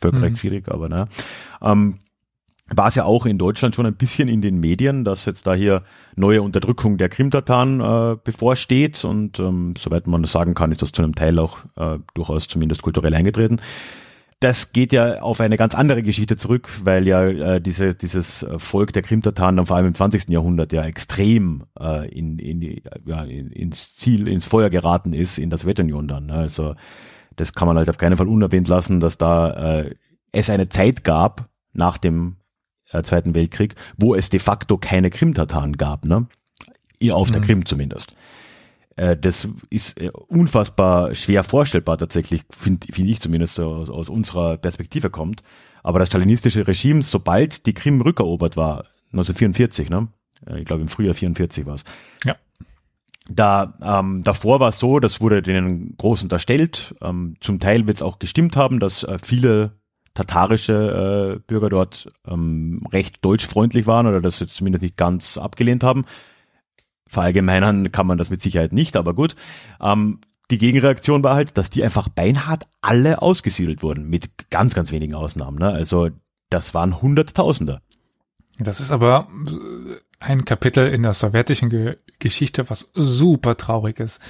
völkerrechtswidrig, 0.00 0.66
mhm. 0.66 0.72
aber 0.72 0.88
naja, 0.88 1.08
ähm, 1.62 2.00
war 2.72 2.86
es 2.86 2.94
ja 2.94 3.04
auch 3.04 3.26
in 3.26 3.36
Deutschland 3.36 3.74
schon 3.74 3.86
ein 3.86 3.96
bisschen 3.96 4.28
in 4.28 4.42
den 4.42 4.58
Medien, 4.60 5.04
dass 5.04 5.24
jetzt 5.24 5.46
da 5.46 5.54
hier 5.54 5.80
neue 6.14 6.40
Unterdrückung 6.40 6.98
der 6.98 7.08
Krimtataren 7.08 7.80
äh, 7.80 8.16
bevorsteht 8.22 9.04
und 9.04 9.40
ähm, 9.40 9.74
soweit 9.76 10.06
man 10.06 10.22
das 10.22 10.32
sagen 10.32 10.54
kann, 10.54 10.70
ist 10.70 10.80
das 10.80 10.92
zu 10.92 11.02
einem 11.02 11.16
Teil 11.16 11.38
auch 11.40 11.58
äh, 11.76 11.98
durchaus 12.14 12.46
zumindest 12.46 12.82
kulturell 12.82 13.14
eingetreten 13.14 13.60
das 14.40 14.72
geht 14.72 14.92
ja 14.92 15.20
auf 15.20 15.40
eine 15.40 15.58
ganz 15.58 15.74
andere 15.74 16.02
Geschichte 16.02 16.38
zurück, 16.38 16.70
weil 16.82 17.06
ja 17.06 17.24
äh, 17.26 17.60
diese, 17.60 17.94
dieses 17.94 18.46
Volk 18.56 18.92
der 18.94 19.02
Krimtataren 19.02 19.56
dann 19.56 19.66
vor 19.66 19.76
allem 19.76 19.86
im 19.86 19.94
20. 19.94 20.30
Jahrhundert 20.30 20.72
ja 20.72 20.82
extrem 20.84 21.64
äh, 21.78 22.08
in, 22.08 22.38
in 22.38 22.60
die, 22.60 22.82
ja, 23.04 23.22
in, 23.24 23.50
ins 23.50 23.94
Ziel, 23.94 24.26
ins 24.28 24.46
Feuer 24.46 24.70
geraten 24.70 25.12
ist 25.12 25.38
in 25.38 25.50
der 25.50 25.58
Sowjetunion 25.58 26.08
dann. 26.08 26.26
Ne? 26.26 26.34
Also 26.34 26.74
das 27.36 27.52
kann 27.52 27.68
man 27.68 27.76
halt 27.76 27.90
auf 27.90 27.98
keinen 27.98 28.16
Fall 28.16 28.28
unerwähnt 28.28 28.66
lassen, 28.66 28.98
dass 28.98 29.18
da 29.18 29.80
äh, 29.80 29.94
es 30.32 30.48
eine 30.48 30.70
Zeit 30.70 31.04
gab 31.04 31.48
nach 31.72 31.98
dem 31.98 32.36
äh, 32.92 33.02
Zweiten 33.02 33.34
Weltkrieg, 33.34 33.74
wo 33.98 34.14
es 34.14 34.30
de 34.30 34.40
facto 34.40 34.78
keine 34.78 35.10
Krimtataren 35.10 35.76
gab, 35.76 36.04
ne? 36.04 36.26
Auf 37.10 37.28
mhm. 37.28 37.32
der 37.32 37.42
Krim 37.42 37.66
zumindest. 37.66 38.12
Äh, 39.00 39.16
das 39.16 39.48
ist 39.70 39.98
äh, 39.98 40.10
unfassbar 40.10 41.14
schwer 41.14 41.42
vorstellbar 41.42 41.96
tatsächlich, 41.96 42.42
finde 42.50 42.86
find 42.92 43.08
ich 43.08 43.20
zumindest 43.20 43.54
so 43.54 43.72
aus, 43.72 43.88
aus 43.88 44.08
unserer 44.10 44.58
Perspektive 44.58 45.08
kommt. 45.08 45.42
Aber 45.82 45.98
das 45.98 46.08
stalinistische 46.08 46.68
Regime, 46.68 47.00
sobald 47.00 47.64
die 47.64 47.72
Krim 47.72 48.02
rückerobert 48.02 48.58
war, 48.58 48.84
1944, 49.12 49.88
ne? 49.88 50.08
Äh, 50.46 50.60
ich 50.60 50.66
glaube 50.66 50.82
im 50.82 50.88
Frühjahr 50.88 51.14
44 51.14 51.64
war 51.64 51.74
es. 51.74 51.84
Ja. 52.24 52.36
Da 53.30 53.72
ähm, 53.80 54.22
davor 54.22 54.60
war 54.60 54.68
es 54.68 54.78
so, 54.78 55.00
das 55.00 55.22
wurde 55.22 55.40
denen 55.40 55.96
groß 55.96 56.24
unterstellt. 56.24 56.94
Ähm, 57.00 57.36
zum 57.40 57.58
Teil 57.58 57.86
wird 57.86 57.96
es 57.96 58.02
auch 58.02 58.18
gestimmt 58.18 58.54
haben, 58.56 58.80
dass 58.80 59.04
äh, 59.04 59.16
viele 59.22 59.78
tatarische 60.12 61.38
äh, 61.38 61.40
Bürger 61.46 61.70
dort 61.70 62.12
ähm, 62.26 62.82
recht 62.92 63.24
deutschfreundlich 63.24 63.86
waren 63.86 64.06
oder 64.06 64.20
das 64.20 64.40
jetzt 64.40 64.56
zumindest 64.56 64.82
nicht 64.82 64.98
ganz 64.98 65.38
abgelehnt 65.38 65.84
haben 65.84 66.04
verallgemeinern 67.10 67.92
kann 67.92 68.06
man 68.06 68.18
das 68.18 68.30
mit 68.30 68.40
Sicherheit 68.40 68.72
nicht, 68.72 68.96
aber 68.96 69.14
gut. 69.14 69.34
Ähm, 69.80 70.20
die 70.50 70.58
Gegenreaktion 70.58 71.22
war 71.22 71.34
halt, 71.34 71.58
dass 71.58 71.70
die 71.70 71.84
einfach 71.84 72.08
beinhart 72.08 72.66
alle 72.80 73.20
ausgesiedelt 73.22 73.82
wurden, 73.82 74.08
mit 74.08 74.50
ganz, 74.50 74.74
ganz 74.74 74.90
wenigen 74.90 75.14
Ausnahmen. 75.14 75.58
Ne? 75.58 75.70
Also 75.70 76.10
das 76.48 76.72
waren 76.74 77.02
Hunderttausende. 77.02 77.80
Das 78.58 78.80
ist 78.80 78.92
aber 78.92 79.28
äh, 79.46 79.96
ein 80.20 80.44
Kapitel 80.44 80.88
in 80.88 81.02
der 81.02 81.14
sowjetischen 81.14 81.68
Ge 81.68 81.96
Geschichte, 82.18 82.68
was 82.68 82.90
super 82.92 83.56
traurig 83.56 83.98
ist, 83.98 84.20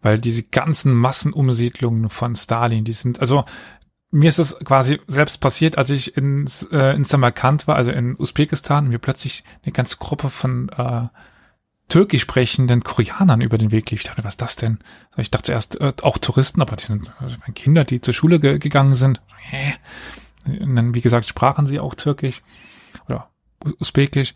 weil 0.00 0.18
diese 0.18 0.44
ganzen 0.44 0.94
Massenumsiedlungen 0.94 2.08
von 2.08 2.34
Stalin, 2.36 2.84
die 2.84 2.92
sind, 2.92 3.20
also 3.20 3.44
mir 4.10 4.30
ist 4.30 4.38
es 4.38 4.56
quasi 4.60 4.98
selbst 5.08 5.42
passiert, 5.42 5.76
als 5.76 5.90
ich 5.90 6.16
in, 6.16 6.46
äh, 6.72 6.96
in 6.96 7.04
Samarkand 7.04 7.66
war, 7.66 7.76
also 7.76 7.90
in 7.90 8.18
Usbekistan, 8.18 8.88
mir 8.88 8.98
plötzlich 8.98 9.44
eine 9.62 9.72
ganze 9.72 9.98
Gruppe 9.98 10.30
von 10.30 10.70
äh, 10.70 11.08
türkisch 11.88 12.22
sprechenden 12.22 12.82
Koreanern 12.82 13.40
über 13.40 13.58
den 13.58 13.70
Weg 13.70 13.90
lief. 13.90 14.00
Ich 14.00 14.06
dachte, 14.06 14.24
was 14.24 14.34
ist 14.34 14.42
das 14.42 14.56
denn? 14.56 14.78
Ich 15.16 15.30
dachte 15.30 15.46
zuerst 15.46 15.80
äh, 15.80 15.92
auch 16.02 16.18
Touristen, 16.18 16.62
aber 16.62 16.76
die 16.76 16.84
sind 16.84 17.12
also 17.20 17.36
Kinder, 17.54 17.84
die 17.84 18.00
zur 18.00 18.14
Schule 18.14 18.40
ge 18.40 18.58
gegangen 18.58 18.94
sind. 18.94 19.20
Und 20.46 20.76
dann, 20.76 20.94
wie 20.94 21.00
gesagt, 21.00 21.26
sprachen 21.26 21.66
sie 21.66 21.80
auch 21.80 21.94
Türkisch 21.94 22.42
oder 23.06 23.30
Usbekisch. 23.80 24.34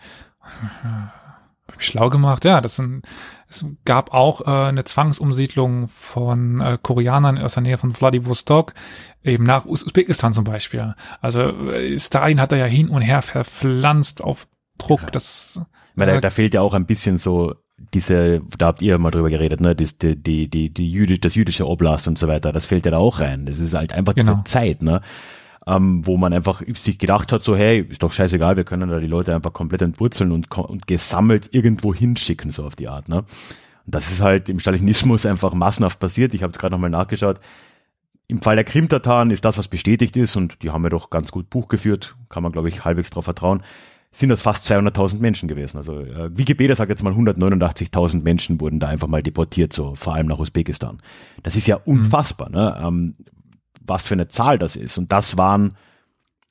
schlau 1.77 2.09
gemacht, 2.09 2.45
ja, 2.45 2.61
das 2.61 2.77
sind, 2.77 3.07
es 3.49 3.65
gab 3.85 4.13
auch 4.13 4.41
äh, 4.43 4.69
eine 4.69 4.85
Zwangsumsiedlung 4.85 5.89
von 5.89 6.61
äh, 6.61 6.79
Koreanern 6.81 7.39
aus 7.39 7.55
der 7.55 7.63
Nähe 7.63 7.79
von 7.79 7.95
Vladivostok, 7.95 8.75
eben 9.23 9.45
nach 9.45 9.65
Usbekistan 9.65 10.33
zum 10.33 10.45
Beispiel. 10.45 10.95
Also 11.21 11.43
äh, 11.71 11.99
Stalin 11.99 12.41
hat 12.41 12.53
da 12.53 12.57
ja 12.57 12.65
hin 12.65 12.89
und 12.89 13.03
her 13.03 13.23
verpflanzt 13.23 14.23
auf 14.23 14.49
Druck. 14.79 15.03
Ja. 15.03 15.11
Das, 15.11 15.61
äh, 16.07 16.15
da, 16.15 16.21
da 16.21 16.31
fehlt 16.31 16.55
ja 16.55 16.61
auch 16.61 16.75
ein 16.75 16.87
bisschen 16.87 17.19
so 17.19 17.55
diese, 17.95 18.43
da 18.59 18.67
habt 18.67 18.83
ihr 18.83 18.99
mal 18.99 19.11
drüber 19.11 19.31
geredet, 19.31 19.61
ne, 19.61 19.75
das, 19.75 19.99
die, 19.99 20.17
die, 20.17 20.49
die, 20.49 20.71
die 20.71 20.91
Jüdi, 20.91 21.21
das 21.21 21.35
jüdische 21.35 21.67
Oblast 21.67 22.09
und 22.09 22.19
so 22.19 22.29
weiter, 22.29 22.53
das 22.53 22.67
fällt 22.67 22.85
ja 22.85 22.91
da 22.91 22.99
auch 22.99 23.21
rein. 23.21 23.47
Das 23.47 23.61
ist 23.61 23.75
halt 23.75 23.93
einfach 23.93 24.15
genau. 24.15 24.33
diese 24.33 24.45
Zeit, 24.45 24.83
ne, 24.83 25.01
ähm, 25.67 26.05
wo 26.05 26.17
man 26.17 26.33
einfach 26.33 26.63
sich 26.75 26.99
gedacht 26.99 27.31
hat, 27.31 27.43
so, 27.43 27.57
hey, 27.57 27.87
ist 27.89 28.03
doch 28.03 28.13
scheißegal, 28.13 28.57
wir 28.57 28.65
können 28.65 28.89
da 28.89 28.99
die 28.99 29.07
Leute 29.07 29.35
einfach 29.35 29.53
komplett 29.53 29.83
entwurzeln 29.83 30.33
und, 30.33 30.51
und 30.57 30.87
gesammelt 30.87 31.51
irgendwo 31.53 31.95
hinschicken, 31.95 32.51
so 32.51 32.65
auf 32.65 32.75
die 32.75 32.89
Art, 32.89 33.09
ne. 33.09 33.25
Und 33.87 33.95
das 33.95 34.11
ist 34.11 34.21
halt 34.21 34.51
im 34.51 34.61
Stalinismus 34.61 35.25
einfach 35.25 35.55
massenhaft 35.55 35.99
passiert. 35.99 36.35
Ich 36.35 36.43
habe 36.43 36.53
es 36.53 36.59
gerade 36.59 36.75
nochmal 36.75 36.91
nachgeschaut. 36.91 37.41
Im 38.27 38.43
Fall 38.43 38.57
der 38.57 38.65
Krim-Tataren 38.65 39.31
ist 39.31 39.47
das, 39.47 39.57
was 39.57 39.69
bestätigt 39.69 40.15
ist, 40.19 40.37
und 40.37 40.63
die 40.63 40.69
haben 40.69 40.83
ja 40.83 40.91
doch 40.91 41.09
ganz 41.09 41.33
gut 41.33 41.49
Buch 41.49 41.69
geführt, 41.69 42.15
kann 42.29 42.43
man, 42.43 42.53
glaube 42.53 42.69
ich, 42.69 42.85
halbwegs 42.85 43.09
drauf 43.09 43.25
vertrauen, 43.25 43.63
sind 44.11 44.31
das 44.31 44.43
fast 44.43 44.71
200.000 44.71 45.21
Menschen 45.21 45.49
gewesen. 45.49 45.77
Also 45.77 46.01
äh, 46.01 46.37
Wikipedia 46.37 46.75
sagt 46.75 46.91
jetzt 46.91 47.03
mal 47.03 47.13
189.000 47.13 48.23
Menschen 48.23 48.61
wurden 48.61 48.81
da 48.81 48.89
einfach 48.89 49.09
mal 49.09 49.23
deportiert, 49.23 49.73
so 49.73 49.95
vor 49.95 50.15
allem 50.15 50.27
nach 50.27 50.39
Usbekistan. 50.39 51.01
Das 51.43 51.57
ist 51.57 51.67
ja 51.67 51.77
mhm. 51.77 51.83
unfassbar, 51.93 52.49
mhm. 52.49 52.55
ne? 52.55 52.81
ähm, 52.83 53.15
was 53.81 54.07
für 54.07 54.15
eine 54.15 54.29
Zahl 54.29 54.59
das 54.59 54.77
ist. 54.77 54.99
Und 54.99 55.13
das 55.13 55.37
waren 55.37 55.75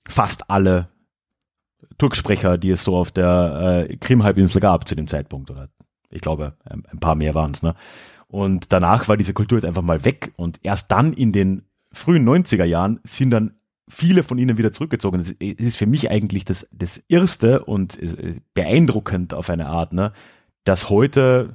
fast 0.08 0.50
alle 0.50 0.90
Turksprecher, 1.98 2.58
die 2.58 2.72
es 2.72 2.84
so 2.84 2.96
auf 2.96 3.12
der 3.12 3.88
äh, 3.90 3.98
Krim-Halbinsel 3.98 4.62
gab 4.62 4.88
zu 4.88 4.96
dem 4.96 5.08
Zeitpunkt. 5.08 5.50
Oder 5.50 5.70
ich 6.10 6.22
glaube, 6.22 6.54
ein, 6.64 6.84
ein 6.92 7.00
paar 7.00 7.16
mehr 7.16 7.34
waren 7.34 7.52
es. 7.52 7.64
Ne? 7.64 7.76
Und 8.28 8.72
danach 8.72 9.08
war 9.08 9.18
diese 9.18 9.34
Kultur 9.34 9.58
jetzt 9.58 9.66
einfach 9.66 9.82
mal 9.82 10.06
weg. 10.06 10.32
Und 10.36 10.60
erst 10.64 10.92
dann 10.92 11.14
in 11.14 11.32
den 11.32 11.64
frühen 11.92 12.28
90er 12.28 12.66
Jahren 12.66 13.00
sind 13.04 13.32
dann 13.32 13.57
viele 13.88 14.24
von 14.24 14.38
ihnen 14.38 14.58
wieder 14.58 14.72
zurückgezogen. 14.72 15.22
Es 15.22 15.32
ist 15.32 15.78
für 15.78 15.86
mich 15.86 16.12
eigentlich 16.12 16.46
das, 16.46 16.68
das 16.72 16.98
Erste 17.08 17.64
und 17.64 17.98
beeindruckend 18.54 19.34
auf 19.34 19.50
eine 19.50 19.68
Art, 19.68 19.94
ne, 19.94 20.12
dass 20.64 20.90
heute, 20.90 21.54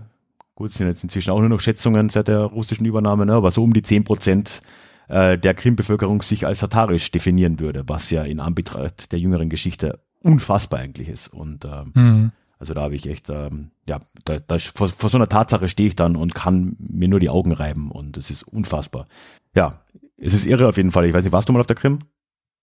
gut, 0.54 0.72
sind 0.72 0.86
jetzt 0.86 1.02
inzwischen 1.02 1.30
auch 1.30 1.40
nur 1.40 1.50
noch 1.50 1.60
Schätzungen 1.60 2.08
seit 2.08 2.28
der 2.28 2.40
russischen 2.40 2.86
Übernahme, 2.86 3.26
ne, 3.26 3.34
aber 3.34 3.50
so 3.50 3.62
um 3.62 3.74
die 3.74 3.82
zehn 3.82 4.04
Prozent 4.04 4.62
äh, 5.08 5.36
der 5.36 5.54
Krim-Bevölkerung 5.54 6.22
sich 6.22 6.46
als 6.46 6.60
tatarisch 6.60 7.10
definieren 7.10 7.60
würde, 7.60 7.84
was 7.86 8.10
ja 8.10 8.22
in 8.22 8.40
Anbetracht 8.40 9.12
der 9.12 9.18
jüngeren 9.18 9.50
Geschichte 9.50 10.00
unfassbar 10.20 10.80
eigentlich 10.80 11.08
ist. 11.08 11.28
Und 11.28 11.66
ähm, 11.66 11.92
mhm. 11.94 12.32
also 12.58 12.72
da 12.72 12.82
habe 12.82 12.94
ich 12.94 13.06
echt, 13.06 13.28
ähm, 13.28 13.72
ja, 13.86 14.00
da, 14.24 14.38
da, 14.38 14.58
vor, 14.58 14.88
vor 14.88 15.10
so 15.10 15.18
einer 15.18 15.28
Tatsache 15.28 15.68
stehe 15.68 15.88
ich 15.88 15.96
dann 15.96 16.16
und 16.16 16.34
kann 16.34 16.76
mir 16.78 17.08
nur 17.08 17.20
die 17.20 17.28
Augen 17.28 17.52
reiben 17.52 17.90
und 17.90 18.16
es 18.16 18.30
ist 18.30 18.42
unfassbar. 18.44 19.06
Ja, 19.54 19.82
es 20.16 20.32
ist 20.32 20.46
irre 20.46 20.68
auf 20.68 20.78
jeden 20.78 20.92
Fall. 20.92 21.04
Ich 21.04 21.12
weiß 21.12 21.24
nicht, 21.24 21.32
warst 21.32 21.48
du 21.48 21.52
mal 21.52 21.60
auf 21.60 21.66
der 21.66 21.76
Krim? 21.76 21.98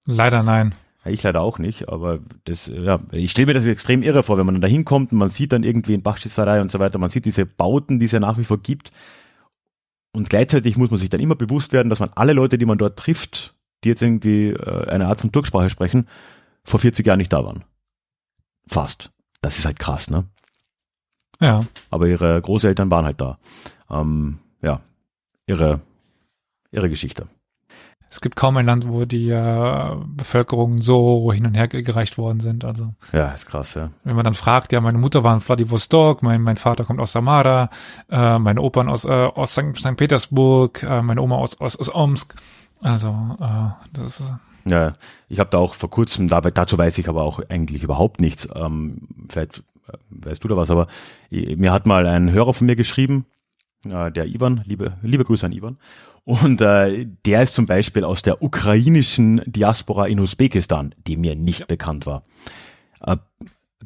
Leider 0.05 0.43
nein. 0.43 0.75
Ich 1.05 1.23
leider 1.23 1.41
auch 1.41 1.59
nicht, 1.59 1.87
aber 1.89 2.19
das, 2.43 2.67
ja, 2.67 2.99
ich 3.11 3.31
stelle 3.31 3.47
mir 3.47 3.53
das 3.53 3.65
extrem 3.65 4.03
irre 4.03 4.21
vor, 4.21 4.37
wenn 4.37 4.45
man 4.45 4.55
dann 4.55 4.61
da 4.61 4.67
hinkommt 4.67 5.11
und 5.11 5.17
man 5.17 5.29
sieht 5.29 5.53
dann 5.53 5.63
irgendwie 5.63 5.93
in 5.93 6.03
Bachschisserei 6.03 6.61
und 6.61 6.71
so 6.71 6.79
weiter, 6.79 6.99
man 6.99 7.09
sieht 7.09 7.25
diese 7.25 7.45
Bauten, 7.45 7.99
die 7.99 8.05
es 8.05 8.11
ja 8.11 8.19
nach 8.19 8.37
wie 8.37 8.43
vor 8.43 8.57
gibt. 8.57 8.91
Und 10.11 10.29
gleichzeitig 10.29 10.75
muss 10.75 10.91
man 10.91 10.99
sich 10.99 11.09
dann 11.09 11.21
immer 11.21 11.35
bewusst 11.35 11.71
werden, 11.71 11.89
dass 11.89 11.99
man 11.99 12.09
alle 12.15 12.33
Leute, 12.33 12.57
die 12.57 12.65
man 12.65 12.77
dort 12.77 12.99
trifft, 12.99 13.55
die 13.83 13.89
jetzt 13.89 14.01
irgendwie 14.01 14.49
äh, 14.49 14.87
eine 14.89 15.07
Art 15.07 15.21
von 15.21 15.31
Turksprache 15.31 15.69
sprechen, 15.69 16.07
vor 16.63 16.79
40 16.79 17.05
Jahren 17.05 17.19
nicht 17.19 17.31
da 17.31 17.45
waren. 17.45 17.63
Fast. 18.67 19.11
Das 19.41 19.57
ist 19.57 19.65
halt 19.65 19.79
krass, 19.79 20.09
ne? 20.09 20.25
Ja. 21.39 21.65
Aber 21.89 22.07
ihre 22.07 22.41
Großeltern 22.41 22.91
waren 22.91 23.05
halt 23.05 23.21
da. 23.21 23.39
Ähm, 23.89 24.39
ja, 24.61 24.81
ihre, 25.47 25.79
ihre 26.71 26.89
Geschichte. 26.89 27.27
Es 28.09 28.21
gibt 28.21 28.35
kaum 28.35 28.57
ein 28.57 28.65
Land, 28.65 28.87
wo 28.87 29.05
die 29.05 29.29
äh, 29.29 29.95
Bevölkerung 30.05 30.81
so 30.81 31.31
hin 31.31 31.45
und 31.45 31.53
her 31.53 31.67
gereicht 31.67 32.17
worden 32.17 32.39
sind. 32.39 32.65
Also 32.65 32.93
ja, 33.13 33.31
ist 33.31 33.45
krass, 33.45 33.75
ja. 33.75 33.91
Wenn 34.03 34.15
man 34.15 34.25
dann 34.25 34.33
fragt, 34.33 34.71
ja, 34.71 34.81
meine 34.81 34.97
Mutter 34.97 35.23
war 35.23 35.33
in 35.33 35.41
Vladivostok, 35.41 36.23
mein 36.23 36.41
mein 36.41 36.57
Vater 36.57 36.85
kommt 36.85 36.99
aus 36.99 37.11
Samara, 37.11 37.69
äh, 38.09 38.39
meine 38.39 38.61
Opern 38.61 38.89
aus 38.89 39.05
äh, 39.05 39.09
aus 39.09 39.51
St. 39.53 39.95
Petersburg, 39.95 40.81
äh, 40.83 41.01
meine 41.01 41.21
Oma 41.21 41.35
aus 41.35 41.59
aus, 41.61 41.75
aus 41.75 41.93
Omsk. 41.93 42.35
Also 42.81 43.09
äh, 43.39 43.87
das 43.93 44.19
ist 44.19 44.33
ja, 44.65 44.95
ich 45.29 45.39
habe 45.39 45.49
da 45.49 45.57
auch 45.57 45.73
vor 45.73 45.89
kurzem, 45.89 46.27
dabei, 46.27 46.51
dazu 46.51 46.77
weiß 46.77 46.97
ich 46.97 47.09
aber 47.09 47.23
auch 47.23 47.39
eigentlich 47.49 47.83
überhaupt 47.83 48.19
nichts. 48.19 48.47
Ähm, 48.53 49.07
vielleicht 49.29 49.63
äh, 49.87 49.97
weißt 50.09 50.43
du 50.43 50.47
da 50.47 50.57
was, 50.57 50.71
aber 50.71 50.87
mir 51.29 51.71
hat 51.71 51.85
mal 51.85 52.05
ein 52.07 52.31
Hörer 52.31 52.53
von 52.53 52.67
mir 52.67 52.75
geschrieben, 52.75 53.25
äh, 53.85 54.11
der 54.11 54.27
Ivan, 54.27 54.63
liebe, 54.65 54.97
liebe 55.01 55.23
Grüße 55.23 55.45
an 55.45 55.51
Ivan. 55.51 55.77
Und 56.25 56.61
äh, 56.61 57.07
der 57.25 57.43
ist 57.43 57.55
zum 57.55 57.65
Beispiel 57.65 58.03
aus 58.03 58.21
der 58.21 58.43
ukrainischen 58.43 59.41
Diaspora 59.45 60.07
in 60.07 60.19
Usbekistan, 60.19 60.93
die 61.07 61.15
mir 61.15 61.35
nicht 61.35 61.61
ja. 61.61 61.65
bekannt 61.65 62.05
war. 62.05 62.23
Äh, 63.01 63.17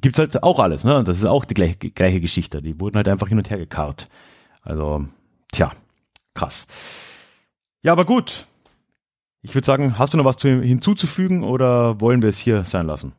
gibt's 0.02 0.20
halt 0.20 0.44
auch 0.44 0.60
alles, 0.60 0.84
ne? 0.84 1.04
Das 1.04 1.18
ist 1.18 1.26
auch 1.26 1.46
die 1.46 1.54
gleiche, 1.54 1.78
gleiche 1.78 2.20
Geschichte. 2.20 2.62
Die 2.62 2.80
wurden 2.80 2.98
halt 2.98 3.08
einfach 3.08 3.30
hin 3.30 3.38
und 3.38 3.50
her 3.50 3.58
gekarrt. 3.58 4.10
Also, 4.62 5.06
tja, 5.52 5.72
krass. 6.34 6.68
Ja, 7.82 7.92
aber 7.92 8.06
gut. 8.06 8.48
Ich 9.42 9.56
würde 9.56 9.66
sagen, 9.66 9.98
hast 9.98 10.14
du 10.14 10.18
noch 10.18 10.26
was 10.26 10.38
zu, 10.38 10.48
hinzuzufügen 10.48 11.44
oder 11.44 12.00
wollen 12.00 12.22
wir 12.22 12.30
es 12.30 12.40
hier 12.40 12.64
sein 12.64 12.88
lassen? 12.88 13.14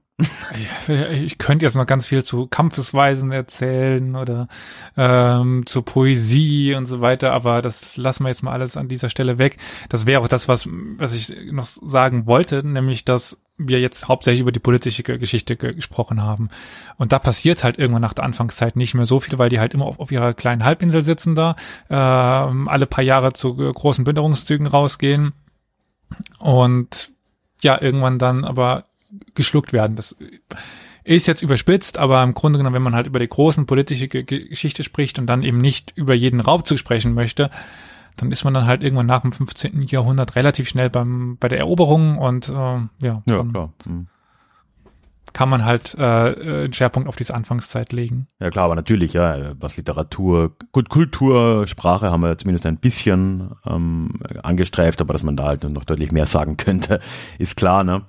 Ich 0.87 1.39
könnte 1.39 1.65
jetzt 1.65 1.75
noch 1.75 1.87
ganz 1.87 2.07
viel 2.07 2.23
zu 2.23 2.47
Kampfesweisen 2.47 3.33
erzählen 3.33 4.15
oder 4.15 4.47
ähm, 4.97 5.67
zu 5.67 5.83
Poesie 5.83 6.75
und 6.75 6.87
so 6.87 7.01
weiter, 7.01 7.33
aber 7.33 7.62
das 7.62 7.97
lassen 7.97 8.23
wir 8.23 8.29
jetzt 8.29 8.45
mal 8.45 8.53
alles 8.53 8.77
an 8.77 8.87
dieser 8.87 9.11
Stelle 9.11 9.39
weg. 9.39 9.57
Das 9.89 10.07
wäre 10.07 10.21
auch 10.21 10.29
das, 10.29 10.47
was, 10.47 10.69
was 10.71 11.15
ich 11.15 11.35
noch 11.51 11.65
sagen 11.65 12.27
wollte, 12.27 12.62
nämlich, 12.62 13.05
dass 13.05 13.39
wir 13.57 13.81
jetzt 13.81 14.07
hauptsächlich 14.07 14.41
über 14.41 14.53
die 14.53 14.61
politische 14.61 15.03
Geschichte 15.03 15.57
gesprochen 15.57 16.23
haben. 16.23 16.49
Und 16.97 17.12
da 17.12 17.19
passiert 17.19 17.65
halt 17.65 17.79
irgendwann 17.79 18.03
nach 18.03 18.15
der 18.15 18.25
Anfangszeit 18.25 18.77
nicht 18.77 18.95
mehr 18.95 19.07
so 19.07 19.19
viel, 19.21 19.39
weil 19.39 19.49
die 19.49 19.61
halt 19.61 19.75
immer 19.75 19.87
auf, 19.87 19.99
auf 19.99 20.12
ihrer 20.12 20.35
kleinen 20.35 20.65
Halbinsel 20.65 21.03
sitzen 21.03 21.35
da, 21.35 21.57
äh, 21.89 21.95
alle 21.95 22.87
paar 22.87 23.05
Jahre 23.05 23.33
zu 23.33 23.55
großen 23.57 24.05
Bünderungszügen 24.05 24.67
rausgehen 24.67 25.33
und 26.39 27.11
ja, 27.62 27.81
irgendwann 27.81 28.19
dann 28.19 28.45
aber 28.45 28.85
geschluckt 29.35 29.73
werden. 29.73 29.97
Das 29.97 30.17
ist 31.05 31.27
jetzt 31.27 31.43
überspitzt, 31.43 31.99
aber 31.99 32.23
im 32.23 32.35
Grunde 32.35 32.59
genommen, 32.59 32.75
wenn 32.75 32.83
man 32.83 32.95
halt 32.95 33.07
über 33.07 33.19
die 33.19 33.29
großen 33.29 33.67
politische 33.67 34.09
Geschichte 34.09 34.83
spricht 34.83 35.19
und 35.19 35.27
dann 35.27 35.43
eben 35.43 35.59
nicht 35.59 35.93
über 35.97 36.15
jeden 36.15 36.41
Raubzug 36.41 36.79
sprechen 36.79 37.12
möchte, 37.15 37.51
dann 38.17 38.33
ist 38.33 38.45
man 38.45 38.55
dann 38.55 38.67
halt 38.67 38.83
irgendwann 38.83 39.07
nach 39.07 39.23
dem 39.23 39.33
15. 39.33 39.83
Jahrhundert 39.83 40.37
relativ 40.37 40.69
schnell 40.69 40.89
beim 40.89 41.37
bei 41.39 41.49
der 41.49 41.59
Eroberung 41.59 42.19
und 42.19 42.49
äh, 42.49 42.53
ja, 42.53 42.89
ja 43.01 43.23
klar. 43.45 43.73
Mhm. 43.85 44.07
kann 45.33 45.49
man 45.49 45.65
halt 45.65 45.95
äh, 45.99 46.03
einen 46.03 46.73
Schwerpunkt 46.73 47.09
auf 47.09 47.17
diese 47.17 47.35
Anfangszeit 47.35 47.93
legen. 47.93 48.29
Ja 48.39 48.51
klar, 48.51 48.67
aber 48.67 48.77
natürlich, 48.77 49.15
ja, 49.15 49.53
was 49.61 49.77
Literatur, 49.77 50.57
gut, 50.73 50.89
Kultur, 50.89 51.67
Sprache 51.67 52.11
haben 52.11 52.23
wir 52.23 52.39
zumindest 52.39 52.67
ein 52.67 52.79
bisschen 52.79 53.51
ähm, 53.67 54.21
angestreift, 54.43 55.01
aber 55.01 55.12
dass 55.12 55.25
man 55.25 55.37
da 55.37 55.45
halt 55.45 55.65
noch 55.65 55.85
deutlich 55.85 56.12
mehr 56.12 56.27
sagen 56.27 56.57
könnte, 56.57 57.01
ist 57.39 57.57
klar, 57.57 57.85
ne? 57.85 58.03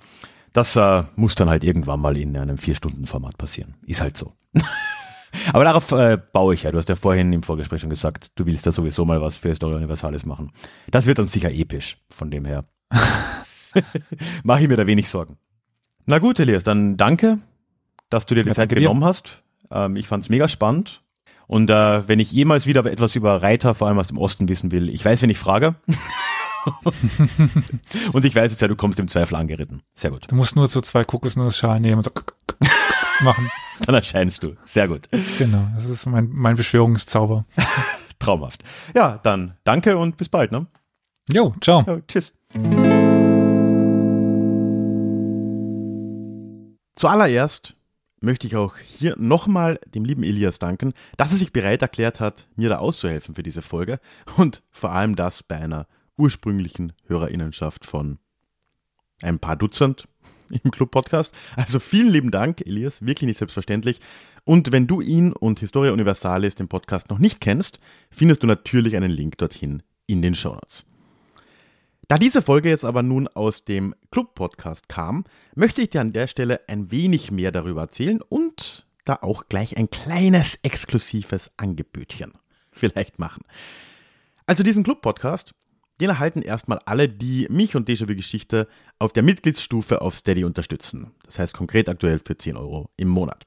Das 0.56 0.78
äh, 0.78 1.03
muss 1.18 1.36
dann 1.36 1.49
halt 1.49 1.66
irgendwann 1.66 1.99
mal 1.99 2.16
in 2.16 2.38
einem 2.38 2.58
Vier-Stunden-Format 2.58 3.38
passieren. 3.38 3.76
Ist 3.86 3.99
halt 3.99 4.16
so. 4.16 4.32
Aber 5.51 5.66
darauf 5.66 5.91
äh, 5.91 6.18
baue 6.32 6.53
ich 6.53 6.64
ja. 6.64 6.72
Du 6.72 6.78
hast 6.78 6.88
ja 6.88 6.95
vorhin 6.95 7.34
im 7.34 7.43
Vorgespräch 7.43 7.82
schon 7.82 7.89
gesagt, 7.89 8.32
du 8.36 8.45
willst 8.45 8.66
da 8.66 8.72
sowieso 8.72 9.03
mal 9.03 9.20
was 9.20 9.36
für 9.36 9.49
Historia 9.49 9.76
Universalis 9.76 10.26
machen. 10.26 10.53
Das 10.89 11.08
wird 11.08 11.20
dann 11.20 11.26
sicher 11.26 11.51
episch, 11.51 11.97
von 12.10 12.32
dem 12.32 12.45
her. 12.45 12.64
Mache 14.43 14.62
ich 14.62 14.70
mir 14.70 14.78
da 14.78 14.88
wenig 14.88 15.10
Sorgen. 15.10 15.38
Na 16.06 16.20
gut, 16.20 16.39
Elias, 16.39 16.64
dann 16.64 16.95
danke, 16.95 17.39
dass 18.10 18.26
du 18.26 18.34
dir 18.34 18.43
die 18.43 18.47
ja, 18.47 18.56
Zeit 18.56 18.70
genommen 18.70 19.01
dir. 19.01 19.08
hast. 19.08 19.43
Ähm, 19.70 19.97
ich 19.97 20.08
fand's 20.08 20.30
mega 20.30 20.47
spannend. 20.47 21.01
Und 21.47 21.70
äh, 21.70 22.08
wenn 22.08 22.20
ich 22.20 22.32
jemals 22.32 22.66
wieder 22.66 22.86
etwas 22.86 23.18
über 23.18 23.41
Reiter, 23.41 23.76
vor 23.76 23.89
allem 23.89 23.99
aus 23.99 24.08
dem 24.08 24.18
Osten, 24.18 24.47
wissen 24.47 24.72
will, 24.72 24.89
ich 24.89 25.03
weiß, 25.03 25.22
wenn 25.22 25.30
ich 25.30 25.38
frage. 25.38 25.76
und 28.13 28.26
ich 28.26 28.36
weiß 28.36 28.51
jetzt 28.51 28.61
ja, 28.61 28.68
du 28.68 28.76
kommst 28.76 28.99
im 28.99 29.07
Zweifel 29.07 29.36
angeritten. 29.36 29.82
Sehr 29.93 30.11
gut. 30.11 30.30
Du 30.30 30.36
musst 30.36 30.55
nur 30.55 30.68
so 30.68 30.82
zwei 30.82 31.03
Kokosnussschalen 31.03 31.82
nehmen 31.82 31.97
und 31.97 32.05
so 32.05 32.11
machen. 33.24 33.49
Dann 33.86 33.95
erscheinst 33.95 34.43
du. 34.43 34.55
Sehr 34.66 34.88
gut. 34.88 35.09
Genau, 35.38 35.68
das 35.76 35.86
ist 35.86 36.05
mein, 36.05 36.30
mein 36.32 36.55
Beschwörungszauber. 36.55 37.45
Traumhaft. 38.20 38.63
Ja, 38.95 39.20
dann 39.24 39.57
danke 39.63 39.97
und 39.97 40.18
bis 40.18 40.30
bald. 40.30 40.51
Ne? 40.51 40.68
Jo, 41.32 41.53
ciao. 41.61 41.84
Ja, 41.86 41.99
tschüss. 42.07 42.34
Zuallererst 46.95 47.76
möchte 48.22 48.47
ich 48.47 48.55
auch 48.55 48.78
hier 48.78 49.16
nochmal 49.18 49.80
dem 49.93 50.05
lieben 50.05 50.24
Elias 50.24 50.59
danken, 50.59 50.93
dass 51.18 51.32
er 51.32 51.38
sich 51.38 51.53
bereit 51.53 51.82
erklärt 51.82 52.20
hat, 52.20 52.47
mir 52.55 52.70
da 52.70 52.78
auszuhelfen 52.78 53.36
für 53.36 53.43
diese 53.43 53.61
Folge 53.61 53.99
und 54.38 54.63
vor 54.72 54.91
allem 54.91 55.16
das 55.16 55.43
bei 55.43 55.57
einer 55.57 55.88
ursprünglichen 56.18 56.93
Hörerinnenschaft 57.07 57.86
von 57.86 58.20
ein 59.22 59.39
paar 59.39 59.55
Dutzend. 59.55 60.07
im 60.63 60.72
Club-Podcast. 60.72 61.34
Also 61.55 61.80
vielen 61.80 62.09
lieben 62.09 62.32
Dank, 62.32 62.61
Elias, 62.66 63.05
wirklich 63.05 63.28
nicht 63.28 63.38
selbstverständlich. 63.38 63.99
Und 64.43 64.72
wenn 64.72 64.88
du 64.88 65.01
ihn 65.01 65.34
und 65.34 65.59
Historia 65.59 65.91
Universalis, 65.91 66.55
den 66.55 66.68
Podcast, 66.68 67.09
noch 67.09 67.20
nicht 67.20 67.41
kennst, 67.41 67.80
findest 68.09 68.43
du 68.43 68.47
natürlich 68.47 68.95
einen 68.95 69.11
Link 69.11 69.38
dorthin 69.38 69.84
in 70.05 70.22
den 70.22 70.36
Show 70.36 70.53
Notes. 70.53 70.86
Da 72.07 72.18
diese 72.18 72.43
Folge 72.43 72.70
jetzt 72.70 72.86
aber 72.86 73.01
nun 73.01 73.28
aus 73.28 73.66
dem 73.66 73.95
Club-Podcast 74.11 74.88
kam, 74.88 75.24
möchte 75.55 75.82
ich 75.82 75.89
dir 75.89 76.01
an 76.01 76.13
der 76.13 76.28
Stelle 76.28 76.61
ein 76.68 76.91
wenig 76.91 77.32
mehr 77.32 77.51
darüber 77.51 77.82
erzählen 77.82 78.22
und 78.22 78.86
da 79.05 79.20
auch 79.22 79.47
gleich 79.49 79.78
ein 79.78 79.89
kleines 79.89 80.59
exklusives 80.61 81.49
Angebötchen 81.57 82.34
vielleicht 82.72 83.18
machen. 83.18 83.41
Also 84.45 84.61
diesen 84.61 84.84
Club-Podcast, 84.84 85.55
den 86.02 86.10
erhalten 86.10 86.41
erstmal 86.41 86.80
alle, 86.86 87.08
die 87.08 87.48
mich 87.50 87.76
und 87.76 87.88
Déjà-vu 87.88 88.16
Geschichte 88.16 88.68
auf 89.00 89.14
der 89.14 89.24
Mitgliedsstufe 89.24 90.02
auf 90.02 90.16
Steady 90.16 90.43
unterstützen. 90.43 91.12
Das 91.26 91.39
heißt 91.39 91.54
konkret 91.54 91.89
aktuell 91.89 92.20
für 92.20 92.38
10 92.38 92.58
Euro 92.58 92.89
im 92.98 93.08
Monat. 93.08 93.46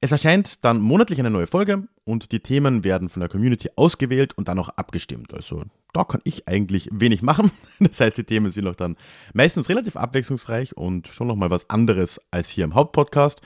Es 0.00 0.12
erscheint 0.12 0.64
dann 0.64 0.80
monatlich 0.80 1.18
eine 1.18 1.30
neue 1.30 1.48
Folge 1.48 1.88
und 2.04 2.30
die 2.30 2.38
Themen 2.38 2.84
werden 2.84 3.08
von 3.08 3.18
der 3.18 3.28
Community 3.28 3.70
ausgewählt 3.74 4.38
und 4.38 4.46
dann 4.46 4.58
auch 4.60 4.68
abgestimmt. 4.68 5.34
Also 5.34 5.64
da 5.92 6.04
kann 6.04 6.20
ich 6.22 6.46
eigentlich 6.46 6.88
wenig 6.92 7.22
machen. 7.22 7.50
Das 7.80 8.00
heißt, 8.00 8.16
die 8.16 8.24
Themen 8.24 8.50
sind 8.50 8.68
auch 8.68 8.76
dann 8.76 8.96
meistens 9.32 9.68
relativ 9.68 9.96
abwechslungsreich 9.96 10.76
und 10.76 11.08
schon 11.08 11.26
nochmal 11.26 11.50
was 11.50 11.68
anderes 11.68 12.20
als 12.30 12.48
hier 12.48 12.64
im 12.64 12.76
Hauptpodcast. 12.76 13.40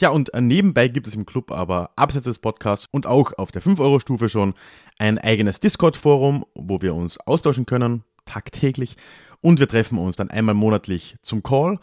Tja, 0.00 0.08
und 0.08 0.30
nebenbei 0.34 0.88
gibt 0.88 1.06
es 1.08 1.14
im 1.14 1.26
Club 1.26 1.50
aber 1.52 1.90
abseits 1.94 2.24
des 2.24 2.38
Podcasts 2.38 2.88
und 2.90 3.04
auch 3.04 3.34
auf 3.36 3.52
der 3.52 3.60
5-Euro-Stufe 3.60 4.30
schon 4.30 4.54
ein 4.98 5.18
eigenes 5.18 5.60
Discord-Forum, 5.60 6.46
wo 6.54 6.80
wir 6.80 6.94
uns 6.94 7.18
austauschen 7.18 7.66
können, 7.66 8.02
tagtäglich. 8.24 8.96
Und 9.42 9.60
wir 9.60 9.68
treffen 9.68 9.98
uns 9.98 10.16
dann 10.16 10.30
einmal 10.30 10.54
monatlich 10.54 11.16
zum 11.20 11.42
Call 11.42 11.78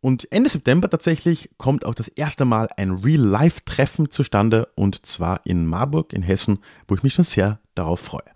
und 0.00 0.32
Ende 0.32 0.48
September 0.48 0.88
tatsächlich 0.88 1.50
kommt 1.58 1.84
auch 1.84 1.94
das 1.94 2.08
erste 2.08 2.46
Mal 2.46 2.70
ein 2.78 2.90
Real-Life-Treffen 2.90 4.08
zustande 4.08 4.68
und 4.74 5.04
zwar 5.04 5.44
in 5.44 5.66
Marburg 5.66 6.14
in 6.14 6.22
Hessen, 6.22 6.60
wo 6.86 6.94
ich 6.94 7.02
mich 7.02 7.12
schon 7.12 7.26
sehr 7.26 7.60
darauf 7.74 8.00
freue. 8.00 8.30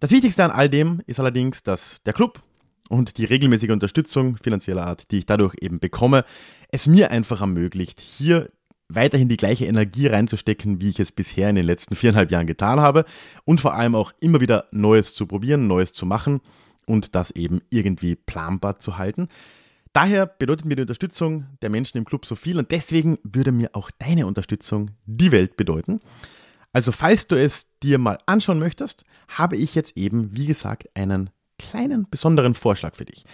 Das 0.00 0.10
Wichtigste 0.10 0.42
an 0.42 0.50
all 0.50 0.68
dem 0.68 1.02
ist 1.06 1.20
allerdings, 1.20 1.62
dass 1.62 2.02
der 2.02 2.14
Club 2.14 2.42
und 2.88 3.18
die 3.18 3.24
regelmäßige 3.24 3.70
Unterstützung 3.70 4.36
finanzieller 4.36 4.86
Art, 4.86 5.10
die 5.10 5.18
ich 5.18 5.26
dadurch 5.26 5.54
eben 5.60 5.80
bekomme, 5.80 6.24
es 6.70 6.86
mir 6.86 7.10
einfach 7.10 7.40
ermöglicht, 7.40 8.00
hier 8.00 8.50
weiterhin 8.88 9.28
die 9.28 9.36
gleiche 9.36 9.66
Energie 9.66 10.06
reinzustecken, 10.06 10.80
wie 10.80 10.88
ich 10.88 11.00
es 11.00 11.12
bisher 11.12 11.50
in 11.50 11.56
den 11.56 11.66
letzten 11.66 11.94
viereinhalb 11.94 12.30
Jahren 12.30 12.46
getan 12.46 12.80
habe 12.80 13.04
und 13.44 13.60
vor 13.60 13.74
allem 13.74 13.94
auch 13.94 14.12
immer 14.20 14.40
wieder 14.40 14.66
Neues 14.70 15.14
zu 15.14 15.26
probieren, 15.26 15.66
Neues 15.66 15.92
zu 15.92 16.06
machen 16.06 16.40
und 16.86 17.14
das 17.14 17.30
eben 17.32 17.60
irgendwie 17.70 18.16
planbar 18.16 18.78
zu 18.78 18.96
halten. 18.96 19.28
Daher 19.92 20.26
bedeutet 20.26 20.64
mir 20.64 20.76
die 20.76 20.82
Unterstützung 20.82 21.46
der 21.60 21.70
Menschen 21.70 21.98
im 21.98 22.04
Club 22.04 22.24
so 22.24 22.34
viel 22.34 22.58
und 22.58 22.70
deswegen 22.70 23.18
würde 23.22 23.52
mir 23.52 23.70
auch 23.74 23.90
deine 23.98 24.26
Unterstützung 24.26 24.90
die 25.06 25.32
Welt 25.32 25.56
bedeuten. 25.56 26.00
Also 26.72 26.92
falls 26.92 27.26
du 27.26 27.36
es 27.36 27.78
dir 27.82 27.98
mal 27.98 28.18
anschauen 28.26 28.58
möchtest, 28.58 29.04
habe 29.28 29.56
ich 29.56 29.74
jetzt 29.74 29.96
eben, 29.96 30.36
wie 30.36 30.46
gesagt, 30.46 30.88
einen 30.94 31.30
kleinen 31.58 32.06
besonderen 32.10 32.54
Vorschlag 32.54 32.94
für 32.94 33.04
dich. 33.04 33.24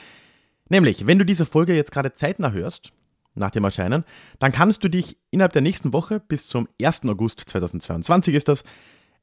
Nämlich, 0.68 1.06
wenn 1.06 1.18
du 1.18 1.24
diese 1.24 1.46
Folge 1.46 1.74
jetzt 1.74 1.92
gerade 1.92 2.14
zeitnah 2.14 2.52
hörst, 2.52 2.92
nach 3.34 3.50
dem 3.50 3.64
Erscheinen, 3.64 4.04
dann 4.38 4.52
kannst 4.52 4.84
du 4.84 4.88
dich 4.88 5.16
innerhalb 5.30 5.52
der 5.52 5.62
nächsten 5.62 5.92
Woche 5.92 6.20
bis 6.20 6.46
zum 6.46 6.68
1. 6.80 7.04
August 7.06 7.40
2022 7.40 8.34
ist 8.34 8.48
das, 8.48 8.64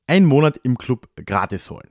einen 0.07 0.25
Monat 0.25 0.59
im 0.63 0.77
Club 0.77 1.09
gratis 1.25 1.69
holen. 1.69 1.89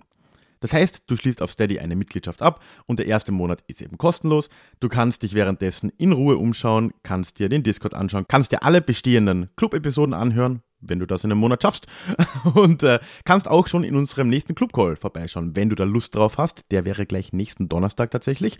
Das 0.60 0.74
heißt, 0.74 1.04
du 1.06 1.16
schließt 1.16 1.40
auf 1.40 1.50
Steady 1.50 1.78
eine 1.78 1.96
Mitgliedschaft 1.96 2.42
ab 2.42 2.62
und 2.84 2.98
der 2.98 3.06
erste 3.06 3.32
Monat 3.32 3.64
ist 3.66 3.80
eben 3.80 3.96
kostenlos. 3.96 4.50
Du 4.78 4.88
kannst 4.88 5.22
dich 5.22 5.32
währenddessen 5.32 5.90
in 5.96 6.12
Ruhe 6.12 6.36
umschauen, 6.36 6.92
kannst 7.02 7.38
dir 7.38 7.48
den 7.48 7.62
Discord 7.62 7.94
anschauen, 7.94 8.26
kannst 8.28 8.52
dir 8.52 8.62
alle 8.62 8.82
bestehenden 8.82 9.48
Club-Episoden 9.56 10.12
anhören, 10.12 10.62
wenn 10.80 10.98
du 10.98 11.06
das 11.06 11.24
in 11.24 11.32
einem 11.32 11.40
Monat 11.40 11.62
schaffst. 11.62 11.86
Und 12.54 12.82
äh, 12.82 13.00
kannst 13.24 13.48
auch 13.48 13.66
schon 13.66 13.84
in 13.84 13.96
unserem 13.96 14.28
nächsten 14.28 14.54
Club-Call 14.54 14.96
vorbeischauen, 14.96 15.56
wenn 15.56 15.70
du 15.70 15.76
da 15.76 15.84
Lust 15.84 16.14
drauf 16.14 16.38
hast. 16.38 16.64
Der 16.70 16.84
wäre 16.84 17.06
gleich 17.06 17.32
nächsten 17.32 17.68
Donnerstag 17.68 18.10
tatsächlich. 18.10 18.58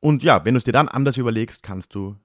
Und 0.00 0.22
ja, 0.22 0.44
wenn 0.44 0.54
du 0.54 0.58
es 0.58 0.64
dir 0.64 0.72
dann 0.72 0.88
anders 0.88 1.16
überlegst, 1.16 1.62
kannst 1.62 1.94
du 1.94 2.16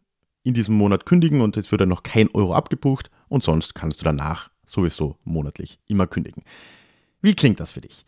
in 0.43 0.53
diesem 0.53 0.75
Monat 0.75 1.05
kündigen 1.05 1.41
und 1.41 1.57
es 1.57 1.71
wird 1.71 1.81
dann 1.81 1.89
noch 1.89 2.03
kein 2.03 2.29
Euro 2.33 2.53
abgebucht 2.55 3.11
und 3.27 3.43
sonst 3.43 3.75
kannst 3.75 3.99
du 4.01 4.05
danach 4.05 4.49
sowieso 4.65 5.17
monatlich 5.23 5.79
immer 5.87 6.07
kündigen. 6.07 6.43
Wie 7.21 7.35
klingt 7.35 7.59
das 7.59 7.73
für 7.73 7.81
dich? 7.81 8.05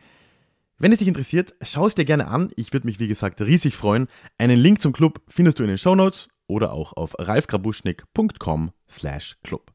Wenn 0.78 0.94
es 0.94 1.00
dich 1.00 1.10
interessiert, 1.10 1.56
schau 1.62 1.88
es 1.88 1.96
dir 1.96 2.06
gerne 2.06 2.28
an. 2.28 2.52
Ich 2.56 2.72
würde 2.72 2.88
mich, 2.88 3.00
wie 3.02 3.10
gesagt, 3.10 3.42
riesig 3.42 3.76
freuen. 3.76 4.08
Einen 4.38 4.58
Link 4.58 4.82
zum 4.82 4.94
Club 4.94 5.22
findest 5.28 5.60
du 5.60 5.64
in 5.64 5.70
den 5.70 5.78
Show 5.78 5.94
Notes 5.94 6.30
oder 6.48 6.72
auch 6.72 6.94
auf 6.94 7.16
ralfgrabuschnick.com 7.20 8.72
slash 8.90 9.38
club. 9.44 9.74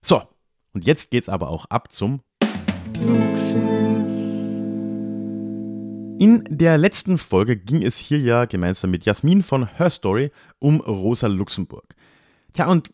So, 0.00 0.22
und 0.74 0.84
jetzt 0.84 1.10
geht's 1.10 1.28
aber 1.30 1.48
auch 1.48 1.64
ab 1.66 1.92
zum 1.92 2.20
In 6.18 6.44
der 6.48 6.76
letzten 6.76 7.16
Folge 7.16 7.56
ging 7.56 7.82
es 7.82 7.96
hier 7.96 8.18
ja 8.18 8.44
gemeinsam 8.44 8.90
mit 8.90 9.04
Jasmin 9.04 9.42
von 9.42 9.66
Her 9.78 9.90
Story 9.90 10.30
um 10.58 10.80
Rosa 10.80 11.28
Luxemburg. 11.28 11.94
Tja, 12.52 12.66
und 12.66 12.92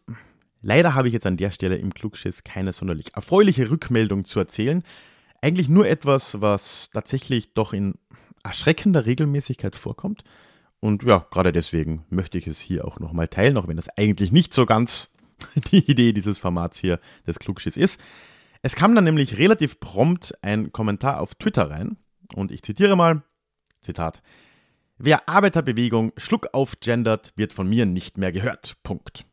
leider 0.63 0.95
habe 0.95 1.09
ich 1.09 1.15
jetzt 1.15 1.27
an 1.27 1.37
der 1.37 1.51
Stelle 1.51 1.77
im 1.77 1.93
Klugschiss 1.93 2.45
keine 2.45 2.73
sonderlich 2.73 3.15
erfreuliche 3.15 3.69
Rückmeldung 3.71 4.25
zu 4.25 4.39
erzählen 4.39 4.85
eigentlich 5.43 5.69
nur 5.69 5.89
etwas, 5.89 6.41
was 6.41 6.91
tatsächlich 6.93 7.55
doch 7.55 7.73
in 7.73 7.95
erschreckender 8.43 9.07
Regelmäßigkeit 9.07 9.77
vorkommt. 9.77 10.25
Und 10.81 11.03
ja, 11.03 11.27
gerade 11.31 11.53
deswegen 11.53 12.05
möchte 12.09 12.39
ich 12.39 12.47
es 12.47 12.59
hier 12.59 12.87
auch 12.87 13.01
nochmal 13.01 13.29
teilen, 13.29 13.57
auch 13.57 13.69
wenn 13.69 13.77
das 13.77 13.89
eigentlich 13.99 14.33
nicht 14.33 14.55
so 14.55 14.65
ganz 14.65 15.11
die 15.73 15.91
Idee 15.91 16.13
dieses 16.13 16.39
Formats 16.39 16.79
hier 16.79 17.01
des 17.27 17.39
Klugschiss 17.39 17.77
ist. 17.77 18.01
Es 18.63 18.77
kam 18.77 18.95
dann 18.95 19.05
nämlich 19.05 19.39
relativ 19.39 19.81
prompt 19.81 20.35
ein 20.43 20.73
Kommentar 20.73 21.21
auf 21.21 21.35
Twitter 21.35 21.71
rein 21.71 21.97
und 22.35 22.51
ich 22.51 22.63
zitiere 22.63 22.97
mal, 22.97 23.23
Zitat, 23.81 24.23
Wer 25.03 25.31
Arbeiterbewegung 25.31 26.13
Schluck 26.19 26.49
auf 26.53 26.79
gendert, 26.81 27.33
wird 27.35 27.55
von 27.55 27.67
mir 27.67 27.87
nicht 27.87 28.19
mehr 28.19 28.33
gehört. 28.33 28.77
Punkt. 28.83 29.25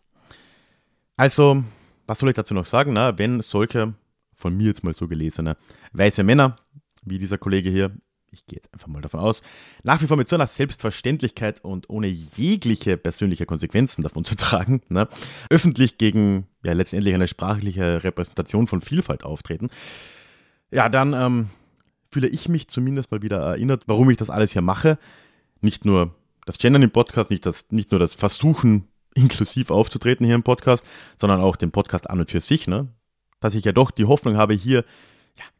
Also, 1.17 1.61
was 2.05 2.19
soll 2.19 2.29
ich 2.29 2.35
dazu 2.35 2.53
noch 2.53 2.63
sagen? 2.63 2.93
Na, 2.93 3.17
wenn 3.17 3.41
solche 3.41 3.93
von 4.33 4.55
mir 4.55 4.67
jetzt 4.67 4.85
mal 4.85 4.93
so 4.93 5.09
gelesene, 5.09 5.57
weiße 5.91 6.23
Männer, 6.23 6.55
wie 7.03 7.17
dieser 7.17 7.37
Kollege 7.37 7.69
hier, 7.69 7.91
ich 8.31 8.45
gehe 8.45 8.57
jetzt 8.57 8.73
einfach 8.73 8.87
mal 8.87 9.01
davon 9.01 9.19
aus, 9.19 9.41
nach 9.83 10.01
wie 10.01 10.07
vor 10.07 10.17
mit 10.17 10.27
so 10.27 10.35
einer 10.35 10.47
Selbstverständlichkeit 10.47 11.63
und 11.63 11.89
ohne 11.89 12.07
jegliche 12.07 12.97
persönliche 12.97 13.45
Konsequenzen 13.45 14.01
davon 14.01 14.23
zu 14.25 14.35
tragen, 14.35 14.81
ne, 14.89 15.07
öffentlich 15.49 15.97
gegen 15.97 16.47
ja 16.63 16.73
letztendlich 16.73 17.13
eine 17.13 17.27
sprachliche 17.27 18.03
Repräsentation 18.03 18.67
von 18.67 18.81
Vielfalt 18.81 19.23
auftreten, 19.23 19.69
ja, 20.71 20.89
dann 20.89 21.13
ähm, 21.13 21.49
fühle 22.11 22.27
ich 22.27 22.49
mich 22.49 22.67
zumindest 22.67 23.11
mal 23.11 23.21
wieder 23.21 23.39
erinnert, 23.39 23.83
warum 23.87 24.09
ich 24.09 24.17
das 24.17 24.29
alles 24.29 24.51
hier 24.51 24.61
mache. 24.61 24.97
Nicht 25.61 25.85
nur 25.85 26.13
das 26.45 26.57
Gendern 26.57 26.83
im 26.83 26.91
Podcast, 26.91 27.29
nicht, 27.29 27.45
das, 27.45 27.71
nicht 27.71 27.91
nur 27.91 27.99
das 27.99 28.13
Versuchen, 28.13 28.87
inklusiv 29.15 29.71
aufzutreten 29.71 30.25
hier 30.25 30.35
im 30.35 30.43
Podcast, 30.43 30.83
sondern 31.15 31.39
auch 31.39 31.55
den 31.55 31.71
Podcast 31.71 32.09
an 32.09 32.19
und 32.19 32.29
für 32.29 32.41
sich. 32.41 32.67
Ne? 32.67 32.89
dass 33.39 33.55
ich 33.55 33.65
ja 33.65 33.71
doch 33.71 33.91
die 33.91 34.05
Hoffnung 34.05 34.37
habe, 34.37 34.53
hier 34.53 34.83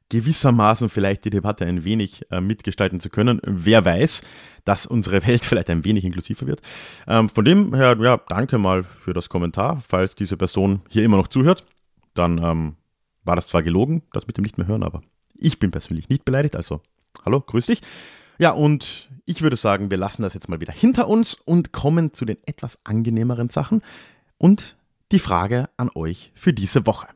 gewissermaßen 0.09 0.89
vielleicht 0.89 1.25
die 1.25 1.29
Debatte 1.29 1.65
ein 1.65 1.83
wenig 1.83 2.25
äh, 2.31 2.39
mitgestalten 2.39 2.99
zu 2.99 3.09
können. 3.09 3.41
Wer 3.43 3.83
weiß, 3.83 4.21
dass 4.65 4.85
unsere 4.85 5.25
Welt 5.25 5.45
vielleicht 5.45 5.69
ein 5.69 5.83
wenig 5.85 6.05
inklusiver 6.05 6.47
wird. 6.47 6.61
Ähm, 7.07 7.29
von 7.29 7.45
dem 7.45 7.73
her, 7.73 7.97
ja, 7.99 8.17
danke 8.29 8.57
mal 8.57 8.83
für 8.83 9.13
das 9.13 9.29
Kommentar. 9.29 9.81
Falls 9.87 10.15
diese 10.15 10.37
Person 10.37 10.81
hier 10.89 11.03
immer 11.03 11.17
noch 11.17 11.27
zuhört, 11.27 11.65
dann 12.13 12.37
ähm, 12.37 12.75
war 13.23 13.35
das 13.35 13.47
zwar 13.47 13.63
gelogen, 13.63 14.03
das 14.13 14.27
mit 14.27 14.37
dem 14.37 14.43
nicht 14.43 14.57
mehr 14.57 14.67
hören, 14.67 14.83
aber 14.83 15.01
ich 15.35 15.59
bin 15.59 15.71
persönlich 15.71 16.09
nicht 16.09 16.25
beleidigt, 16.25 16.55
also 16.55 16.81
hallo, 17.25 17.41
grüß 17.41 17.67
dich. 17.67 17.81
Ja, 18.39 18.51
und 18.51 19.09
ich 19.25 19.41
würde 19.41 19.55
sagen, 19.55 19.89
wir 19.89 19.97
lassen 19.97 20.21
das 20.21 20.33
jetzt 20.33 20.47
mal 20.47 20.61
wieder 20.61 20.73
hinter 20.73 21.07
uns 21.07 21.35
und 21.45 21.73
kommen 21.73 22.13
zu 22.13 22.25
den 22.25 22.37
etwas 22.45 22.79
angenehmeren 22.85 23.49
Sachen 23.49 23.81
und 24.37 24.77
die 25.11 25.19
Frage 25.19 25.69
an 25.77 25.89
euch 25.93 26.31
für 26.35 26.53
diese 26.53 26.85
Woche. 26.85 27.07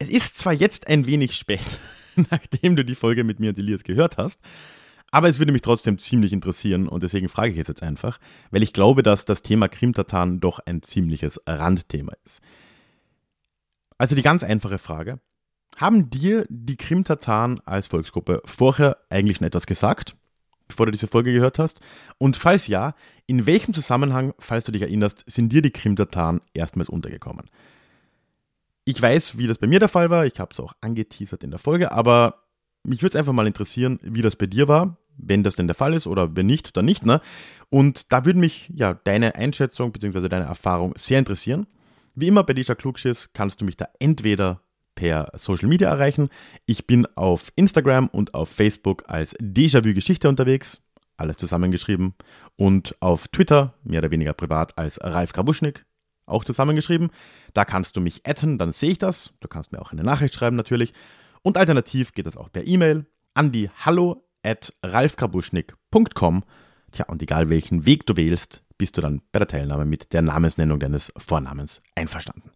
Es 0.00 0.08
ist 0.08 0.38
zwar 0.38 0.54
jetzt 0.54 0.88
ein 0.88 1.04
wenig 1.04 1.36
spät, 1.36 1.78
nachdem 2.30 2.74
du 2.74 2.84
die 2.84 2.94
Folge 2.94 3.22
mit 3.22 3.38
mir 3.38 3.50
und 3.50 3.58
Elias 3.58 3.84
gehört 3.84 4.16
hast, 4.16 4.40
aber 5.10 5.28
es 5.28 5.38
würde 5.38 5.52
mich 5.52 5.60
trotzdem 5.60 5.98
ziemlich 5.98 6.32
interessieren 6.32 6.88
und 6.88 7.02
deswegen 7.02 7.28
frage 7.28 7.50
ich 7.50 7.56
jetzt 7.56 7.82
einfach, 7.82 8.18
weil 8.50 8.62
ich 8.62 8.72
glaube, 8.72 9.02
dass 9.02 9.26
das 9.26 9.42
Thema 9.42 9.68
Krimtatan 9.68 10.40
doch 10.40 10.58
ein 10.58 10.82
ziemliches 10.82 11.38
Randthema 11.46 12.14
ist. 12.24 12.40
Also 13.98 14.14
die 14.14 14.22
ganz 14.22 14.42
einfache 14.42 14.78
Frage, 14.78 15.20
haben 15.76 16.08
dir 16.08 16.46
die 16.48 16.76
Krimtatan 16.76 17.60
als 17.66 17.86
Volksgruppe 17.86 18.40
vorher 18.46 18.96
eigentlich 19.10 19.36
schon 19.36 19.46
etwas 19.46 19.66
gesagt, 19.66 20.16
bevor 20.66 20.86
du 20.86 20.92
diese 20.92 21.08
Folge 21.08 21.34
gehört 21.34 21.58
hast? 21.58 21.80
Und 22.16 22.38
falls 22.38 22.68
ja, 22.68 22.94
in 23.26 23.44
welchem 23.44 23.74
Zusammenhang, 23.74 24.32
falls 24.38 24.64
du 24.64 24.72
dich 24.72 24.80
erinnerst, 24.80 25.24
sind 25.26 25.52
dir 25.52 25.60
die 25.60 25.72
Krimtatan 25.72 26.40
erstmals 26.54 26.88
untergekommen? 26.88 27.50
Ich 28.90 29.00
weiß, 29.00 29.38
wie 29.38 29.46
das 29.46 29.58
bei 29.58 29.68
mir 29.68 29.78
der 29.78 29.88
Fall 29.88 30.10
war. 30.10 30.26
Ich 30.26 30.40
habe 30.40 30.50
es 30.52 30.58
auch 30.58 30.72
angeteasert 30.80 31.44
in 31.44 31.52
der 31.52 31.60
Folge, 31.60 31.92
aber 31.92 32.42
mich 32.84 33.02
würde 33.02 33.10
es 33.10 33.16
einfach 33.16 33.32
mal 33.32 33.46
interessieren, 33.46 34.00
wie 34.02 34.20
das 34.20 34.34
bei 34.34 34.46
dir 34.46 34.66
war, 34.66 34.96
wenn 35.16 35.44
das 35.44 35.54
denn 35.54 35.68
der 35.68 35.76
Fall 35.76 35.94
ist 35.94 36.08
oder 36.08 36.34
wenn 36.34 36.46
nicht, 36.46 36.76
dann 36.76 36.86
nicht. 36.86 37.06
Ne? 37.06 37.20
Und 37.68 38.12
da 38.12 38.24
würde 38.24 38.40
mich 38.40 38.68
ja 38.74 38.94
deine 38.94 39.36
Einschätzung 39.36 39.92
bzw. 39.92 40.28
deine 40.28 40.46
Erfahrung 40.46 40.94
sehr 40.96 41.20
interessieren. 41.20 41.68
Wie 42.16 42.26
immer 42.26 42.42
bei 42.42 42.52
Deja 42.52 42.74
Klugschiss 42.74 43.30
kannst 43.32 43.60
du 43.60 43.64
mich 43.64 43.76
da 43.76 43.86
entweder 44.00 44.60
per 44.96 45.30
Social 45.36 45.68
Media 45.68 45.88
erreichen. 45.88 46.28
Ich 46.66 46.88
bin 46.88 47.06
auf 47.14 47.52
Instagram 47.54 48.08
und 48.08 48.34
auf 48.34 48.48
Facebook 48.48 49.04
als 49.06 49.38
Déjà-vu 49.38 49.94
Geschichte 49.94 50.28
unterwegs, 50.28 50.80
alles 51.16 51.36
zusammengeschrieben. 51.36 52.14
Und 52.56 52.96
auf 52.98 53.28
Twitter, 53.28 53.74
mehr 53.84 54.00
oder 54.00 54.10
weniger 54.10 54.32
privat, 54.32 54.76
als 54.76 55.00
Ralf 55.00 55.32
Krabuschnik, 55.32 55.86
auch 56.30 56.44
zusammengeschrieben. 56.44 57.10
Da 57.54 57.64
kannst 57.64 57.96
du 57.96 58.00
mich 58.00 58.26
adden, 58.26 58.58
dann 58.58 58.72
sehe 58.72 58.92
ich 58.92 58.98
das. 58.98 59.32
Du 59.40 59.48
kannst 59.48 59.72
mir 59.72 59.80
auch 59.80 59.92
eine 59.92 60.04
Nachricht 60.04 60.34
schreiben 60.34 60.56
natürlich. 60.56 60.92
Und 61.42 61.56
alternativ 61.56 62.12
geht 62.12 62.26
das 62.26 62.36
auch 62.36 62.50
per 62.50 62.66
E-Mail 62.66 63.06
an 63.34 63.52
die 63.52 63.70
hallo 63.70 64.24
at 64.42 64.72
ralfkrabuschnik.com. 64.82 66.44
Tja, 66.92 67.04
und 67.06 67.22
egal 67.22 67.48
welchen 67.50 67.86
Weg 67.86 68.06
du 68.06 68.16
wählst, 68.16 68.62
bist 68.78 68.96
du 68.96 69.00
dann 69.00 69.22
bei 69.32 69.38
der 69.38 69.48
Teilnahme 69.48 69.84
mit 69.84 70.12
der 70.12 70.22
Namensnennung 70.22 70.80
deines 70.80 71.12
Vornamens 71.16 71.82
einverstanden. 71.94 72.50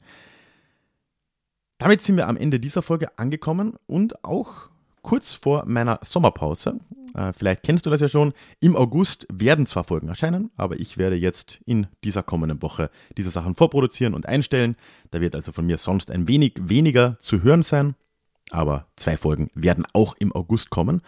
Damit 1.78 2.02
sind 2.02 2.16
wir 2.16 2.28
am 2.28 2.36
Ende 2.36 2.60
dieser 2.60 2.82
Folge 2.82 3.18
angekommen 3.18 3.74
und 3.86 4.24
auch 4.24 4.70
kurz 5.04 5.34
vor 5.34 5.64
meiner 5.66 6.00
Sommerpause. 6.02 6.80
Äh, 7.14 7.32
vielleicht 7.32 7.62
kennst 7.62 7.86
du 7.86 7.90
das 7.90 8.00
ja 8.00 8.08
schon. 8.08 8.32
Im 8.58 8.74
August 8.74 9.26
werden 9.32 9.66
zwar 9.66 9.84
Folgen 9.84 10.08
erscheinen, 10.08 10.50
aber 10.56 10.80
ich 10.80 10.98
werde 10.98 11.14
jetzt 11.14 11.60
in 11.64 11.86
dieser 12.02 12.24
kommenden 12.24 12.60
Woche 12.60 12.90
diese 13.16 13.30
Sachen 13.30 13.54
vorproduzieren 13.54 14.14
und 14.14 14.26
einstellen. 14.26 14.74
Da 15.12 15.20
wird 15.20 15.36
also 15.36 15.52
von 15.52 15.66
mir 15.66 15.78
sonst 15.78 16.10
ein 16.10 16.26
wenig 16.26 16.54
weniger 16.60 17.16
zu 17.20 17.42
hören 17.42 17.62
sein, 17.62 17.94
aber 18.50 18.86
zwei 18.96 19.16
Folgen 19.16 19.50
werden 19.54 19.86
auch 19.92 20.16
im 20.18 20.32
August 20.32 20.70
kommen. 20.70 21.02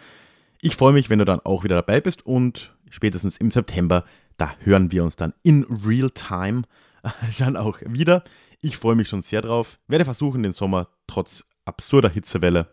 Ich 0.61 0.75
freue 0.75 0.93
mich, 0.93 1.09
wenn 1.09 1.19
du 1.19 1.25
dann 1.25 1.41
auch 1.41 1.63
wieder 1.63 1.75
dabei 1.75 1.99
bist 1.99 2.25
und 2.25 2.75
spätestens 2.89 3.37
im 3.37 3.51
September, 3.51 4.05
da 4.37 4.51
hören 4.59 4.91
wir 4.91 5.03
uns 5.03 5.15
dann 5.15 5.33
in 5.43 5.63
Real 5.63 6.09
Time 6.09 6.63
dann 7.37 7.57
auch 7.57 7.79
wieder. 7.85 8.23
Ich 8.61 8.77
freue 8.77 8.95
mich 8.95 9.07
schon 9.07 9.21
sehr 9.21 9.41
drauf. 9.41 9.79
Werde 9.87 10.05
versuchen, 10.05 10.41
den 10.41 10.51
Sommer 10.51 10.87
trotz 11.05 11.45
absurder 11.65 12.09
Hitzewelle, 12.09 12.67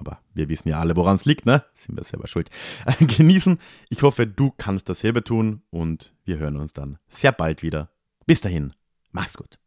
aber 0.00 0.20
wir 0.34 0.48
wissen 0.48 0.68
ja 0.68 0.80
alle, 0.80 0.96
woran 0.96 1.16
es 1.16 1.24
liegt, 1.24 1.46
ne? 1.46 1.64
Sind 1.74 1.96
wir 1.96 2.04
selber 2.04 2.26
schuld. 2.26 2.50
Genießen. 2.98 3.58
Ich 3.88 4.02
hoffe, 4.02 4.26
du 4.26 4.50
kannst 4.56 4.88
dasselbe 4.88 5.22
tun 5.22 5.62
und 5.70 6.14
wir 6.24 6.38
hören 6.38 6.56
uns 6.56 6.72
dann 6.72 6.98
sehr 7.08 7.32
bald 7.32 7.62
wieder. 7.62 7.90
Bis 8.26 8.40
dahin, 8.40 8.72
mach's 9.12 9.36
gut. 9.36 9.59